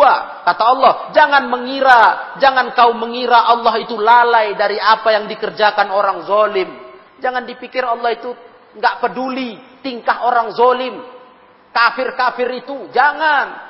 Kata 0.47 0.63
Allah, 0.63 0.93
jangan 1.11 1.49
mengira, 1.49 2.01
jangan 2.39 2.71
kau 2.77 2.93
mengira 2.95 3.41
Allah 3.51 3.73
itu 3.81 3.97
lalai 3.99 4.55
dari 4.55 4.79
apa 4.79 5.11
yang 5.11 5.25
dikerjakan 5.27 5.91
orang 5.91 6.23
zalim. 6.23 6.86
Jangan 7.17 7.43
dipikir 7.45 7.81
Allah 7.81 8.13
itu 8.13 8.29
nggak 8.77 8.95
peduli 9.01 9.57
tingkah 9.81 10.25
orang 10.27 10.53
zolim. 10.53 10.95
Kafir-kafir 11.73 12.49
itu. 12.65 12.89
Jangan. 12.89 13.67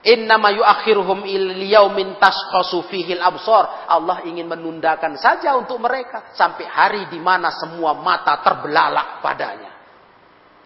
Innama 0.00 0.48
yuakhiruhum 0.48 1.28
liyaumin 1.60 2.16
tashkhasu 2.16 2.88
fihil 2.88 3.20
absar. 3.20 3.84
Allah 3.84 4.24
ingin 4.24 4.48
menundakan 4.48 5.20
saja 5.20 5.52
untuk 5.60 5.76
mereka 5.76 6.32
sampai 6.32 6.64
hari 6.64 7.02
di 7.12 7.20
mana 7.20 7.52
semua 7.52 7.92
mata 7.92 8.40
terbelalak 8.40 9.20
padanya. 9.20 9.72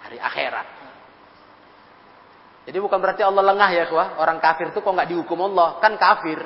Hari 0.07 0.19
akhirat. 0.23 0.67
Jadi 2.65 2.79
bukan 2.81 2.97
berarti 2.97 3.21
Allah 3.21 3.45
lengah 3.45 3.71
ya, 3.77 3.85
kuah. 3.93 4.09
Orang 4.23 4.41
kafir 4.41 4.73
itu 4.73 4.81
kok 4.81 4.89
nggak 4.89 5.11
dihukum 5.11 5.37
Allah, 5.53 5.83
kan 5.85 6.01
kafir. 6.01 6.41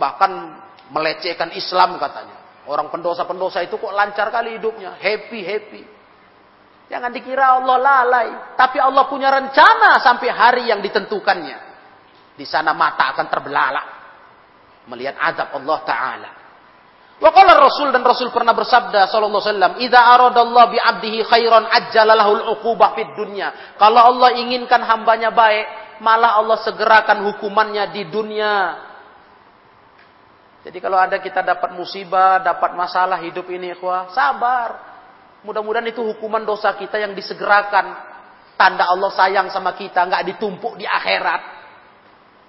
Bahkan 0.00 0.32
melecehkan 0.94 1.52
Islam 1.52 2.00
katanya. 2.00 2.39
Orang 2.70 2.86
pendosa-pendosa 2.94 3.66
itu 3.66 3.82
kok 3.82 3.90
lancar 3.90 4.30
kali 4.30 4.62
hidupnya, 4.62 4.94
happy-happy. 4.94 5.82
Jangan 6.86 7.10
dikira 7.10 7.58
Allah 7.58 7.76
lalai, 7.82 8.28
tapi 8.54 8.78
Allah 8.78 9.10
punya 9.10 9.26
rencana 9.26 9.98
sampai 9.98 10.30
hari 10.30 10.70
yang 10.70 10.78
ditentukannya. 10.78 11.58
Di 12.38 12.46
sana 12.46 12.70
mata 12.70 13.10
akan 13.10 13.26
terbelalak 13.26 13.86
melihat 14.86 15.18
azab 15.18 15.50
Allah 15.50 15.78
taala. 15.82 16.30
Wa 17.20 17.30
qala 17.34 17.58
Rasul 17.58 17.90
dan 17.90 18.06
Rasul 18.06 18.30
pernah 18.30 18.54
bersabda 18.54 19.10
sallallahu 19.10 19.42
alaihi 19.42 19.50
wasallam, 19.50 19.72
"Idza 19.82 20.00
aradallahu 20.00 20.70
bi 20.70 20.78
'abdihi 20.78 21.20
khairan 21.26 21.68
ajjala 21.68 22.14
lahul 22.16 22.54
'uqubah 22.54 22.94
fid 22.94 23.12
dunya." 23.18 23.76
Kalau 23.82 24.14
Allah 24.14 24.34
inginkan 24.38 24.80
hambanya 24.80 25.34
baik, 25.34 25.98
malah 26.00 26.38
Allah 26.38 26.58
segerakan 26.62 27.28
hukumannya 27.34 27.92
di 27.92 28.02
dunia. 28.08 28.54
Jadi 30.60 30.76
kalau 30.76 31.00
ada 31.00 31.16
kita 31.16 31.40
dapat 31.40 31.72
musibah, 31.72 32.44
dapat 32.44 32.76
masalah 32.76 33.16
hidup 33.24 33.48
ini, 33.48 33.72
ikhwah, 33.72 34.12
sabar. 34.12 34.76
Mudah-mudahan 35.40 35.88
itu 35.88 36.04
hukuman 36.04 36.44
dosa 36.44 36.76
kita 36.76 37.00
yang 37.00 37.16
disegerakan. 37.16 37.96
Tanda 38.60 38.84
Allah 38.84 39.08
sayang 39.16 39.48
sama 39.48 39.72
kita, 39.72 40.04
nggak 40.04 40.36
ditumpuk 40.36 40.76
di 40.76 40.84
akhirat. 40.84 41.42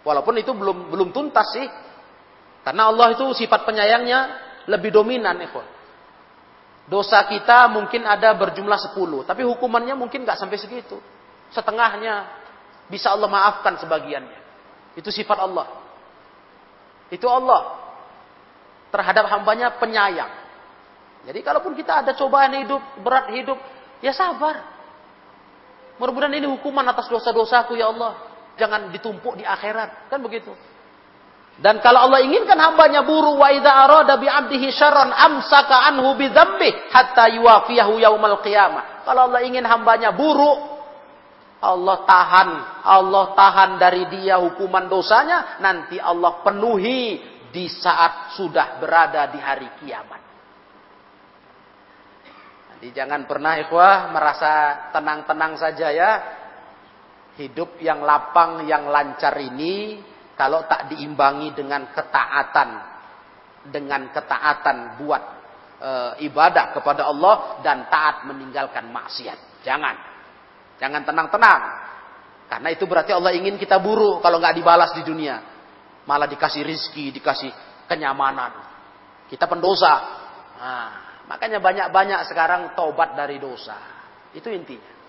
Walaupun 0.03 0.35
itu 0.43 0.51
belum 0.51 0.91
belum 0.91 1.09
tuntas 1.15 1.47
sih. 1.55 1.67
Karena 2.67 2.91
Allah 2.91 3.15
itu 3.15 3.23
sifat 3.31 3.63
penyayangnya 3.63 4.19
lebih 4.67 4.91
dominan, 4.91 5.39
ikhwah. 5.39 5.63
Dosa 6.91 7.23
kita 7.31 7.71
mungkin 7.71 8.03
ada 8.03 8.35
berjumlah 8.35 8.91
10, 8.91 9.23
tapi 9.23 9.47
hukumannya 9.47 9.95
mungkin 9.95 10.27
nggak 10.27 10.35
sampai 10.35 10.59
segitu. 10.59 10.99
Setengahnya 11.55 12.27
bisa 12.91 13.15
Allah 13.15 13.31
maafkan 13.31 13.79
sebagiannya. 13.79 14.39
Itu 14.99 15.07
sifat 15.07 15.39
Allah. 15.39 15.71
Itu 17.07 17.31
Allah 17.31 17.90
terhadap 18.91 19.25
hambanya 19.31 19.73
penyayang. 19.79 20.29
Jadi 21.25 21.39
kalaupun 21.41 21.73
kita 21.73 22.05
ada 22.05 22.11
cobaan 22.13 22.53
hidup, 22.61 22.81
berat 23.01 23.31
hidup, 23.31 23.57
ya 24.03 24.11
sabar. 24.11 24.61
Mudah-mudahan 26.01 26.33
ini 26.33 26.49
hukuman 26.49 26.83
atas 26.89 27.07
dosa-dosaku 27.07 27.77
ya 27.77 27.93
Allah. 27.93 28.17
Jangan 28.57 28.89
ditumpuk 28.89 29.37
di 29.37 29.45
akhirat. 29.45 30.09
Kan 30.09 30.19
begitu. 30.25 30.49
Dan 31.61 31.77
kalau 31.77 32.09
Allah 32.09 32.25
inginkan 32.25 32.57
hambanya 32.57 33.05
buru 33.05 33.37
wa 33.37 33.53
idza 33.53 33.69
arada 33.69 34.17
bi 34.17 34.25
'abdihi 34.25 34.67
syarran 34.73 35.13
amsaka 35.13 35.93
anhu 35.93 36.17
bi 36.17 36.31
hatta 36.89 37.29
yuwafiyahu 37.37 38.01
yaumal 38.01 38.41
qiyamah. 38.41 39.05
Kalau 39.05 39.29
Allah 39.29 39.45
ingin 39.45 39.61
hambanya 39.61 40.09
buruk, 40.09 40.57
Allah 41.61 41.97
tahan, 42.09 42.49
Allah 42.81 43.25
tahan 43.37 43.69
dari 43.77 44.09
dia 44.09 44.41
hukuman 44.41 44.89
dosanya, 44.89 45.61
nanti 45.61 46.01
Allah 46.01 46.41
penuhi 46.41 47.21
di 47.51 47.67
saat 47.67 48.39
sudah 48.39 48.79
berada 48.79 49.27
di 49.29 49.39
hari 49.39 49.67
kiamat. 49.83 50.21
Jadi 52.79 52.87
jangan 52.97 53.29
pernah 53.29 53.59
ikhwah 53.61 54.09
merasa 54.09 54.51
tenang-tenang 54.89 55.53
saja 55.59 55.87
ya. 55.93 56.11
Hidup 57.37 57.77
yang 57.79 58.01
lapang, 58.01 58.65
yang 58.65 58.89
lancar 58.89 59.37
ini 59.37 60.01
kalau 60.33 60.65
tak 60.65 60.89
diimbangi 60.89 61.53
dengan 61.53 61.93
ketaatan, 61.93 62.69
dengan 63.69 64.09
ketaatan 64.09 64.97
buat 64.97 65.23
e, 65.77 65.91
ibadah 66.25 66.73
kepada 66.73 67.05
Allah 67.05 67.61
dan 67.61 67.85
taat 67.87 68.25
meninggalkan 68.25 68.89
maksiat. 68.89 69.61
Jangan. 69.61 69.95
Jangan 70.81 71.01
tenang-tenang. 71.05 71.61
Karena 72.49 72.67
itu 72.73 72.83
berarti 72.89 73.13
Allah 73.13 73.31
ingin 73.37 73.55
kita 73.55 73.77
buruk 73.77 74.19
kalau 74.25 74.41
nggak 74.41 74.57
dibalas 74.57 74.91
di 74.97 75.05
dunia 75.05 75.50
malah 76.05 76.27
dikasih 76.29 76.65
rizki, 76.65 77.13
dikasih 77.13 77.51
kenyamanan. 77.85 78.51
Kita 79.27 79.47
pendosa. 79.47 79.93
Nah, 80.57 80.89
makanya 81.27 81.59
banyak-banyak 81.63 82.27
sekarang 82.29 82.73
taubat 82.77 83.15
dari 83.15 83.39
dosa. 83.41 83.77
Itu 84.31 84.51
intinya. 84.51 85.01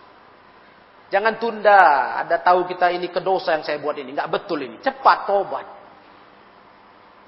Jangan 1.12 1.36
tunda, 1.36 1.80
ada 2.24 2.40
tahu 2.40 2.64
kita 2.64 2.88
ini 2.88 3.12
kedosa 3.12 3.52
yang 3.52 3.64
saya 3.64 3.76
buat 3.76 4.00
ini. 4.00 4.16
Nggak 4.16 4.32
betul 4.32 4.64
ini. 4.64 4.80
Cepat 4.80 5.28
taubat. 5.28 5.66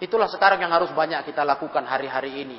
Itulah 0.01 0.27
sekarang 0.27 0.59
yang 0.59 0.73
harus 0.73 0.89
banyak 0.91 1.21
kita 1.29 1.45
lakukan 1.45 1.85
hari-hari 1.85 2.43
ini. 2.49 2.59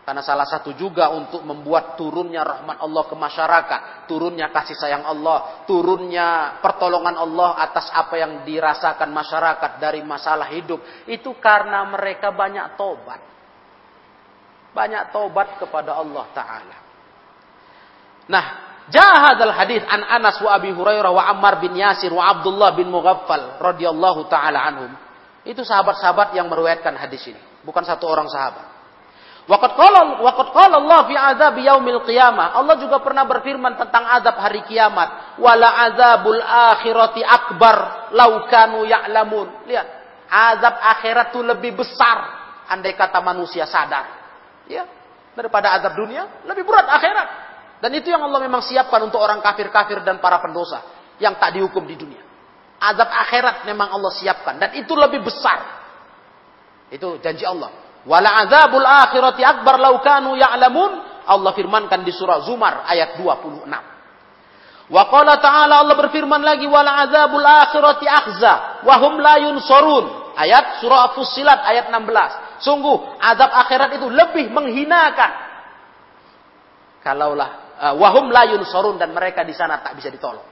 Karena 0.00 0.24
salah 0.24 0.48
satu 0.48 0.72
juga 0.74 1.12
untuk 1.12 1.44
membuat 1.44 1.94
turunnya 1.94 2.40
rahmat 2.40 2.80
Allah 2.80 3.04
ke 3.04 3.14
masyarakat, 3.14 3.80
turunnya 4.08 4.48
kasih 4.48 4.74
sayang 4.74 5.04
Allah, 5.04 5.62
turunnya 5.68 6.58
pertolongan 6.64 7.20
Allah 7.20 7.60
atas 7.60 7.92
apa 7.92 8.16
yang 8.16 8.42
dirasakan 8.42 9.12
masyarakat 9.12 9.76
dari 9.76 10.00
masalah 10.00 10.48
hidup, 10.50 10.80
itu 11.04 11.36
karena 11.36 11.84
mereka 11.84 12.32
banyak 12.32 12.80
tobat. 12.80 13.20
Banyak 14.72 15.12
tobat 15.12 15.60
kepada 15.60 15.98
Allah 16.00 16.26
Ta'ala. 16.32 16.76
Nah, 18.30 18.44
jahadal 18.94 19.50
hadis 19.50 19.82
an 19.90 20.06
Anas 20.06 20.38
wa 20.38 20.54
Abi 20.54 20.70
Hurairah 20.70 21.10
wa 21.10 21.26
Ammar 21.26 21.58
bin 21.58 21.74
Yasir 21.74 22.14
wa 22.14 22.30
Abdullah 22.30 22.78
bin 22.78 22.86
Mughaffal 22.86 23.58
radhiyallahu 23.58 24.30
taala 24.30 24.62
anhum. 24.70 24.94
Itu 25.42 25.66
sahabat-sahabat 25.66 26.38
yang 26.38 26.46
meriwayatkan 26.46 26.94
hadis 26.94 27.26
ini, 27.26 27.42
bukan 27.66 27.82
satu 27.82 28.06
orang 28.06 28.30
sahabat. 28.30 28.69
Waqad 29.50 29.74
qala 29.74 30.22
waqad 30.22 30.48
qala 30.54 30.78
Allah 30.78 31.00
fi 31.10 31.14
azab 31.18 31.58
yaumil 31.58 32.06
qiyamah. 32.06 32.54
Allah 32.54 32.78
juga 32.78 33.02
pernah 33.02 33.26
berfirman 33.26 33.74
tentang 33.74 34.06
azab 34.06 34.38
hari 34.38 34.62
kiamat. 34.62 35.42
Wala 35.42 35.90
azabul 35.90 36.38
akhirati 36.38 37.18
akbar 37.26 38.06
law 38.14 38.46
kanu 38.46 38.86
ya'lamun. 38.86 39.66
Lihat, 39.66 39.86
azab 40.30 40.78
akhirat 40.78 41.34
itu 41.34 41.42
lebih 41.42 41.82
besar 41.82 42.18
andai 42.70 42.94
kata 42.94 43.18
manusia 43.18 43.66
sadar. 43.66 44.22
Ya, 44.70 44.86
daripada 45.34 45.74
azab 45.74 45.98
dunia, 45.98 46.46
lebih 46.46 46.62
berat 46.62 46.86
akhirat. 46.86 47.28
Dan 47.82 47.90
itu 47.98 48.06
yang 48.06 48.22
Allah 48.22 48.46
memang 48.46 48.62
siapkan 48.62 49.02
untuk 49.02 49.18
orang 49.18 49.42
kafir-kafir 49.42 50.06
dan 50.06 50.22
para 50.22 50.38
pendosa 50.38 50.78
yang 51.18 51.34
tak 51.42 51.58
dihukum 51.58 51.90
di 51.90 51.98
dunia. 51.98 52.22
Azab 52.78 53.10
akhirat 53.10 53.66
memang 53.66 53.90
Allah 53.98 54.14
siapkan 54.14 54.62
dan 54.62 54.78
itu 54.78 54.94
lebih 54.94 55.26
besar. 55.26 55.58
Itu 56.86 57.18
janji 57.18 57.42
Allah. 57.42 57.89
Wala 58.08 58.40
azabul 58.44 58.86
akhirati 58.86 59.44
akbar 59.44 59.76
law 59.76 60.00
ya'lamun. 60.36 60.92
Allah 61.30 61.52
firmankan 61.52 62.00
di 62.00 62.12
surah 62.16 62.40
Zumar 62.48 62.88
ayat 62.88 63.20
26. 63.20 63.68
Wa 64.90 65.02
qala 65.06 65.38
ta'ala 65.38 65.84
Allah 65.84 65.94
berfirman 65.94 66.42
lagi 66.42 66.66
wala 66.66 67.06
azabul 67.06 67.44
akhirati 67.44 68.06
akhza 68.08 68.82
wa 68.82 68.94
hum 69.04 69.20
la 69.20 69.34
yunsurun. 69.44 70.34
Ayat 70.40 70.80
surah 70.80 71.12
Fussilat 71.12 71.60
ayat 71.68 71.92
16. 71.92 72.64
Sungguh 72.64 73.20
azab 73.20 73.52
akhirat 73.52 74.00
itu 74.00 74.08
lebih 74.08 74.48
menghinakan. 74.48 75.32
Kalaulah 77.04 77.50
uh, 77.80 77.94
wahum 78.00 78.32
la 78.32 78.48
yunsurun 78.48 78.96
dan 78.96 79.12
mereka 79.12 79.44
di 79.44 79.52
sana 79.52 79.84
tak 79.84 80.00
bisa 80.00 80.08
ditolong. 80.08 80.48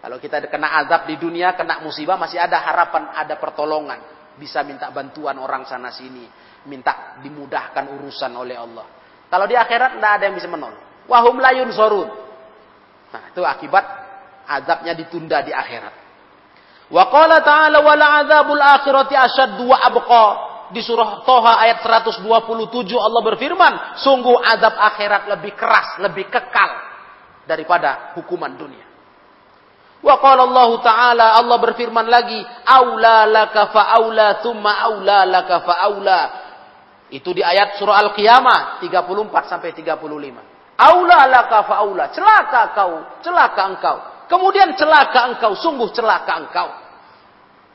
Kalau 0.00 0.16
kita 0.22 0.44
kena 0.46 0.86
azab 0.86 1.08
di 1.08 1.18
dunia, 1.18 1.56
kena 1.58 1.82
musibah 1.82 2.14
masih 2.14 2.38
ada 2.38 2.62
harapan, 2.62 3.10
ada 3.16 3.34
pertolongan 3.42 4.15
bisa 4.36 4.62
minta 4.62 4.92
bantuan 4.92 5.36
orang 5.40 5.64
sana 5.64 5.90
sini, 5.90 6.28
minta 6.68 7.18
dimudahkan 7.20 7.84
urusan 7.96 8.32
oleh 8.36 8.56
Allah. 8.56 8.86
Kalau 9.26 9.46
di 9.50 9.58
akhirat 9.58 9.98
tidak 9.98 10.12
ada 10.20 10.24
yang 10.28 10.36
bisa 10.38 10.46
menolong. 10.46 10.84
Wahum 11.10 11.36
layun 11.42 11.70
sorun. 11.74 12.08
Nah, 13.10 13.22
itu 13.32 13.42
akibat 13.42 13.84
azabnya 14.46 14.94
ditunda 14.94 15.42
di 15.42 15.50
akhirat. 15.50 15.94
Wa 16.86 17.10
qala 17.10 17.42
ta'ala 17.42 17.82
wala 17.82 18.22
azabul 18.22 18.62
akhirati 18.62 19.14
asyaddu 19.18 19.66
wa 19.66 19.78
abqa. 19.82 20.26
Di 20.66 20.82
surah 20.82 21.22
Toha 21.22 21.62
ayat 21.62 21.82
127 21.82 22.26
Allah 22.98 23.22
berfirman, 23.22 24.02
sungguh 24.02 24.34
azab 24.42 24.74
akhirat 24.74 25.30
lebih 25.30 25.54
keras, 25.54 26.02
lebih 26.02 26.26
kekal 26.26 26.70
daripada 27.46 28.14
hukuman 28.18 28.50
dunia. 28.54 28.85
Wa 30.04 30.20
qala 30.20 30.44
Allah 30.44 30.70
Ta'ala 30.84 31.26
Allah 31.40 31.56
berfirman 31.60 32.06
lagi, 32.06 32.38
"Aula 32.68 33.24
laka 33.24 33.72
fa 33.72 33.96
aula 33.96 34.44
thumma 34.44 34.84
aula 34.84 35.24
laka 35.24 35.56
fa 35.64 35.74
aula." 35.88 36.20
Itu 37.08 37.30
di 37.30 37.40
ayat 37.40 37.78
surah 37.78 38.02
Al-Qiyamah 38.02 38.82
34 38.82 39.46
sampai 39.46 39.70
35. 39.72 40.42
Aula 40.76 41.20
laka 41.30 41.64
fa 41.64 41.80
aula, 41.80 42.12
celaka 42.12 42.76
kau, 42.76 42.92
celaka 43.24 43.62
engkau. 43.64 43.96
Kemudian 44.26 44.74
celaka 44.74 45.32
engkau, 45.32 45.54
sungguh 45.56 45.88
celaka 45.94 46.34
engkau. 46.36 46.68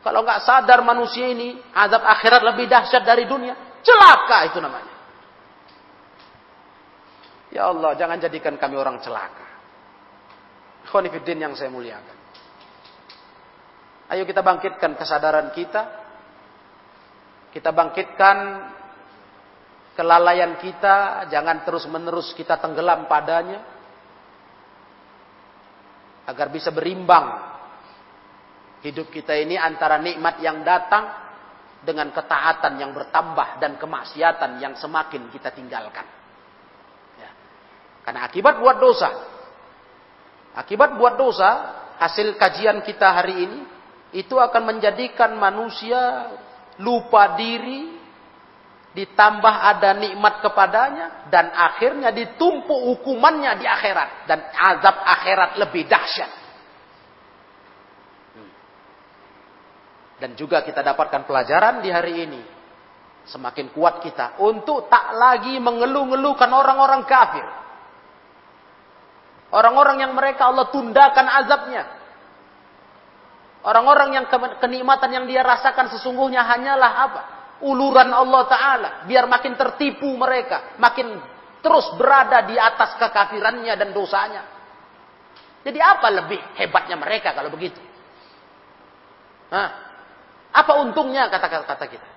Kalau 0.02 0.26
nggak 0.26 0.42
sadar 0.46 0.82
manusia 0.82 1.30
ini, 1.30 1.58
azab 1.74 2.02
akhirat 2.06 2.42
lebih 2.54 2.66
dahsyat 2.68 3.06
dari 3.06 3.26
dunia. 3.26 3.82
Celaka 3.82 4.50
itu 4.50 4.60
namanya. 4.62 4.94
Ya 7.52 7.68
Allah, 7.68 7.92
jangan 8.00 8.18
jadikan 8.18 8.56
kami 8.56 8.76
orang 8.80 9.00
celaka. 9.04 9.51
Khonifuddin 10.92 11.40
yang 11.40 11.56
saya 11.56 11.72
muliakan. 11.72 12.18
Ayo 14.12 14.28
kita 14.28 14.44
bangkitkan 14.44 15.00
kesadaran 15.00 15.56
kita. 15.56 16.04
Kita 17.56 17.72
bangkitkan 17.72 18.38
kelalaian 19.96 20.60
kita, 20.60 21.28
jangan 21.32 21.64
terus-menerus 21.64 22.36
kita 22.36 22.60
tenggelam 22.60 23.08
padanya. 23.08 23.64
Agar 26.28 26.52
bisa 26.52 26.76
berimbang 26.76 27.40
hidup 28.84 29.08
kita 29.08 29.32
ini 29.36 29.56
antara 29.56 29.96
nikmat 29.96 30.44
yang 30.44 30.60
datang 30.64 31.08
dengan 31.82 32.12
ketaatan 32.14 32.78
yang 32.78 32.92
bertambah 32.92 33.64
dan 33.64 33.80
kemaksiatan 33.80 34.60
yang 34.60 34.76
semakin 34.76 35.32
kita 35.32 35.56
tinggalkan. 35.56 36.06
Ya. 37.18 37.32
Karena 38.06 38.28
akibat 38.28 38.62
buat 38.62 38.78
dosa, 38.78 39.31
akibat 40.56 41.00
buat 41.00 41.16
dosa, 41.16 41.82
hasil 42.02 42.36
kajian 42.36 42.82
kita 42.82 43.08
hari 43.08 43.46
ini, 43.46 43.60
itu 44.12 44.36
akan 44.36 44.76
menjadikan 44.76 45.38
manusia 45.40 46.32
lupa 46.82 47.40
diri, 47.40 47.96
ditambah 48.92 49.56
ada 49.56 49.96
nikmat 49.96 50.44
kepadanya, 50.44 51.32
dan 51.32 51.48
akhirnya 51.56 52.12
ditumpuk 52.12 52.76
hukumannya 52.92 53.56
di 53.62 53.66
akhirat, 53.70 54.28
dan 54.28 54.40
azab 54.52 54.96
akhirat 55.00 55.50
lebih 55.64 55.88
dahsyat. 55.88 56.32
Hmm. 58.36 58.52
Dan 60.20 60.36
juga 60.36 60.60
kita 60.66 60.84
dapatkan 60.84 61.24
pelajaran 61.24 61.80
di 61.80 61.90
hari 61.94 62.16
ini. 62.28 62.42
Semakin 63.22 63.70
kuat 63.70 64.02
kita 64.02 64.42
untuk 64.42 64.90
tak 64.90 65.14
lagi 65.14 65.54
mengeluh-ngeluhkan 65.62 66.50
orang-orang 66.50 67.06
kafir. 67.06 67.46
Orang-orang 69.52 70.00
yang 70.00 70.16
mereka 70.16 70.48
Allah 70.48 70.72
tundakan 70.72 71.28
azabnya. 71.44 71.84
Orang-orang 73.62 74.16
yang 74.18 74.26
kenikmatan 74.58 75.12
yang 75.12 75.26
dia 75.28 75.44
rasakan 75.44 75.92
sesungguhnya 75.92 76.42
hanyalah 76.42 76.92
apa? 77.06 77.22
Uluran 77.62 78.10
Allah 78.10 78.44
Ta'ala. 78.50 78.90
Biar 79.06 79.30
makin 79.30 79.54
tertipu 79.54 80.10
mereka. 80.18 80.80
Makin 80.82 81.20
terus 81.62 81.94
berada 82.00 82.42
di 82.48 82.58
atas 82.58 82.98
kekafirannya 82.98 83.74
dan 83.78 83.94
dosanya. 83.94 84.44
Jadi 85.62 85.78
apa 85.78 86.08
lebih 86.10 86.42
hebatnya 86.58 86.98
mereka 86.98 87.38
kalau 87.38 87.54
begitu? 87.54 87.78
Hah? 89.54 89.70
Apa 90.52 90.82
untungnya 90.82 91.30
kata-kata 91.30 91.86
kita? 91.86 92.10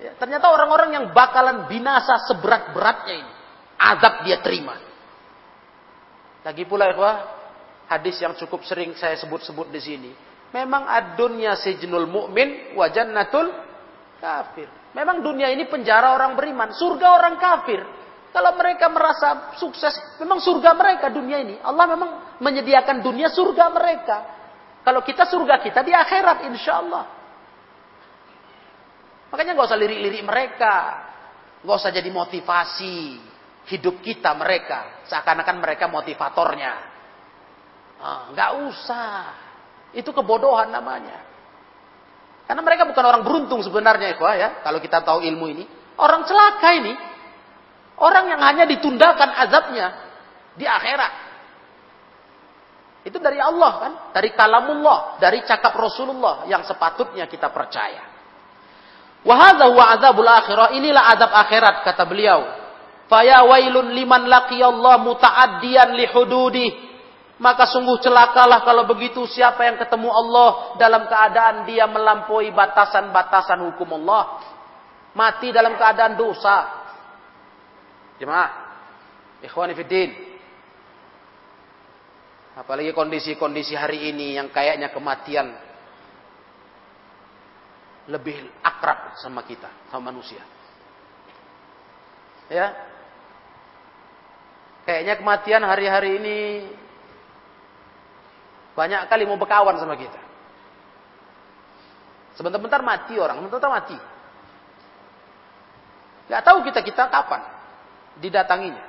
Ya, 0.00 0.12
ternyata 0.20 0.52
orang-orang 0.52 0.90
yang 1.00 1.06
bakalan 1.16 1.64
binasa 1.64 2.28
seberat-beratnya 2.28 3.14
ini. 3.24 3.32
Azab 3.80 4.28
dia 4.28 4.44
terima. 4.44 4.89
Lagi 6.40 6.64
pula 6.64 6.88
ya 6.88 7.12
hadis 7.90 8.16
yang 8.22 8.38
cukup 8.38 8.64
sering 8.64 8.96
saya 8.96 9.18
sebut-sebut 9.20 9.68
di 9.68 9.80
sini. 9.82 10.10
Memang 10.50 10.86
adunya 10.86 11.54
sejnul 11.58 12.06
mukmin 12.06 12.74
wa 12.78 12.86
jannatul 12.90 13.50
kafir. 14.18 14.66
Memang 14.94 15.22
dunia 15.22 15.50
ini 15.54 15.70
penjara 15.70 16.14
orang 16.14 16.34
beriman, 16.34 16.74
surga 16.74 17.06
orang 17.18 17.34
kafir. 17.38 17.80
Kalau 18.30 18.54
mereka 18.54 18.86
merasa 18.86 19.58
sukses, 19.58 19.90
memang 20.22 20.38
surga 20.38 20.70
mereka 20.74 21.10
dunia 21.10 21.42
ini. 21.42 21.58
Allah 21.62 21.86
memang 21.86 22.10
menyediakan 22.38 23.02
dunia 23.02 23.30
surga 23.30 23.64
mereka. 23.74 24.18
Kalau 24.86 25.02
kita 25.02 25.26
surga 25.26 25.58
kita 25.62 25.82
di 25.82 25.92
akhirat 25.94 26.46
insya 26.46 26.72
Allah. 26.78 27.04
Makanya 29.30 29.54
nggak 29.54 29.68
usah 29.70 29.78
lirik-lirik 29.78 30.22
mereka. 30.26 30.76
nggak 31.60 31.76
usah 31.76 31.92
jadi 31.92 32.08
motivasi 32.08 33.29
hidup 33.68 34.00
kita 34.00 34.32
mereka. 34.38 35.04
Seakan-akan 35.10 35.56
mereka 35.60 35.90
motivatornya. 35.90 36.72
Ah, 38.00 38.32
nggak 38.32 38.50
usah. 38.70 39.20
Itu 39.92 40.14
kebodohan 40.14 40.72
namanya. 40.72 41.28
Karena 42.48 42.62
mereka 42.66 42.88
bukan 42.88 43.04
orang 43.04 43.22
beruntung 43.22 43.62
sebenarnya 43.62 44.16
ya, 44.16 44.50
kalau 44.64 44.80
kita 44.80 45.04
tahu 45.04 45.22
ilmu 45.22 45.46
ini. 45.52 45.64
Orang 46.00 46.24
celaka 46.24 46.70
ini. 46.74 46.94
Orang 48.00 48.32
yang 48.32 48.40
hanya 48.40 48.64
ditundakan 48.64 49.30
azabnya 49.44 49.86
di 50.56 50.64
akhirat. 50.64 51.12
Itu 53.00 53.16
dari 53.16 53.40
Allah 53.40 53.72
kan, 53.80 53.92
dari 54.12 54.32
kalamullah, 54.36 55.16
dari 55.16 55.40
cakap 55.44 55.72
Rasulullah 55.72 56.44
yang 56.48 56.64
sepatutnya 56.68 57.24
kita 57.28 57.48
percaya. 57.48 58.04
Wahada 59.24 59.68
wa 59.72 59.84
azabul 59.96 60.28
akhirah, 60.28 60.76
inilah 60.76 61.12
azab 61.12 61.32
akhirat 61.32 61.84
kata 61.84 62.04
beliau. 62.08 62.59
Faya 63.10 63.42
wailun 63.42 63.90
liman 63.90 64.30
laqiyallah 64.30 65.02
muta'addiyan 65.02 65.98
li 65.98 66.06
hududih 66.14 66.70
maka 67.40 67.64
sungguh 67.64 68.04
celakalah 68.04 68.60
kalau 68.68 68.84
begitu 68.84 69.24
siapa 69.24 69.64
yang 69.64 69.80
ketemu 69.80 70.12
Allah 70.12 70.76
dalam 70.76 71.08
keadaan 71.08 71.64
dia 71.64 71.88
melampaui 71.88 72.52
batasan-batasan 72.52 73.64
hukum 73.72 73.96
Allah. 74.04 74.44
Mati 75.16 75.48
dalam 75.48 75.72
keadaan 75.80 76.20
dosa. 76.20 76.68
Jemaah. 78.20 78.50
Ikhwani 79.40 79.72
fiddin. 79.72 80.12
Apalagi 82.60 82.92
kondisi-kondisi 82.92 83.72
hari 83.72 84.12
ini 84.12 84.36
yang 84.36 84.52
kayaknya 84.52 84.92
kematian 84.92 85.48
lebih 88.12 88.36
akrab 88.60 89.16
sama 89.16 89.40
kita, 89.48 89.88
sama 89.88 90.12
manusia. 90.12 90.44
Ya. 92.52 92.68
Kayaknya 94.90 95.22
kematian 95.22 95.62
hari-hari 95.62 96.18
ini 96.18 96.38
banyak 98.74 99.06
kali 99.06 99.22
mau 99.22 99.38
berkawan 99.38 99.78
sama 99.78 99.94
kita. 99.94 100.18
Sebentar-bentar 102.34 102.82
mati 102.82 103.14
orang, 103.14 103.38
sebentar 103.38 103.70
mati. 103.70 103.94
Gak 106.26 106.42
tahu 106.42 106.66
kita 106.66 106.82
kita 106.82 107.06
kapan 107.06 107.38
didatanginya. 108.18 108.82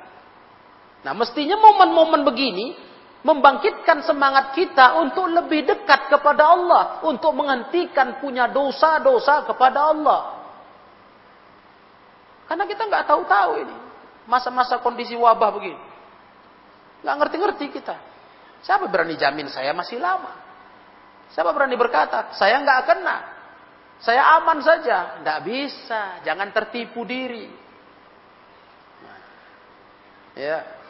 Nah 1.06 1.14
mestinya 1.14 1.54
momen-momen 1.62 2.26
begini 2.26 2.74
membangkitkan 3.22 4.02
semangat 4.02 4.58
kita 4.58 4.98
untuk 4.98 5.30
lebih 5.30 5.70
dekat 5.70 6.10
kepada 6.10 6.50
Allah, 6.50 6.98
untuk 7.06 7.30
menghentikan 7.30 8.18
punya 8.18 8.50
dosa-dosa 8.50 9.46
kepada 9.46 9.94
Allah. 9.94 10.20
Karena 12.50 12.66
kita 12.66 12.90
nggak 12.90 13.06
tahu-tahu 13.06 13.52
ini 13.62 13.76
masa-masa 14.26 14.82
kondisi 14.82 15.14
wabah 15.14 15.54
begini, 15.54 15.91
nggak 17.02 17.16
ngerti-ngerti 17.18 17.66
kita. 17.74 17.96
Siapa 18.62 18.86
berani 18.86 19.18
jamin 19.18 19.50
saya 19.50 19.74
masih 19.74 19.98
lama? 19.98 20.38
Siapa 21.34 21.50
berani 21.50 21.74
berkata 21.74 22.32
saya 22.38 22.62
nggak 22.62 22.80
kena? 22.86 23.16
Saya 24.02 24.38
aman 24.42 24.58
saja. 24.62 25.22
Tidak 25.22 25.40
bisa. 25.46 26.02
Jangan 26.26 26.50
tertipu 26.50 27.06
diri. 27.06 27.46
ya. 30.34 30.82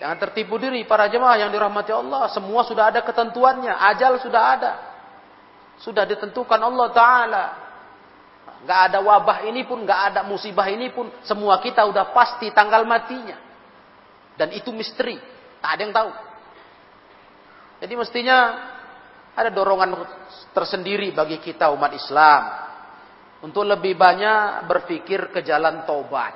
Jangan 0.00 0.16
tertipu 0.16 0.56
diri 0.56 0.86
para 0.88 1.10
jemaah 1.12 1.36
yang 1.36 1.50
dirahmati 1.52 1.92
Allah. 1.92 2.32
Semua 2.32 2.64
sudah 2.64 2.88
ada 2.88 3.04
ketentuannya. 3.04 3.72
Ajal 3.76 4.16
sudah 4.24 4.42
ada. 4.56 4.72
Sudah 5.78 6.08
ditentukan 6.08 6.58
Allah 6.58 6.88
Ta'ala. 6.90 7.44
Gak 8.58 8.80
ada 8.90 8.98
wabah 8.98 9.46
ini 9.46 9.62
pun, 9.62 9.86
gak 9.86 10.14
ada 10.14 10.26
musibah 10.26 10.66
ini 10.66 10.90
pun. 10.90 11.06
Semua 11.22 11.62
kita 11.62 11.86
udah 11.86 12.10
pasti 12.10 12.50
tanggal 12.50 12.82
matinya. 12.88 13.38
Dan 14.34 14.50
itu 14.56 14.72
misteri. 14.74 15.18
Tak 15.58 15.70
ada 15.74 15.80
yang 15.82 15.94
tahu. 15.94 16.10
Jadi 17.78 17.94
mestinya 17.94 18.38
ada 19.38 19.50
dorongan 19.54 19.94
tersendiri 20.50 21.14
bagi 21.14 21.38
kita 21.38 21.70
umat 21.70 21.94
Islam 21.94 22.42
untuk 23.46 23.62
lebih 23.62 23.94
banyak 23.94 24.66
berpikir 24.66 25.30
ke 25.30 25.46
jalan 25.46 25.86
tobat. 25.86 26.34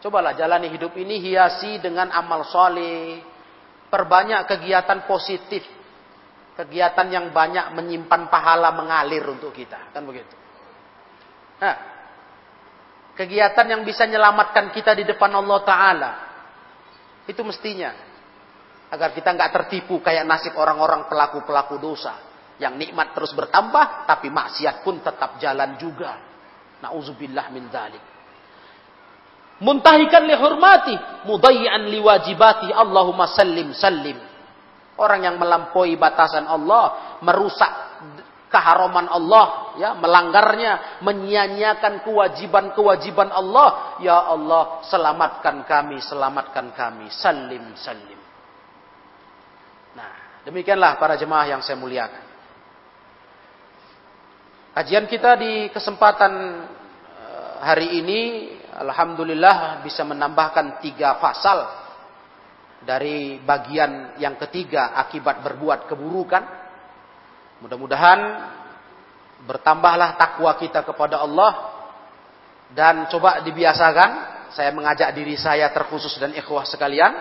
Cobalah 0.00 0.32
jalani 0.32 0.70
hidup 0.70 0.94
ini 0.96 1.18
hiasi 1.20 1.82
dengan 1.82 2.08
amal 2.14 2.46
soleh, 2.46 3.20
perbanyak 3.90 4.46
kegiatan 4.48 5.04
positif, 5.04 5.66
kegiatan 6.56 7.06
yang 7.10 7.26
banyak 7.34 7.74
menyimpan 7.74 8.30
pahala 8.32 8.72
mengalir 8.72 9.26
untuk 9.28 9.52
kita, 9.52 9.92
kan 9.92 10.06
begitu. 10.06 10.32
Nah, 11.60 11.76
kegiatan 13.18 13.66
yang 13.68 13.82
bisa 13.84 14.08
menyelamatkan 14.08 14.72
kita 14.72 14.96
di 14.96 15.04
depan 15.04 15.34
Allah 15.36 15.60
Taala, 15.66 16.12
itu 17.28 17.42
mestinya 17.44 18.09
agar 18.90 19.14
kita 19.14 19.30
nggak 19.32 19.50
tertipu 19.54 20.02
kayak 20.02 20.26
nasib 20.26 20.58
orang-orang 20.58 21.06
pelaku-pelaku 21.06 21.78
dosa 21.78 22.18
yang 22.60 22.76
nikmat 22.76 23.16
terus 23.16 23.32
bertambah 23.32 24.04
tapi 24.04 24.28
maksiat 24.28 24.84
pun 24.84 25.00
tetap 25.00 25.40
jalan 25.40 25.78
juga. 25.80 26.18
Nauzubillah 26.84 27.48
min 27.54 27.70
dzalik. 27.72 28.04
Muntahikan 29.60 30.24
li 30.24 30.32
hurmati, 30.36 30.96
mudayyan 31.28 31.92
li 31.92 32.00
wajibati, 32.00 32.72
Allahumma 32.72 33.28
sallim 33.28 33.76
sallim. 33.76 34.16
Orang 34.96 35.24
yang 35.24 35.36
melampaui 35.36 35.96
batasan 36.00 36.48
Allah, 36.48 37.16
merusak 37.24 37.68
keharaman 38.48 39.08
Allah, 39.08 39.76
ya, 39.76 39.96
melanggarnya, 39.96 41.00
menyia-nyiakan 41.04 42.04
kewajiban-kewajiban 42.04 43.28
Allah, 43.32 44.00
ya 44.00 44.32
Allah, 44.32 44.84
selamatkan 44.88 45.64
kami, 45.64 46.00
selamatkan 46.04 46.72
kami, 46.72 47.12
sallim 47.12 47.76
sallim. 47.76 48.19
Demikianlah 50.40 50.96
para 50.96 51.20
jemaah 51.20 51.44
yang 51.56 51.60
saya 51.60 51.76
muliakan. 51.76 52.24
Kajian 54.70 55.04
kita 55.04 55.36
di 55.36 55.68
kesempatan 55.68 56.32
eh, 57.04 57.52
hari 57.60 58.00
ini, 58.00 58.20
Alhamdulillah 58.80 59.84
bisa 59.84 60.00
menambahkan 60.08 60.80
tiga 60.80 61.20
pasal 61.20 61.68
dari 62.80 63.36
bagian 63.44 64.16
yang 64.16 64.40
ketiga 64.40 64.96
akibat 64.96 65.44
berbuat 65.44 65.84
keburukan. 65.84 66.44
Mudah-mudahan 67.60 68.20
bertambahlah 69.44 70.16
takwa 70.16 70.56
kita 70.56 70.80
kepada 70.80 71.20
Allah 71.20 71.52
dan 72.72 73.04
coba 73.12 73.44
dibiasakan 73.44 74.10
saya 74.56 74.72
mengajak 74.72 75.12
diri 75.12 75.36
saya 75.36 75.68
terkhusus 75.68 76.16
dan 76.16 76.32
ikhwah 76.32 76.64
sekalian 76.64 77.12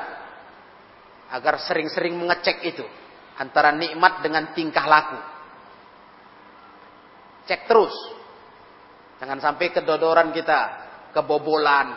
agar 1.29 1.59
sering-sering 1.59 2.15
mengecek 2.15 2.63
itu 2.63 2.85
antara 3.39 3.71
nikmat 3.71 4.19
dengan 4.19 4.51
tingkah 4.51 4.83
laku. 4.83 5.19
Cek 7.47 7.65
terus. 7.65 7.95
Jangan 9.23 9.39
sampai 9.39 9.71
kedodoran 9.71 10.35
kita, 10.35 10.59
kebobolan. 11.15 11.95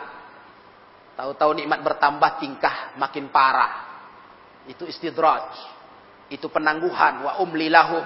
Tahu-tahu 1.13 1.51
nikmat 1.61 1.83
bertambah, 1.85 2.41
tingkah 2.41 2.97
makin 2.97 3.29
parah. 3.29 3.93
Itu 4.65 4.87
istidraj. 4.87 5.51
Itu 6.31 6.49
penangguhan. 6.49 7.21
Wa 7.21 7.31
umli 7.43 7.69
lahum. 7.69 8.01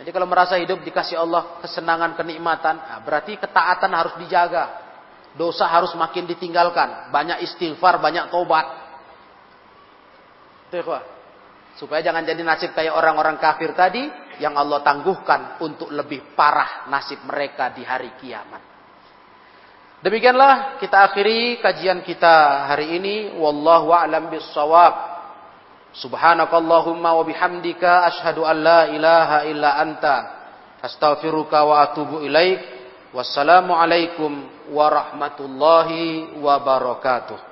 Jadi 0.00 0.10
kalau 0.16 0.24
merasa 0.24 0.56
hidup 0.56 0.80
dikasih 0.80 1.20
Allah 1.20 1.60
kesenangan, 1.60 2.16
kenikmatan, 2.16 2.72
nah 2.80 3.04
berarti 3.04 3.36
ketaatan 3.36 3.92
harus 3.92 4.16
dijaga. 4.16 4.88
Dosa 5.36 5.68
harus 5.68 5.92
makin 5.92 6.24
ditinggalkan. 6.24 7.12
Banyak 7.12 7.44
istighfar, 7.44 8.00
banyak 8.00 8.32
tobat. 8.32 8.79
Supaya 11.78 12.02
jangan 12.02 12.26
jadi 12.26 12.42
nasib 12.42 12.74
kayak 12.74 12.92
orang-orang 12.92 13.38
kafir 13.38 13.72
tadi 13.74 14.04
yang 14.42 14.56
Allah 14.56 14.82
tangguhkan 14.82 15.62
untuk 15.62 15.92
lebih 15.92 16.34
parah 16.34 16.90
nasib 16.90 17.22
mereka 17.28 17.70
di 17.70 17.84
hari 17.86 18.16
kiamat. 18.18 18.62
Demikianlah 20.00 20.80
kita 20.80 21.12
akhiri 21.12 21.60
kajian 21.60 22.00
kita 22.00 22.68
hari 22.72 22.96
ini. 22.96 23.36
Wallahu 23.36 23.92
a'lam 23.92 24.32
bissawab. 24.32 25.12
Subhanakallahumma 25.92 27.20
wa 27.20 27.24
bihamdika 27.26 28.08
ashhadu 28.08 28.46
an 28.48 28.56
la 28.64 28.80
ilaha 28.88 29.38
illa 29.44 29.76
anta 29.76 30.16
astaghfiruka 30.80 31.66
wa 31.68 31.84
atubu 31.84 32.24
ilaik. 32.24 32.80
Wassalamualaikum 33.12 34.48
warahmatullahi 34.72 36.38
wabarakatuh. 36.38 37.49